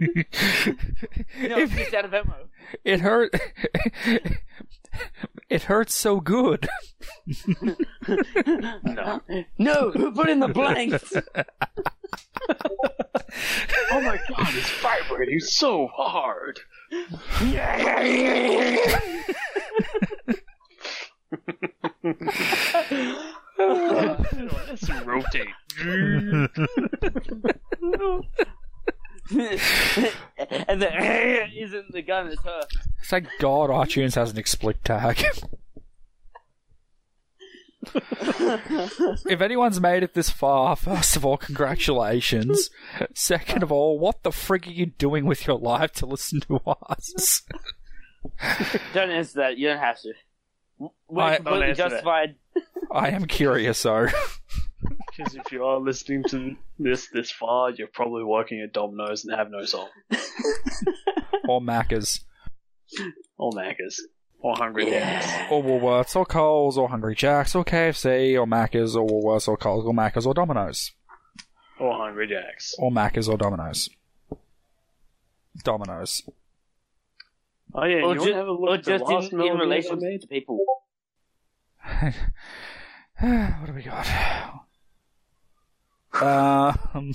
If- 1.58 1.78
it's 1.78 1.94
out 1.94 2.04
of 2.06 2.14
ammo. 2.14 2.34
It 2.84 3.00
hurt. 3.00 3.34
it 5.50 5.62
hurts 5.64 5.94
so 5.94 6.20
good. 6.20 6.68
No. 8.84 9.20
No, 9.58 9.90
who 9.90 10.12
put 10.12 10.28
in 10.28 10.40
the 10.40 10.48
blanks? 10.48 11.12
Oh 13.90 14.00
my 14.00 14.18
god, 14.28 14.54
it's 14.54 14.70
vibrating 14.80 15.40
so 15.40 15.88
hard. 15.88 16.60
Let's 23.58 24.90
rotate. 25.04 25.48
and 29.30 30.82
the 30.82 31.48
isn't 31.56 31.92
the 31.92 32.02
gun, 32.02 32.28
it's 32.28 32.42
her. 32.42 32.62
Thank 33.04 33.28
God 33.38 33.70
iTunes 33.70 34.14
has 34.14 34.32
an 34.32 34.38
explicit 34.38 34.84
tag. 34.84 35.24
if 37.94 39.40
anyone's 39.40 39.80
made 39.80 40.02
it 40.02 40.14
this 40.14 40.30
far, 40.30 40.76
first 40.76 41.16
of 41.16 41.24
all, 41.24 41.36
congratulations. 41.36 42.70
Second 43.14 43.62
of 43.62 43.72
all, 43.72 43.98
what 43.98 44.22
the 44.22 44.30
frig 44.30 44.66
are 44.66 44.72
you 44.72 44.86
doing 44.86 45.26
with 45.26 45.46
your 45.46 45.58
life 45.58 45.92
to 45.92 46.06
listen 46.06 46.40
to 46.40 46.60
us? 46.66 47.42
Don't 48.94 49.10
answer 49.10 49.40
that. 49.40 49.58
You 49.58 49.68
don't 49.68 49.78
have 49.78 50.00
to. 50.02 50.12
We're 51.08 51.22
I- 51.22 51.36
Don't 51.38 51.44
completely 51.44 51.74
justified. 51.74 52.34
I 52.90 53.08
am 53.10 53.26
curious, 53.26 53.78
so. 53.78 54.08
Because 55.16 55.34
if 55.36 55.52
you 55.52 55.64
are 55.64 55.78
listening 55.78 56.24
to 56.30 56.56
this 56.78 57.08
this 57.12 57.30
far, 57.30 57.70
you're 57.70 57.86
probably 57.86 58.24
working 58.24 58.62
at 58.62 58.72
Domino's 58.72 59.24
and 59.24 59.36
have 59.38 59.50
no 59.50 59.62
soul. 59.64 59.88
or 61.48 61.60
Macca's, 61.60 62.24
Or 63.36 63.52
Macca's. 63.52 64.04
Or 64.40 64.56
Hungry 64.56 64.86
Jacks. 64.86 65.52
Or 65.52 65.62
Woolworths, 65.62 66.16
or 66.16 66.24
Coles, 66.24 66.76
or 66.78 66.88
Hungry 66.88 67.14
Jacks, 67.14 67.54
or 67.54 67.62
KFC, 67.64 68.34
or 68.40 68.46
Macca's, 68.46 68.96
or 68.96 69.06
Woolworths, 69.06 69.46
or 69.46 69.56
Coles, 69.56 69.84
or 69.86 69.92
Macca's, 69.92 70.26
or 70.26 70.34
Domino's. 70.34 70.90
Or 71.78 71.94
Hungry 71.96 72.26
Jacks. 72.26 72.74
Or 72.78 72.90
Macca's, 72.90 73.28
or 73.28 73.36
Domino's. 73.36 73.88
Domino's. 75.62 76.22
Oh 77.74 77.84
yeah, 77.84 78.02
Or, 78.02 78.14
you 78.14 78.14
ju- 78.14 78.18
want 78.20 78.28
to 78.28 78.34
have 78.34 78.46
a 78.46 78.52
look 78.52 78.60
or 78.70 78.74
at 78.74 78.84
the 78.84 78.90
just 78.98 79.04
last 79.04 79.32
in, 79.32 79.40
in 79.40 79.56
relation 79.56 79.98
to 80.20 80.26
people. 80.26 80.58
what 83.18 83.66
do 83.66 83.72
we 83.74 83.82
got? 83.82 84.06
Um. 86.14 87.14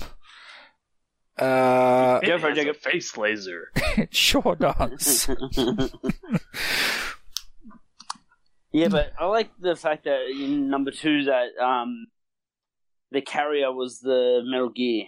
Uh, 1.38 2.18
It 2.20 2.26
Go 2.26 2.38
for 2.40 2.48
it, 2.48 2.56
has 2.56 2.58
a 2.58 2.62
Jacob. 2.62 2.76
face 2.78 3.16
laser. 3.16 3.70
it 3.96 4.12
sure 4.14 4.56
does. 4.58 5.28
Yeah, 8.72 8.88
but 8.88 9.12
I 9.18 9.24
like 9.26 9.50
the 9.58 9.74
fact 9.76 10.04
that 10.04 10.26
in 10.30 10.68
number 10.68 10.90
two 10.90 11.24
that 11.24 11.56
um 11.62 12.08
the 13.10 13.20
carrier 13.22 13.72
was 13.72 14.00
the 14.00 14.42
Metal 14.44 14.68
Gear. 14.68 15.04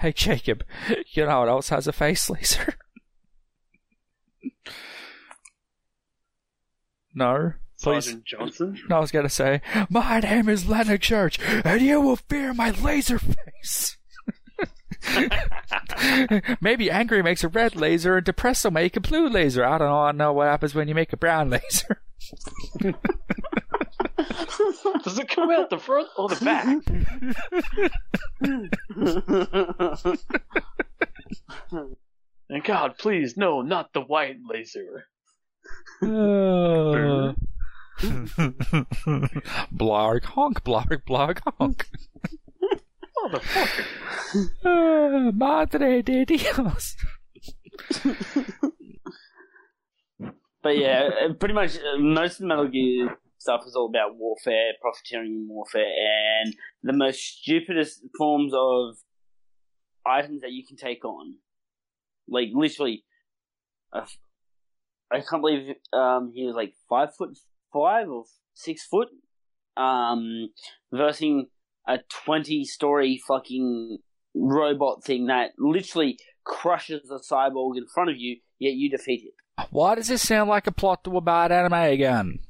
hey, 0.00 0.12
Jacob, 0.12 0.64
you 1.12 1.24
know 1.26 1.40
what 1.40 1.48
else 1.48 1.68
has 1.68 1.86
a 1.86 1.92
face 1.92 2.28
laser? 2.28 2.74
No? 7.18 7.52
Please. 7.80 8.06
Sergeant 8.06 8.24
Johnson. 8.24 8.78
No, 8.88 8.96
I 8.96 9.00
was 9.00 9.10
gonna 9.12 9.28
say, 9.28 9.60
my 9.90 10.20
name 10.20 10.48
is 10.48 10.68
Leonard 10.68 11.02
Church, 11.02 11.38
and 11.40 11.80
you 11.80 12.00
will 12.00 12.16
fear 12.16 12.52
my 12.54 12.70
laser 12.70 13.18
face. 13.18 13.96
Maybe 16.60 16.90
angry 16.90 17.22
makes 17.22 17.44
a 17.44 17.48
red 17.48 17.76
laser, 17.76 18.16
and 18.16 18.26
depressed 18.26 18.64
will 18.64 18.72
make 18.72 18.96
a 18.96 19.00
blue 19.00 19.28
laser. 19.28 19.64
I 19.64 19.78
don't 19.78 19.88
know. 19.88 20.00
I 20.00 20.12
know 20.12 20.32
what 20.32 20.48
happens 20.48 20.74
when 20.74 20.88
you 20.88 20.94
make 20.94 21.12
a 21.12 21.16
brown 21.16 21.50
laser. 21.50 22.02
Does 25.04 25.18
it 25.18 25.28
come 25.28 25.50
out 25.50 25.70
the 25.70 25.78
front 25.78 26.08
or 26.16 26.28
the 26.28 26.44
back? 26.44 26.78
And 32.50 32.64
God, 32.64 32.96
please, 32.98 33.36
no, 33.36 33.60
not 33.60 33.92
the 33.92 34.00
white 34.00 34.36
laser. 34.42 35.04
Uh, 36.02 37.34
blarg 39.72 40.24
honk, 40.24 40.62
blarg 40.64 41.02
blarg 41.06 41.40
honk. 41.58 41.88
Motherfucker. 43.16 43.84
Uh, 44.64 45.32
Madre 45.34 46.02
de 46.02 46.24
Dios. 46.24 46.96
But 50.62 50.78
yeah, 50.78 51.08
uh, 51.24 51.32
pretty 51.34 51.54
much 51.54 51.76
uh, 51.76 51.98
most 51.98 52.34
of 52.34 52.38
the 52.40 52.46
Metal 52.46 52.68
Gear 52.68 53.16
stuff 53.38 53.62
is 53.66 53.76
all 53.76 53.88
about 53.88 54.16
warfare, 54.16 54.72
profiteering 54.80 55.32
in 55.32 55.46
warfare, 55.48 55.86
and 56.42 56.54
the 56.82 56.92
most 56.92 57.20
stupidest 57.20 58.02
forms 58.16 58.52
of 58.54 58.96
items 60.06 60.42
that 60.42 60.52
you 60.52 60.66
can 60.66 60.76
take 60.76 61.04
on. 61.04 61.36
Like 62.28 62.48
literally, 62.52 63.04
uh, 63.92 64.06
I 65.10 65.20
can't 65.20 65.42
believe 65.42 65.74
um, 65.92 66.32
he 66.34 66.44
was 66.46 66.54
like 66.54 66.74
five 66.88 67.14
foot 67.14 67.38
five 67.72 68.08
or 68.08 68.24
six 68.54 68.84
foot, 68.84 69.08
um, 69.76 70.50
versing 70.92 71.46
a 71.86 71.98
twenty-story 72.24 73.20
fucking 73.26 73.98
robot 74.34 75.04
thing 75.04 75.26
that 75.26 75.52
literally 75.58 76.18
crushes 76.44 77.10
a 77.10 77.18
cyborg 77.18 77.76
in 77.76 77.86
front 77.86 78.10
of 78.10 78.16
you, 78.16 78.36
yet 78.58 78.74
you 78.74 78.90
defeat 78.90 79.22
it. 79.24 79.66
Why 79.70 79.94
does 79.94 80.08
this 80.08 80.22
sound 80.26 80.48
like 80.48 80.66
a 80.66 80.72
plot 80.72 81.04
to 81.04 81.16
a 81.16 81.20
bad 81.20 81.50
anime 81.52 81.72
again? 81.74 82.40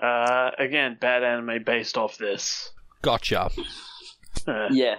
Uh, 0.00 0.50
again, 0.58 0.96
bad 1.00 1.22
anime 1.24 1.62
based 1.64 1.98
off 1.98 2.16
this. 2.18 2.70
Gotcha. 3.02 3.50
Yeah. 4.70 4.96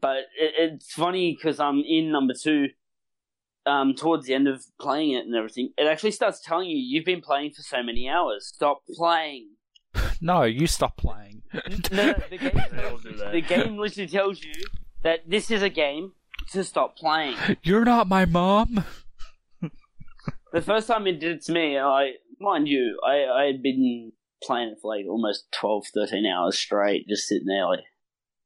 But 0.00 0.18
it, 0.38 0.54
it's 0.56 0.92
funny 0.92 1.34
because 1.34 1.58
I'm 1.58 1.80
in 1.80 2.12
number 2.12 2.32
two, 2.40 2.68
um, 3.66 3.94
towards 3.94 4.26
the 4.26 4.34
end 4.34 4.48
of 4.48 4.64
playing 4.80 5.12
it 5.12 5.24
and 5.26 5.34
everything. 5.34 5.70
It 5.78 5.86
actually 5.86 6.10
starts 6.12 6.40
telling 6.40 6.68
you 6.68 6.76
you've 6.76 7.04
been 7.04 7.20
playing 7.20 7.52
for 7.52 7.62
so 7.62 7.82
many 7.82 8.08
hours. 8.08 8.46
Stop 8.54 8.82
playing. 8.96 9.50
No, 10.20 10.42
you 10.44 10.66
stop 10.66 10.96
playing. 10.96 11.42
No, 11.92 12.06
no, 12.06 12.14
the 12.30 12.38
game, 12.38 12.52
They 12.72 12.84
all 12.84 12.98
do 12.98 13.12
that. 13.16 13.32
the 13.32 13.40
game 13.42 13.76
literally 13.76 14.08
tells 14.08 14.42
you 14.42 14.52
that 15.02 15.28
this 15.28 15.50
is 15.50 15.62
a 15.62 15.68
game 15.68 16.12
to 16.52 16.64
stop 16.64 16.96
playing. 16.96 17.36
You're 17.62 17.84
not 17.84 18.08
my 18.08 18.24
mom. 18.24 18.84
The 20.52 20.62
first 20.62 20.86
time 20.86 21.06
it 21.06 21.20
did 21.20 21.36
it 21.36 21.42
to 21.46 21.52
me, 21.52 21.78
I 21.78 22.12
mind 22.40 22.68
you, 22.68 22.98
I 23.06 23.24
I 23.24 23.44
had 23.46 23.62
been 23.62 24.12
playing 24.42 24.68
it 24.70 24.78
for 24.80 24.94
like 24.96 25.04
almost 25.06 25.44
12, 25.52 25.86
13 25.92 26.26
hours 26.26 26.56
straight, 26.58 27.08
just 27.08 27.26
sitting 27.26 27.46
there 27.46 27.66
like 27.66 27.80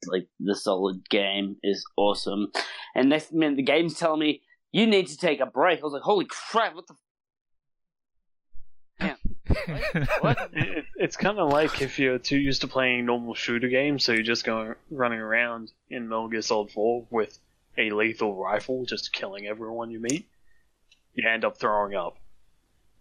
like 0.07 0.29
the 0.41 0.55
solid 0.55 1.09
game 1.11 1.57
is 1.63 1.85
awesome. 1.97 2.51
And 2.95 3.09
next 3.11 3.33
minute 3.33 3.57
the 3.57 3.63
game's 3.63 3.99
telling 3.99 4.21
me 4.21 4.43
you 4.73 4.87
need 4.87 5.09
to 5.09 5.17
take 5.17 5.41
a 5.41 5.47
break. 5.47 5.81
I 5.81 5.83
was 5.83 5.93
like, 5.93 6.03
holy 6.03 6.27
crap, 6.27 6.75
what 6.75 6.87
the 6.87 6.95
what? 10.21 10.51
It, 10.53 10.85
it's 10.97 11.17
kind 11.17 11.39
of 11.39 11.51
like 11.51 11.81
if 11.83 11.99
you're 11.99 12.19
too 12.19 12.39
used 12.39 12.63
to 12.63 12.69
playing 12.69 13.07
normal 13.07 13.35
shooter 13.35 13.69
games, 13.69 14.05
so 14.05 14.13
you're 14.13 14.23
just 14.23 14.45
going 14.45 14.75
running 14.91 15.21
around 15.21 15.71
in 15.89 16.09
Metal 16.09 16.29
Gear 16.29 16.43
Solid 16.43 16.71
4 16.71 17.07
with 17.11 17.39
a 17.77 17.91
lethal 17.91 18.37
rifle, 18.37 18.85
just 18.85 19.13
killing 19.13 19.47
everyone 19.47 19.91
you 19.91 20.01
meet. 20.01 20.29
You 21.15 21.29
end 21.29 21.45
up 21.45 21.59
throwing 21.59 21.95
up. 21.95 22.17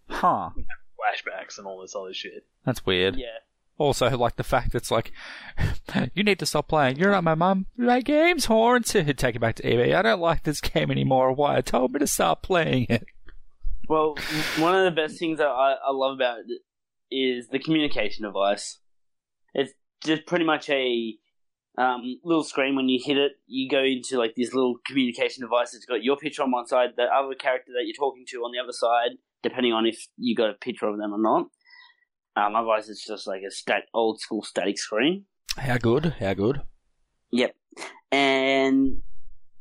Huh. 0.10 0.52
flashbacks 0.56 1.58
and 1.58 1.68
all 1.68 1.82
this 1.82 1.96
other 1.96 2.14
shit. 2.14 2.46
That's 2.66 2.86
weird. 2.86 3.16
Yeah. 3.16 3.28
Also, 3.78 4.10
like 4.18 4.38
the 4.38 4.44
fact 4.44 4.74
it's 4.74 4.90
like, 4.90 5.12
you 6.16 6.24
need 6.24 6.40
to 6.40 6.46
stop 6.46 6.68
playing. 6.68 6.98
You're 6.98 7.12
not 7.12 7.24
my 7.24 7.36
mum. 7.36 7.68
My 7.78 8.02
game's 8.02 8.46
haunted. 8.46 9.18
Take 9.18 9.36
it 9.36 9.40
back 9.40 9.56
to 9.56 9.66
EB. 9.66 9.94
I 9.94 10.02
don't 10.02 10.20
like 10.20 10.44
this 10.44 10.62
game 10.62 10.90
anymore. 10.90 11.32
Why? 11.34 11.58
I 11.58 11.62
told 11.62 11.94
me 11.94 12.00
to 12.00 12.08
stop 12.08 12.42
playing 12.42 12.88
it. 12.90 13.06
Well, 13.88 14.16
one 14.58 14.76
of 14.76 14.84
the 14.84 15.02
best 15.02 15.18
things 15.18 15.38
that 15.38 15.48
I, 15.48 15.76
I 15.86 15.92
love 15.92 16.16
about 16.16 16.40
it 16.40 17.16
is 17.16 17.48
the 17.48 17.60
communication 17.60 18.26
device. 18.26 18.80
It's 19.54 19.74
just 20.04 20.26
pretty 20.26 20.44
much 20.44 20.70
a 20.70 21.16
um, 21.78 22.20
little 22.24 22.44
screen. 22.44 22.76
When 22.76 22.90
you 22.90 23.00
hit 23.04 23.18
it, 23.18 23.34
you 23.46 23.70
go 23.70 23.84
into 23.84 24.18
like 24.18 24.34
this 24.36 24.54
little 24.54 24.76
communication 24.86 25.42
device. 25.42 25.74
It's 25.74 25.86
got 25.86 26.04
your 26.04 26.18
picture 26.18 26.44
on 26.44 26.52
one 26.52 26.68
side, 26.68 26.90
the 26.98 27.04
other 27.04 27.36
character 27.36 27.72
that 27.74 27.86
you're 27.86 27.96
talking 27.96 28.26
to 28.30 28.38
on 28.40 28.52
the 28.52 28.60
other 28.60 28.74
side, 28.74 29.18
depending 29.44 29.74
on 29.74 29.86
if 29.86 30.08
you 30.18 30.36
got 30.36 30.50
a 30.50 30.54
picture 30.54 30.88
of 30.88 30.98
them 30.98 31.14
or 31.14 31.20
not. 31.20 31.48
Um, 32.38 32.56
otherwise, 32.56 32.88
it's 32.88 33.06
just 33.06 33.26
like 33.26 33.42
a 33.42 33.50
stat 33.50 33.86
old 33.96 34.20
school 34.22 34.44
static 34.44 34.78
screen. 34.78 35.26
How 35.58 35.78
good? 35.78 36.16
How 36.20 36.36
good? 36.36 36.62
Yep. 37.32 37.56
And 38.12 39.02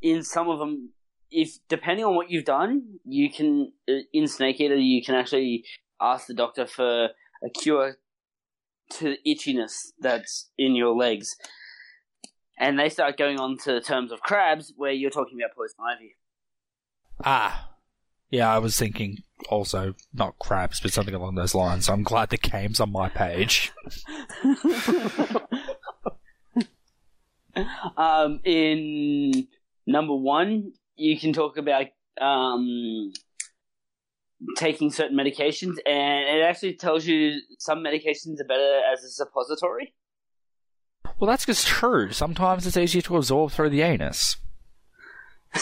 in 0.02 0.22
some 0.22 0.50
of 0.50 0.58
them, 0.58 0.90
if 1.30 1.58
depending 1.68 2.04
on 2.04 2.14
what 2.14 2.30
you've 2.30 2.44
done, 2.44 2.98
you 3.06 3.32
can 3.32 3.72
uh, 3.88 4.04
in 4.12 4.28
Snake 4.28 4.60
Eater 4.60 4.76
you 4.76 5.02
can 5.02 5.14
actually 5.14 5.64
ask 6.00 6.26
the 6.26 6.34
doctor 6.34 6.66
for 6.66 7.08
a 7.42 7.50
cure 7.50 7.96
to 8.90 9.04
the 9.04 9.18
itchiness 9.26 9.92
that's 9.98 10.50
in 10.58 10.76
your 10.76 10.94
legs. 10.94 11.36
And 12.58 12.78
they 12.78 12.90
start 12.90 13.16
going 13.16 13.40
on 13.40 13.56
to 13.64 13.80
terms 13.80 14.12
of 14.12 14.20
crabs, 14.20 14.74
where 14.76 14.92
you're 14.92 15.10
talking 15.10 15.38
about 15.40 15.56
poison 15.56 15.76
ivy. 15.80 16.16
Ah. 17.24 17.75
Yeah, 18.30 18.52
I 18.52 18.58
was 18.58 18.76
thinking 18.76 19.22
also 19.48 19.94
not 20.12 20.38
crabs, 20.38 20.80
but 20.80 20.92
something 20.92 21.14
along 21.14 21.36
those 21.36 21.54
lines. 21.54 21.86
So 21.86 21.92
I'm 21.92 22.02
glad 22.02 22.30
the 22.30 22.36
game's 22.36 22.80
on 22.80 22.90
my 22.90 23.08
page. 23.08 23.72
um, 27.96 28.40
in 28.44 29.46
number 29.86 30.14
one, 30.14 30.72
you 30.96 31.18
can 31.18 31.32
talk 31.32 31.56
about 31.56 31.86
um, 32.20 33.12
taking 34.56 34.90
certain 34.90 35.16
medications, 35.16 35.76
and 35.86 36.38
it 36.38 36.42
actually 36.42 36.74
tells 36.74 37.06
you 37.06 37.40
some 37.58 37.78
medications 37.78 38.40
are 38.40 38.46
better 38.48 38.80
as 38.92 39.04
a 39.04 39.08
suppository. 39.08 39.94
Well, 41.18 41.30
that's 41.30 41.46
just 41.46 41.66
true. 41.66 42.12
Sometimes 42.12 42.66
it's 42.66 42.76
easier 42.76 43.02
to 43.02 43.16
absorb 43.16 43.52
through 43.52 43.70
the 43.70 43.82
anus. 43.82 44.36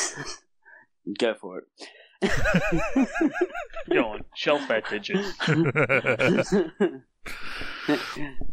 Go 1.19 1.35
for 1.35 1.59
it. 1.59 1.65
Go 3.93 4.05
on, 4.05 4.25
shelf 4.35 4.67
that 4.69 4.89
digit. 4.89 5.25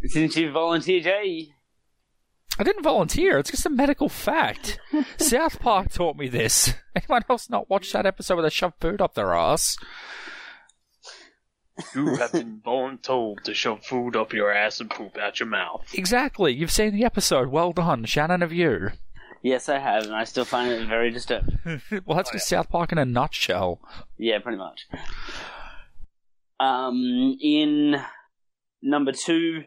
Since 0.05 0.35
you 0.37 0.51
volunteered, 0.51 1.03
Jay, 1.03 1.53
I 2.59 2.63
didn't 2.63 2.83
volunteer. 2.83 3.37
It's 3.39 3.51
just 3.51 3.65
a 3.65 3.69
medical 3.69 4.09
fact. 4.09 4.79
South 5.17 5.59
Park 5.59 5.91
taught 5.91 6.17
me 6.17 6.27
this. 6.27 6.73
Anyone 6.95 7.23
else 7.29 7.49
not 7.49 7.69
watch 7.69 7.91
that 7.93 8.05
episode 8.05 8.35
where 8.35 8.43
they 8.43 8.49
shove 8.49 8.73
food 8.79 9.01
up 9.01 9.13
their 9.13 9.33
ass? 9.33 9.77
You 11.95 12.17
have 12.17 12.33
been 12.33 12.61
voluntold 12.63 13.41
to 13.45 13.53
shove 13.53 13.83
food 13.83 14.15
up 14.15 14.33
your 14.33 14.51
ass 14.51 14.79
and 14.81 14.89
poop 14.89 15.17
out 15.17 15.39
your 15.39 15.47
mouth. 15.47 15.87
Exactly. 15.93 16.53
You've 16.53 16.71
seen 16.71 16.93
the 16.93 17.05
episode. 17.05 17.47
Well 17.47 17.71
done, 17.71 18.05
Shannon 18.05 18.43
of 18.43 18.53
you. 18.53 18.89
Yes, 19.43 19.69
I 19.69 19.79
have, 19.79 20.03
and 20.03 20.13
I 20.15 20.23
still 20.25 20.45
find 20.45 20.71
it 20.71 20.87
very 20.87 21.09
disturbing. 21.09 21.57
well, 22.05 22.15
that's 22.17 22.31
just 22.31 22.47
South 22.47 22.69
Park 22.69 22.91
in 22.91 22.97
a 22.97 23.05
nutshell. 23.05 23.79
Yeah, 24.17 24.37
pretty 24.39 24.57
much. 24.59 24.87
Um, 26.59 27.37
in 27.41 27.95
number 28.83 29.11
two, 29.13 29.63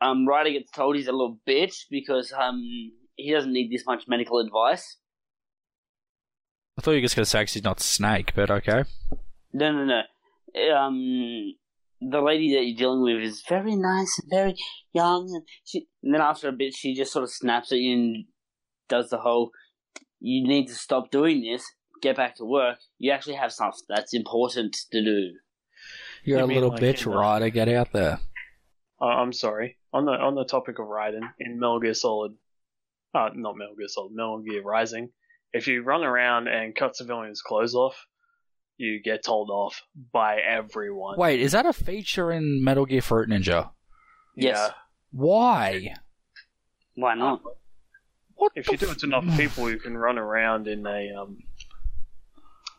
um, 0.00 0.26
Raiden 0.28 0.52
gets 0.52 0.70
told 0.72 0.96
he's 0.96 1.06
a 1.06 1.12
little 1.12 1.38
bitch 1.48 1.84
because 1.90 2.32
um 2.36 2.60
he 3.14 3.30
doesn't 3.32 3.52
need 3.52 3.70
this 3.70 3.86
much 3.86 4.04
medical 4.08 4.40
advice. 4.40 4.96
I 6.76 6.82
thought 6.82 6.92
you 6.92 6.96
were 6.96 7.02
just 7.02 7.14
going 7.14 7.24
to 7.24 7.30
say 7.30 7.44
'cause 7.44 7.52
he's 7.52 7.62
not 7.62 7.78
Snake, 7.80 8.32
but 8.34 8.50
okay. 8.50 8.84
No, 9.52 9.70
no, 9.72 9.84
no. 9.84 10.74
Um, 10.74 11.54
the 12.10 12.20
lady 12.20 12.54
that 12.54 12.64
you're 12.64 12.76
dealing 12.76 13.02
with 13.02 13.22
is 13.22 13.42
very 13.48 13.76
nice 13.76 14.18
and 14.18 14.30
very 14.30 14.54
young, 14.92 15.30
and, 15.34 15.42
she, 15.64 15.86
and 16.02 16.14
then 16.14 16.20
after 16.20 16.48
a 16.48 16.52
bit, 16.52 16.74
she 16.74 16.94
just 16.94 17.12
sort 17.12 17.22
of 17.22 17.30
snaps 17.30 17.72
at 17.72 17.78
you 17.78 17.94
and 17.94 18.24
does 18.88 19.10
the 19.10 19.18
whole 19.18 19.50
"you 20.20 20.46
need 20.46 20.66
to 20.66 20.74
stop 20.74 21.10
doing 21.10 21.42
this, 21.42 21.64
get 22.00 22.16
back 22.16 22.36
to 22.36 22.44
work. 22.44 22.78
You 22.98 23.12
actually 23.12 23.36
have 23.36 23.52
stuff 23.52 23.76
that's 23.88 24.14
important 24.14 24.76
to 24.90 25.04
do." 25.04 25.30
You're 26.24 26.38
You 26.40 26.44
a 26.44 26.46
little 26.46 26.70
like 26.70 26.80
bitch, 26.80 27.06
in 27.06 27.12
Raiden. 27.12 27.52
Get 27.52 27.68
out 27.68 27.92
there. 27.92 28.20
Uh, 29.00 29.06
I'm 29.06 29.32
sorry. 29.32 29.78
On 29.92 30.04
the 30.04 30.12
on 30.12 30.34
the 30.34 30.44
topic 30.44 30.78
of 30.78 30.86
Raiden 30.86 31.28
in 31.38 31.58
Metal 31.58 31.80
Gear 31.80 31.94
Solid, 31.94 32.32
uh, 33.14 33.30
not 33.34 33.56
Metal 33.56 33.74
Gear 33.76 33.88
Solid, 33.88 34.12
Metal 34.14 34.42
Gear 34.42 34.62
Rising. 34.62 35.10
If 35.52 35.66
you 35.66 35.82
run 35.82 36.02
around 36.02 36.48
and 36.48 36.74
cut 36.74 36.96
civilians' 36.96 37.42
clothes 37.42 37.74
off, 37.74 38.06
you 38.82 39.00
get 39.02 39.24
told 39.24 39.50
off 39.50 39.82
by 40.12 40.38
everyone. 40.38 41.16
Wait, 41.18 41.40
is 41.40 41.52
that 41.52 41.66
a 41.66 41.72
feature 41.72 42.30
in 42.30 42.62
Metal 42.62 42.84
Gear 42.84 43.02
Fruit 43.02 43.28
Ninja? 43.28 43.70
Yes. 44.36 44.56
Yeah. 44.56 44.70
Why? 45.12 45.94
Why 46.94 47.14
not? 47.14 47.42
What 48.34 48.52
If 48.54 48.66
the 48.66 48.72
you 48.72 48.78
do 48.78 48.90
it 48.90 48.98
to 49.00 49.06
enough 49.06 49.36
people, 49.36 49.70
you 49.70 49.78
can 49.78 49.96
run 49.96 50.18
around 50.18 50.66
in 50.66 50.86
a 50.86 51.14
um, 51.14 51.42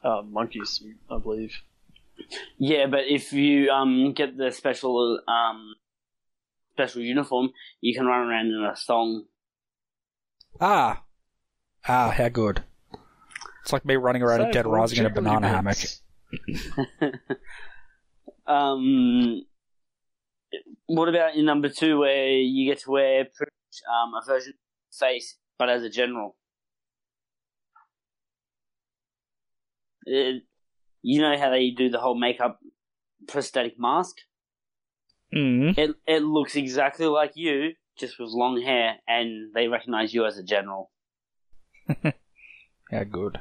uh, 0.03 0.21
monkey 0.21 0.65
suit, 0.65 0.97
I 1.09 1.17
believe. 1.19 1.55
Yeah, 2.57 2.87
but 2.87 3.01
if 3.07 3.33
you 3.33 3.69
um 3.69 4.13
get 4.13 4.37
the 4.37 4.51
special 4.51 5.19
um 5.27 5.75
special 6.73 7.01
uniform, 7.01 7.51
you 7.81 7.95
can 7.95 8.05
run 8.05 8.27
around 8.27 8.47
in 8.47 8.69
a 8.71 8.75
thong. 8.75 9.25
Ah. 10.59 11.03
Ah, 11.87 12.11
how 12.11 12.29
good. 12.29 12.63
It's 13.63 13.71
like 13.71 13.85
me 13.85 13.95
running 13.95 14.21
around 14.21 14.39
So, 14.39 14.45
at 14.47 14.53
Dead 14.53 14.67
well, 14.67 14.81
Rising 14.81 14.99
in 14.99 15.05
a 15.05 15.09
generally 15.09 15.39
banana 15.39 15.47
hammock. 15.47 15.77
um, 18.47 19.45
what 20.87 21.07
about 21.07 21.35
in 21.35 21.45
number 21.45 21.69
two, 21.69 21.99
where 21.99 22.27
you 22.27 22.69
get 22.69 22.83
to 22.83 22.91
wear 22.91 23.23
pretty 23.23 23.51
much, 23.69 23.81
um, 23.89 24.13
a 24.15 24.25
version 24.25 24.53
of 24.53 24.97
face, 24.97 25.37
but 25.57 25.69
as 25.69 25.81
a 25.81 25.89
general? 25.89 26.35
It, 30.05 30.43
you 31.01 31.21
know 31.21 31.37
how 31.37 31.49
they 31.49 31.69
do 31.69 31.89
the 31.89 31.99
whole 31.99 32.19
makeup 32.19 32.59
prosthetic 33.29 33.79
mask? 33.79 34.17
Mm. 35.33 35.77
It 35.77 35.95
it 36.05 36.19
looks 36.19 36.57
exactly 36.57 37.05
like 37.05 37.31
you, 37.35 37.75
just 37.97 38.19
with 38.19 38.29
long 38.31 38.61
hair, 38.61 38.95
and 39.07 39.53
they 39.55 39.69
recognize 39.69 40.13
you 40.13 40.25
as 40.25 40.37
a 40.37 40.43
general. 40.43 40.91
How 42.91 43.03
good. 43.09 43.39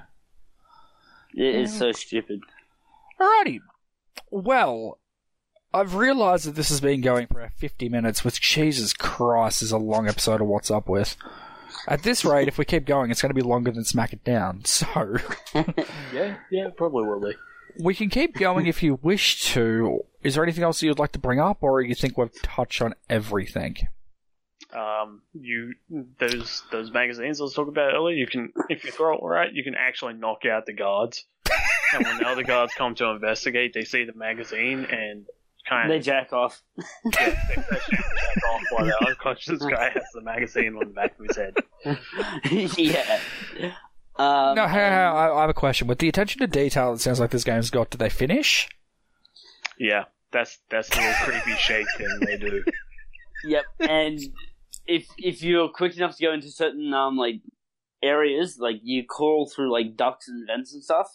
It 1.35 1.55
is 1.55 1.77
so 1.77 1.93
stupid. 1.93 2.41
Alrighty. 3.21 3.61
Well, 4.31 4.99
I've 5.75 5.95
realised 5.95 6.47
that 6.47 6.55
this 6.55 6.69
has 6.69 6.81
been 6.81 7.01
going 7.01 7.27
for 7.29 7.49
50 7.57 7.89
minutes, 7.89 8.25
which, 8.25 8.41
Jesus 8.41 8.93
Christ, 8.93 9.63
is 9.63 9.73
a 9.73 9.79
long 9.79 10.09
episode 10.09 10.41
of 10.41 10.47
What's 10.47 10.71
Up 10.71 10.89
With. 10.89 11.17
At 11.89 12.03
this 12.03 12.25
rate, 12.25 12.49
if 12.49 12.59
we 12.59 12.65
keep 12.65 12.85
going, 12.85 13.11
it's 13.11 13.23
going 13.23 13.31
to 13.31 13.35
be 13.35 13.41
longer 13.43 13.71
than 13.73 13.85
Smack 13.85 14.13
It 14.13 14.25
Down. 14.25 14.63
So, 14.67 15.17
Yeah, 16.13 16.37
yeah, 16.51 16.69
probably 16.77 17.05
will 17.05 17.21
be. 17.21 17.35
we 17.79 17.95
can 17.95 18.11
keep 18.11 18.35
going 18.35 18.67
if 18.67 18.83
you 18.83 18.99
wish 19.03 19.43
to. 19.53 20.01
Is 20.23 20.35
there 20.35 20.45
anything 20.45 20.63
else 20.65 20.83
you'd 20.83 20.99
like 20.99 21.13
to 21.13 21.19
bring 21.19 21.41
up, 21.41 21.59
or 21.63 21.81
you 21.81 21.95
think 21.95 22.17
we've 22.19 22.43
touched 22.43 22.83
on 22.83 22.95
everything? 23.09 23.77
Um, 24.75 25.23
you 25.35 25.75
those 26.19 26.63
those 26.71 26.91
magazines 26.91 27.41
I 27.41 27.45
was 27.45 27.55
talking 27.55 27.73
about 27.73 27.93
earlier. 27.95 28.17
You 28.17 28.27
can 28.27 28.53
if 28.69 28.85
you 28.85 28.91
throw 28.91 29.15
it 29.17 29.23
right, 29.23 29.53
you 29.53 29.63
can 29.65 29.75
actually 29.75 30.15
knock 30.15 30.45
out 30.47 30.67
the 30.67 30.73
guards. 30.73 31.25
and 31.95 32.07
when 32.07 32.19
the 32.19 32.27
other 32.27 32.43
guards 32.43 32.73
come 32.75 32.95
to 32.97 33.07
investigate, 33.11 33.75
they 33.75 33.85
see 33.85 34.05
the 34.05 34.15
magazine 34.15 34.87
and 34.87 35.27
kind 35.69 35.91
They 35.91 35.99
of 35.99 36.03
jack 36.05 36.33
off. 36.33 36.63
get 37.13 37.15
they 37.15 37.63
actually 37.77 37.97
jack 37.99 38.45
off 38.51 38.63
while 38.71 38.87
the 38.87 39.07
unconscious 39.09 39.59
guy 39.65 39.91
has 39.91 40.05
the 40.15 40.23
magazine 40.23 40.75
on 40.75 40.89
the 40.89 40.95
back 40.95 41.15
of 41.19 41.27
his 41.27 41.37
head. 41.37 41.55
yeah. 42.79 43.21
Um, 44.17 44.55
No, 44.57 44.67
hang 44.67 44.85
on, 44.85 44.93
hang 44.93 45.17
I 45.17 45.31
I 45.33 45.41
have 45.43 45.51
a 45.51 45.55
question. 45.55 45.87
With 45.87 45.99
the 45.99 46.09
attention 46.09 46.41
to 46.41 46.47
detail 46.47 46.95
it 46.95 47.01
sounds 47.01 47.21
like 47.21 47.31
this 47.31 47.45
game's 47.45 47.71
got, 47.71 47.91
did 47.91 47.99
they 47.99 48.09
finish? 48.11 48.69
Yeah, 49.79 50.05
that's 50.31 50.59
that's 50.71 50.89
the 50.89 50.97
little 50.97 51.13
creepy 51.25 51.57
shake 51.59 51.87
thing 51.99 52.09
they 52.27 52.39
do. 52.39 52.65
Yep, 53.45 53.65
and 53.81 54.21
if 54.93 55.07
if 55.17 55.43
you're 55.43 55.69
quick 55.69 55.97
enough 55.97 56.17
to 56.17 56.23
go 56.23 56.33
into 56.33 56.51
certain 56.51 56.93
um 56.93 57.17
like 57.17 57.41
areas, 58.03 58.59
like 58.59 58.77
you 58.83 59.05
crawl 59.09 59.49
through 59.49 59.73
like 59.73 59.97
ducts 59.97 60.29
and 60.29 60.47
vents 60.47 60.75
and 60.75 60.85
stuff. 60.85 61.09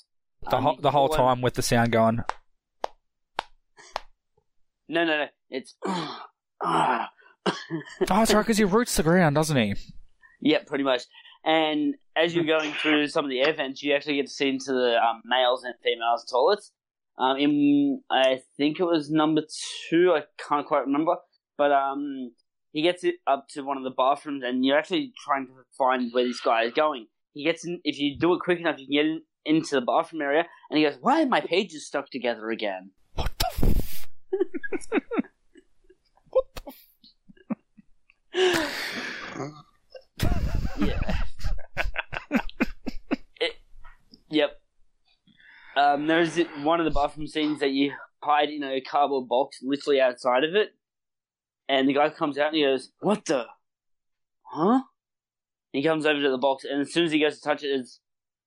The, 0.43 0.55
um, 0.55 0.63
ho- 0.63 0.73
you 0.73 0.81
the 0.81 0.91
whole 0.91 1.09
time 1.09 1.41
with 1.41 1.53
the 1.55 1.61
sound 1.61 1.91
going, 1.91 2.19
No, 4.89 5.03
no, 5.05 5.17
no. 5.17 5.25
It's 5.49 5.75
oh, 5.85 7.05
that's 8.07 8.33
right, 8.33 8.41
because 8.41 8.57
he 8.57 8.63
roots 8.63 8.95
the 8.95 9.03
ground, 9.03 9.35
doesn't 9.35 9.57
he? 9.57 9.75
Yep, 10.41 10.67
pretty 10.67 10.83
much. 10.83 11.03
And 11.45 11.95
as 12.15 12.33
you're 12.33 12.45
going 12.45 12.73
through 12.81 13.07
some 13.07 13.25
of 13.25 13.29
the 13.29 13.41
air 13.41 13.53
vents, 13.53 13.83
you 13.83 13.93
actually 13.93 14.15
get 14.15 14.27
to 14.27 14.33
see 14.33 14.49
into 14.49 14.73
the 14.73 14.97
um, 14.97 15.21
males 15.25 15.63
and 15.63 15.75
females 15.83 16.25
toilets. 16.29 16.71
Um, 17.19 17.37
in 17.37 18.01
I 18.11 18.41
think 18.57 18.79
it 18.79 18.83
was 18.83 19.09
number 19.09 19.41
two. 19.89 20.13
I 20.15 20.23
can't 20.47 20.67
quite 20.67 20.85
remember, 20.85 21.15
but 21.57 21.71
um, 21.71 22.31
he 22.71 22.81
gets 22.81 23.03
it 23.03 23.15
up 23.25 23.47
to 23.49 23.61
one 23.61 23.77
of 23.77 23.83
the 23.83 23.89
bathrooms, 23.89 24.43
and 24.45 24.65
you're 24.65 24.77
actually 24.77 25.13
trying 25.23 25.47
to 25.47 25.53
find 25.77 26.11
where 26.13 26.25
this 26.25 26.41
guy 26.41 26.63
is 26.63 26.73
going. 26.73 27.07
He 27.33 27.43
gets 27.43 27.65
in. 27.65 27.79
If 27.83 27.99
you 27.99 28.17
do 28.17 28.33
it 28.33 28.39
quick 28.43 28.59
enough, 28.59 28.79
you 28.79 28.87
can 28.87 28.93
get 28.93 29.05
in, 29.05 29.21
into 29.45 29.75
the 29.75 29.81
bathroom 29.81 30.21
area, 30.21 30.45
and 30.69 30.77
he 30.77 30.83
goes, 30.83 30.97
"Why 30.99 31.23
are 31.23 31.25
my 31.25 31.41
pages 31.41 31.87
stuck 31.87 32.09
together 32.09 32.49
again?" 32.49 32.91
What 33.15 33.31
the? 33.39 33.47
F- 33.69 34.07
what 36.29 36.45
the? 38.33 38.71
Yeah. 40.79 40.99
it, 43.41 43.53
yep. 44.29 44.61
Um, 45.75 46.07
there's 46.07 46.37
one 46.61 46.79
of 46.79 46.85
the 46.85 46.91
bathroom 46.91 47.27
scenes 47.27 47.59
that 47.59 47.71
you 47.71 47.93
hide 48.21 48.49
in 48.49 48.63
a 48.63 48.81
cardboard 48.81 49.27
box 49.27 49.59
literally 49.61 50.01
outside 50.01 50.43
of 50.43 50.55
it. 50.55 50.73
And 51.69 51.87
the 51.87 51.93
guy 51.93 52.09
comes 52.09 52.37
out 52.37 52.47
and 52.47 52.55
he 52.55 52.63
goes, 52.63 52.91
What 52.99 53.25
the? 53.25 53.45
Huh? 54.43 54.81
He 55.73 55.83
comes 55.83 56.05
over 56.05 56.21
to 56.21 56.31
the 56.31 56.37
box, 56.37 56.63
and 56.63 56.81
as 56.81 56.93
soon 56.93 57.05
as 57.05 57.11
he 57.11 57.19
goes 57.19 57.39
to 57.39 57.41
touch 57.41 57.63
it, 57.63 57.67
it's, 57.67 57.99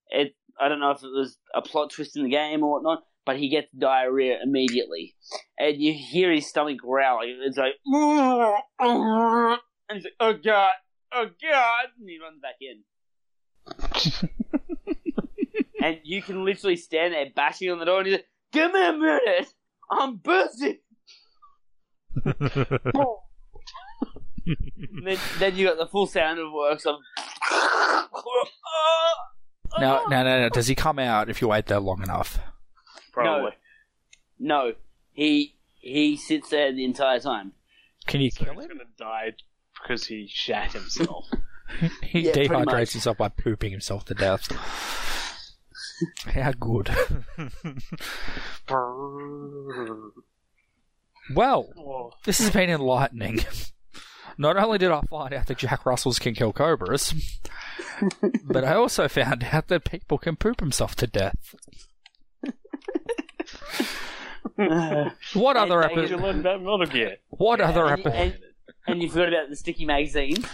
it 0.09 0.35
I 0.59 0.69
don't 0.69 0.81
know 0.81 0.91
if 0.91 1.03
it 1.03 1.13
was 1.13 1.37
a 1.55 1.63
plot 1.63 1.91
twist 1.91 2.17
in 2.17 2.25
the 2.25 2.31
game 2.31 2.63
or 2.63 2.73
whatnot, 2.73 3.03
but 3.25 3.37
he 3.37 3.49
gets 3.49 3.69
diarrhea 3.79 4.39
immediately. 4.43 5.15
And 5.59 5.77
you 5.77 5.93
hear 5.93 6.33
his 6.33 6.47
stomach 6.49 6.79
growling. 6.79 7.39
It's 7.43 7.59
like, 7.59 7.75
and 7.87 9.61
he's 9.93 10.05
like, 10.05 10.15
Oh 10.19 10.33
god, 10.33 10.71
oh 11.13 11.31
god, 11.43 11.87
and 11.99 12.09
he 12.09 12.19
runs 12.19 12.41
back 12.41 12.57
in. 12.61 12.83
and 15.83 15.99
you 16.03 16.23
can 16.23 16.45
literally 16.45 16.77
stand 16.77 17.15
there 17.15 17.27
bashing 17.35 17.71
on 17.71 17.79
the 17.79 17.85
door 17.85 17.99
and 17.99 18.07
he's 18.07 18.17
like, 18.17 18.27
Give 18.53 18.73
me 18.73 18.87
a 18.87 18.93
minute! 18.93 19.55
I'm 19.93 20.17
busy! 20.17 20.81
And 24.47 25.07
then, 25.07 25.19
then 25.39 25.57
you 25.57 25.67
got 25.67 25.77
the 25.79 25.87
full 25.87 26.07
sound 26.07 26.39
of 26.39 26.53
works 26.53 26.87
of. 26.87 26.97
no, 29.79 30.03
no, 30.09 30.23
no, 30.25 30.41
no. 30.43 30.49
Does 30.49 30.67
he 30.67 30.75
come 30.75 30.99
out 30.99 31.29
if 31.29 31.41
you 31.41 31.49
wait 31.49 31.67
there 31.67 31.79
long 31.81 32.03
enough? 32.03 32.39
Probably. 33.13 33.53
No, 34.39 34.73
he 35.13 35.55
he 35.75 36.17
sits 36.17 36.49
there 36.51 36.73
the 36.73 36.85
entire 36.85 37.21
time. 37.21 37.53
Can 38.07 38.21
you 38.23 38.31
So 38.31 38.45
kill 38.45 38.55
he's 38.55 38.65
him? 38.65 38.69
gonna 38.79 38.85
die 38.99 39.35
because 39.83 40.07
he 40.07 40.27
shat 40.29 40.73
himself. 40.73 41.27
He 42.03 42.23
Yeah, 42.23 42.33
pretty 42.33 42.49
much. 42.49 42.67
dehydrates 42.67 42.93
himself 42.93 43.17
by 43.19 43.29
pooping 43.29 43.71
himself 43.71 44.05
to 44.07 44.15
death. 44.15 44.49
How 46.27 46.51
good. 46.51 46.91
Well, 51.35 51.69
Oh, 51.79 52.13
this 52.25 52.39
has 52.39 52.51
been 52.51 52.71
enlightening. 52.71 53.41
Not 54.39 54.57
only 54.57 54.79
did 54.79 54.91
I 54.91 55.03
find 55.11 55.35
out 55.35 55.47
that 55.47 55.59
Jack 55.59 55.85
Russells 55.85 56.19
can 56.19 56.35
kill 56.35 56.53
cobras, 56.53 57.13
but 58.45 58.65
I 58.65 58.75
also 58.75 59.07
found 59.09 59.45
out 59.53 59.69
that 59.69 59.85
people 59.85 60.17
can 60.19 60.37
poop 60.37 60.61
himself 60.61 60.95
to 60.97 61.07
death. 61.07 61.55
What 65.35 65.57
other 65.57 65.83
Did 65.83 65.91
you 65.97 66.01
episode? 66.03 66.21
learn 66.23 66.41
about 66.41 66.61
Metal 66.63 66.87
Gear? 66.87 67.17
What 67.29 67.61
other 67.61 67.87
episode? 67.87 68.13
and, 68.15 68.39
and 68.87 69.03
you 69.03 69.09
forgot 69.11 69.29
about 69.29 69.49
the 69.51 69.57
sticky 69.57 69.85
magazine. 69.87 70.45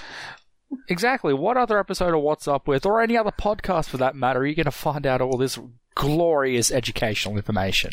Exactly. 0.88 1.32
What 1.34 1.56
other 1.56 1.78
episode 1.78 2.14
of 2.14 2.20
What's 2.22 2.48
Up 2.48 2.66
With, 2.68 2.86
or 2.86 3.00
any 3.00 3.16
other 3.16 3.30
podcast 3.30 3.88
for 3.88 3.96
that 3.98 4.14
matter, 4.16 4.40
are 4.40 4.46
you 4.46 4.54
going 4.54 4.64
to 4.64 4.70
find 4.72 5.06
out 5.06 5.20
all 5.20 5.36
this 5.38 5.58
glorious 5.94 6.70
educational 6.72 7.36
information? 7.36 7.92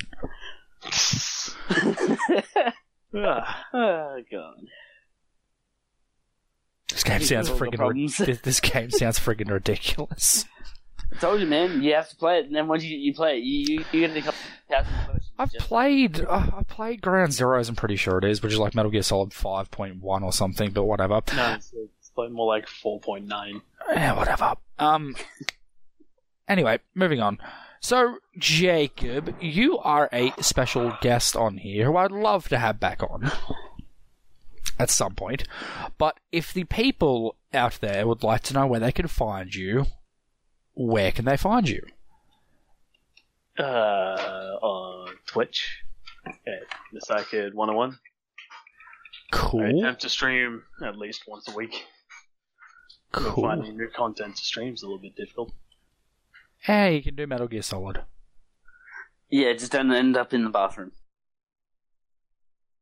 Oh 3.16 4.18
god. 4.32 4.56
This 6.90 7.04
game 7.04 7.22
sounds 7.22 7.50
are 7.50 7.54
all 7.54 7.58
the 7.60 7.66
friggin' 7.66 7.76
problems. 7.78 8.20
ri- 8.20 8.40
this, 8.44 8.60
game 8.60 8.92
sounds 8.92 9.18
friggin' 9.20 9.50
ridiculous. 9.50 10.46
I 11.12 11.16
told 11.18 11.42
you, 11.42 11.48
man. 11.48 11.82
You 11.84 11.94
have 11.96 12.10
to 12.10 12.16
play 12.16 12.40
it, 12.40 12.46
and 12.48 12.56
then 12.56 12.68
once 12.68 12.84
you, 12.84 12.98
you 12.98 13.14
play 13.14 13.38
it, 13.38 13.44
you 13.44 13.78
you, 13.80 13.86
you 13.92 14.08
get 14.08 14.18
a 14.18 14.22
couple 14.22 14.40
thousand 14.70 14.94
questions. 15.06 15.32
I've 15.40 15.52
Just- 15.52 15.66
played 15.68 16.22
uh, 16.22 16.50
I've 16.58 16.68
played 16.68 17.02
Ground 17.02 17.32
Zeroes. 17.32 17.70
I'm 17.70 17.76
pretty 17.76 17.96
sure 17.96 18.18
it 18.20 18.24
is, 18.26 18.42
which 18.42 18.54
is 18.54 18.60
like 18.60 18.76
Metal 18.76 18.92
Gear 18.92 19.02
Solid 19.04 19.30
5.1 19.32 20.02
or 20.24 20.32
something, 20.34 20.72
but 20.72 20.84
whatever. 20.84 21.22
no, 21.36 21.54
it's, 21.54 21.74
it's 21.74 22.12
like 22.16 22.32
more 22.32 22.48
like 22.48 22.68
4.9. 22.68 23.62
Yeah, 23.92 24.14
whatever. 24.14 24.56
Um. 24.80 25.16
Anyway, 26.48 26.80
moving 26.94 27.22
on. 27.22 27.40
So, 27.84 28.20
Jacob, 28.38 29.36
you 29.42 29.78
are 29.78 30.08
a 30.14 30.32
special 30.42 30.98
guest 31.02 31.36
on 31.36 31.58
here 31.58 31.84
who 31.88 31.98
I'd 31.98 32.14
love 32.14 32.48
to 32.48 32.58
have 32.58 32.80
back 32.80 33.04
on 33.04 33.30
at 34.80 34.90
some 34.90 35.16
point. 35.16 35.44
But 35.98 36.18
if 36.32 36.54
the 36.54 36.64
people 36.64 37.36
out 37.54 37.80
there 37.82 38.08
would 38.08 38.24
like 38.24 38.42
to 38.44 38.54
know 38.54 38.68
where 38.68 38.80
they 38.80 38.94
can 38.94 39.08
find 39.10 39.54
you, 39.54 39.88
where 40.74 41.12
can 41.12 41.26
they 41.26 41.36
find 41.36 41.68
you? 41.68 41.86
Uh, 43.60 43.64
on 44.62 45.10
Twitch 45.28 45.84
at 46.26 46.64
Mr. 46.96 47.30
Kid 47.30 47.54
101. 47.54 48.00
I 49.34 49.36
Cool. 49.36 49.80
attempt 49.82 50.04
to 50.04 50.10
stream 50.10 50.64
at 50.86 50.98
least 50.98 51.24
once 51.28 51.50
a 51.50 51.54
week. 51.56 51.84
Cool. 53.12 53.44
Finding 53.44 53.76
new 53.76 53.90
content 53.94 54.38
to 54.38 54.42
stream 54.46 54.74
is 54.74 54.84
a 54.84 54.86
little 54.86 55.02
bit 55.02 55.18
difficult. 55.18 55.52
Hey, 56.64 56.96
you 56.96 57.04
can 57.04 57.16
do 57.16 57.28
Metal 57.28 57.48
Gear 57.48 57.62
Solid. 57.62 58.04
Yeah, 59.30 59.52
just 59.52 59.74
don't 59.74 59.92
end 59.92 60.16
up 60.16 60.34
in 60.34 60.46
the 60.46 60.50
bathroom. 60.50 60.94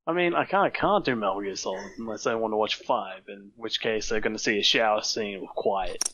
I 0.05 0.13
mean, 0.13 0.35
I 0.35 0.45
kind 0.45 0.67
of 0.67 0.73
can't 0.73 1.03
do 1.03 1.15
Metal 1.15 1.41
Gear 1.41 1.55
Solid 1.55 1.91
unless 1.97 2.27
I 2.27 2.35
want 2.35 2.53
to 2.53 2.57
watch 2.57 2.75
5, 2.75 3.23
in 3.27 3.51
which 3.55 3.81
case 3.81 4.09
they're 4.09 4.19
going 4.19 4.35
to 4.35 4.39
see 4.39 4.59
a 4.59 4.63
shower 4.63 5.01
scene 5.01 5.41
with 5.41 5.49
Quiet. 5.49 6.13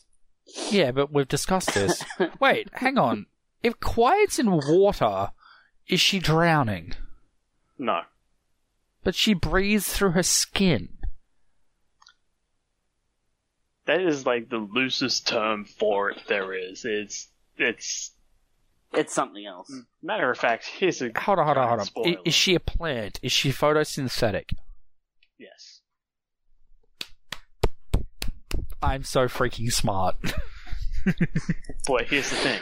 Yeah, 0.70 0.92
but 0.92 1.12
we've 1.12 1.28
discussed 1.28 1.74
this. 1.74 2.02
Wait, 2.40 2.70
hang 2.72 2.96
on. 2.96 3.26
If 3.62 3.78
Quiet's 3.80 4.38
in 4.38 4.50
water, 4.50 5.32
is 5.86 6.00
she 6.00 6.20
drowning? 6.20 6.94
No. 7.78 8.00
But 9.04 9.14
she 9.14 9.34
breathes 9.34 9.92
through 9.92 10.12
her 10.12 10.22
skin. 10.22 10.88
That 13.84 14.00
is 14.00 14.24
like 14.24 14.48
the 14.48 14.56
loosest 14.56 15.26
term 15.26 15.66
for 15.66 16.10
it 16.10 16.22
there 16.28 16.54
is. 16.54 16.86
It's, 16.86 17.28
it's, 17.58 18.12
It's 18.94 19.12
something 19.14 19.44
else. 19.46 19.72
matter 20.02 20.30
of 20.30 20.38
fact, 20.38 20.64
here's 20.66 21.00
a. 21.02 21.10
Hold 21.16 21.38
on, 21.38 21.46
hold 21.46 21.58
on, 21.58 21.68
hold 21.68 21.80
on. 21.80 21.86
Spoiler. 21.86 22.08
I- 22.18 22.22
Is 22.24 22.34
she 22.34 22.54
a 22.54 22.60
plant? 22.60 23.20
Is 23.22 23.32
she 23.32 23.50
photosynthetic? 23.50 24.52
Yes. 25.38 25.80
I'm 28.82 29.02
so 29.04 29.26
freaking 29.26 29.72
smart. 29.72 30.16
Boy, 31.86 32.04
here's 32.08 32.30
the 32.30 32.36
thing. 32.36 32.60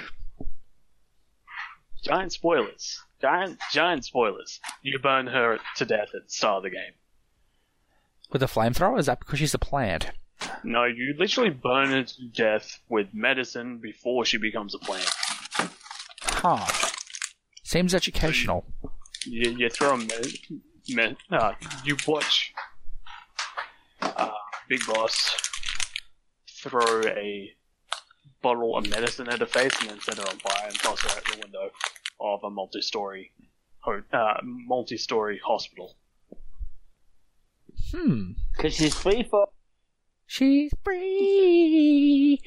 Giant 2.04 2.32
spoilers. 2.32 3.02
Giant, 3.20 3.58
giant 3.72 4.04
spoilers. 4.04 4.60
You 4.82 4.98
burn 4.98 5.26
her 5.26 5.58
to 5.76 5.84
death 5.84 6.08
at 6.14 6.24
the 6.24 6.28
start 6.30 6.58
of 6.58 6.62
the 6.64 6.70
game. 6.70 6.92
With 8.30 8.42
a 8.42 8.46
flamethrower? 8.46 8.98
Is 8.98 9.06
that 9.06 9.18
because 9.20 9.38
she's 9.38 9.54
a 9.54 9.58
plant? 9.58 10.10
No, 10.64 10.84
you 10.84 11.14
literally 11.18 11.50
burn 11.50 11.90
her 11.90 12.02
to 12.04 12.28
death 12.34 12.80
with 12.88 13.08
medicine 13.12 13.78
before 13.78 14.24
she 14.24 14.38
becomes 14.38 14.74
a 14.74 14.78
plant. 14.78 15.10
Huh. 16.22 16.66
Seems 17.62 17.94
educational. 17.94 18.64
You, 19.24 19.50
you 19.50 19.68
throw 19.70 19.94
a 19.94 19.98
med, 19.98 20.26
med, 20.88 21.16
uh, 21.30 21.52
you 21.84 21.96
watch 22.06 22.52
uh, 24.00 24.30
Big 24.68 24.80
Boss 24.86 25.34
throw 26.48 27.02
a 27.02 27.50
bottle 28.42 28.76
of 28.76 28.88
medicine 28.88 29.28
at 29.28 29.40
her 29.40 29.46
face 29.46 29.72
and 29.80 29.90
then 29.90 30.00
set 30.00 30.18
her 30.18 30.28
on 30.28 30.36
fire 30.38 30.66
and 30.66 30.74
toss 30.78 31.00
her 31.02 31.10
out 31.10 31.24
the 31.24 31.40
window 31.42 31.70
of 32.20 32.44
a 32.44 32.50
multi-story, 32.50 33.32
ho- 33.80 34.02
uh, 34.12 34.34
multi-story 34.42 35.40
hospital. 35.44 35.96
Hmm. 37.90 38.32
Because 38.56 38.74
she's 38.74 38.94
free 38.94 39.26
for. 39.28 39.48
She's 40.28 40.72
free, 40.84 42.40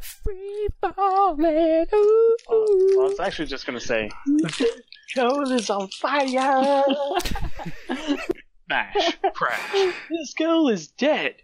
free 0.00 0.68
falling. 0.80 1.86
Ooh, 1.94 2.36
Uh, 2.48 2.54
I 2.54 3.08
was 3.08 3.20
actually 3.20 3.46
just 3.46 3.66
gonna 3.66 3.78
say, 3.80 4.10
girl 5.14 5.50
is 5.52 5.70
on 5.70 5.88
fire. 5.88 6.84
Smash, 8.66 9.18
crash. 9.34 9.94
This 10.10 10.34
girl 10.36 10.68
is 10.68 10.88
dead. 10.88 11.36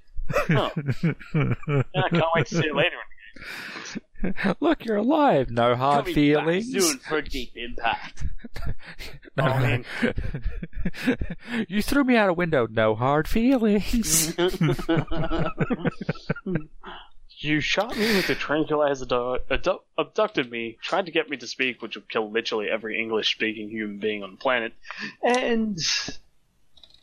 Oh, 0.50 0.72
I 0.74 2.08
can't 2.10 2.24
wait 2.34 2.46
to 2.46 2.56
see 2.56 2.66
it 2.66 2.74
later. 2.74 2.96
Look, 4.60 4.84
you're 4.84 4.96
alive. 4.96 5.50
No 5.50 5.74
hard 5.76 6.04
Coming 6.04 6.14
feelings. 6.14 6.72
Back 6.72 6.82
soon 6.82 6.98
for 7.00 7.22
deep 7.22 7.52
impact. 7.56 8.24
No, 9.36 9.44
Oh, 9.48 9.58
no, 9.58 9.82
you 11.68 11.82
threw 11.82 12.04
me 12.04 12.16
out 12.16 12.30
a 12.30 12.32
window. 12.32 12.66
No 12.70 12.94
hard 12.94 13.28
feelings. 13.28 14.34
You 17.38 17.60
shot 17.60 17.96
me 17.98 18.16
with 18.16 18.30
a 18.30 18.34
tranquilizer 18.34 19.04
dart, 19.04 19.42
abdu- 19.50 19.80
abducted 19.98 20.50
me, 20.50 20.78
tried 20.80 21.04
to 21.06 21.12
get 21.12 21.28
me 21.28 21.36
to 21.36 21.46
speak, 21.46 21.82
which 21.82 21.94
would 21.96 22.08
kill 22.08 22.30
literally 22.30 22.68
every 22.70 22.98
English 22.98 23.34
speaking 23.34 23.68
human 23.68 23.98
being 23.98 24.22
on 24.22 24.30
the 24.32 24.36
planet, 24.38 24.72
and 25.22 25.78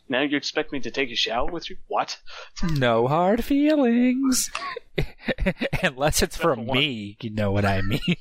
now 0.08 0.22
you 0.22 0.36
expect 0.36 0.72
me 0.72 0.80
to 0.80 0.90
take 0.90 1.10
a 1.10 1.14
shower 1.16 1.50
with 1.50 1.70
you? 1.70 1.76
What? 1.88 2.18
No 2.62 3.06
hard 3.08 3.44
feelings. 3.44 4.50
Unless 5.82 6.22
it's 6.22 6.36
Except 6.36 6.42
for 6.42 6.54
one. 6.54 6.76
me, 6.78 7.16
you 7.20 7.30
know 7.30 7.50
what 7.52 7.64
I 7.64 7.80
mean. 7.82 8.00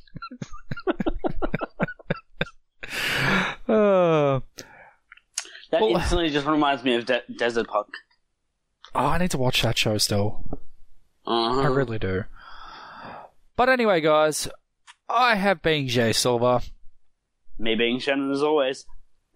uh, 3.67 4.39
That 5.71 5.81
Well- 5.81 5.95
instantly 5.97 6.29
just 6.29 6.45
reminds 6.47 6.83
me 6.83 6.95
of 6.95 7.05
De- 7.05 7.23
Desert 7.37 7.67
Punk. 7.67 7.87
oh, 8.95 9.05
I 9.07 9.17
need 9.17 9.31
to 9.31 9.37
watch 9.37 9.61
that 9.63 9.77
show 9.77 9.97
still. 9.97 10.43
Uh-huh. 11.25 11.61
I 11.61 11.67
really 11.67 11.99
do. 11.99 12.25
But 13.55 13.69
anyway, 13.69 14.01
guys, 14.01 14.47
I 15.07 15.35
have 15.35 15.61
been 15.61 15.87
Jay 15.87 16.11
Silver. 16.13 16.61
Me 17.57 17.75
being 17.75 17.99
Shannon 17.99 18.31
as 18.31 18.41
always. 18.43 18.85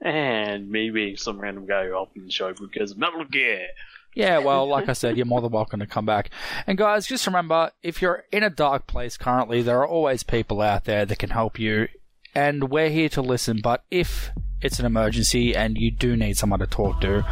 And 0.01 0.69
me 0.69 0.89
being 0.91 1.17
some 1.17 1.39
random 1.39 1.65
guy 1.65 1.87
who 1.87 1.93
opened 1.93 2.27
the 2.27 2.31
show 2.31 2.53
because 2.53 2.95
Metal 2.95 3.25
Gear. 3.25 3.67
Yeah, 4.13 4.39
well, 4.39 4.67
like 4.67 4.89
I 4.89 4.93
said, 4.93 5.15
you're 5.15 5.27
more 5.27 5.41
than 5.41 5.51
welcome 5.51 5.79
to 5.79 5.85
come 5.85 6.05
back. 6.05 6.31
And 6.65 6.75
guys, 6.75 7.05
just 7.05 7.27
remember, 7.27 7.71
if 7.83 8.01
you're 8.01 8.23
in 8.31 8.41
a 8.41 8.49
dark 8.49 8.87
place 8.87 9.15
currently, 9.15 9.61
there 9.61 9.79
are 9.79 9.87
always 9.87 10.23
people 10.23 10.61
out 10.61 10.85
there 10.85 11.05
that 11.05 11.19
can 11.19 11.29
help 11.29 11.59
you. 11.59 11.87
And 12.33 12.69
we're 12.69 12.89
here 12.89 13.09
to 13.09 13.21
listen, 13.21 13.59
but 13.61 13.83
if 13.91 14.31
it's 14.61 14.79
an 14.79 14.85
emergency 14.85 15.55
and 15.55 15.77
you 15.77 15.91
do 15.91 16.15
need 16.15 16.35
someone 16.35 16.59
to 16.59 16.67
talk 16.67 16.99
to, 17.01 17.23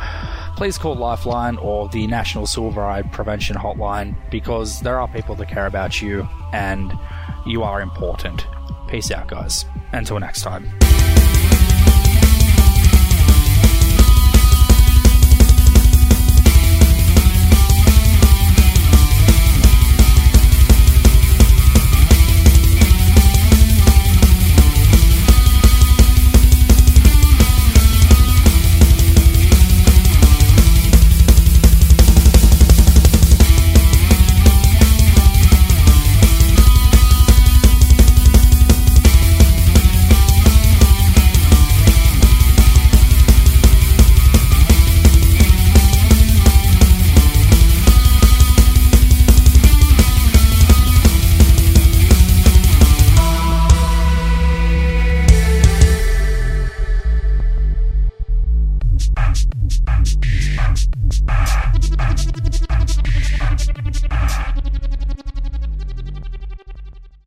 please 0.56 0.78
call 0.78 0.96
Lifeline 0.96 1.58
or 1.58 1.90
the 1.90 2.06
National 2.08 2.46
Suicide 2.46 3.12
Prevention 3.12 3.56
Hotline 3.56 4.16
because 4.30 4.80
there 4.82 5.00
are 5.00 5.08
people 5.08 5.36
that 5.36 5.50
care 5.50 5.66
about 5.66 6.02
you 6.02 6.28
and 6.54 6.94
you 7.46 7.64
are 7.64 7.82
important. 7.82 8.46
Peace 8.88 9.12
out, 9.12 9.28
guys. 9.28 9.66
Until 9.92 10.20
next 10.20 10.42
time. 10.44 10.72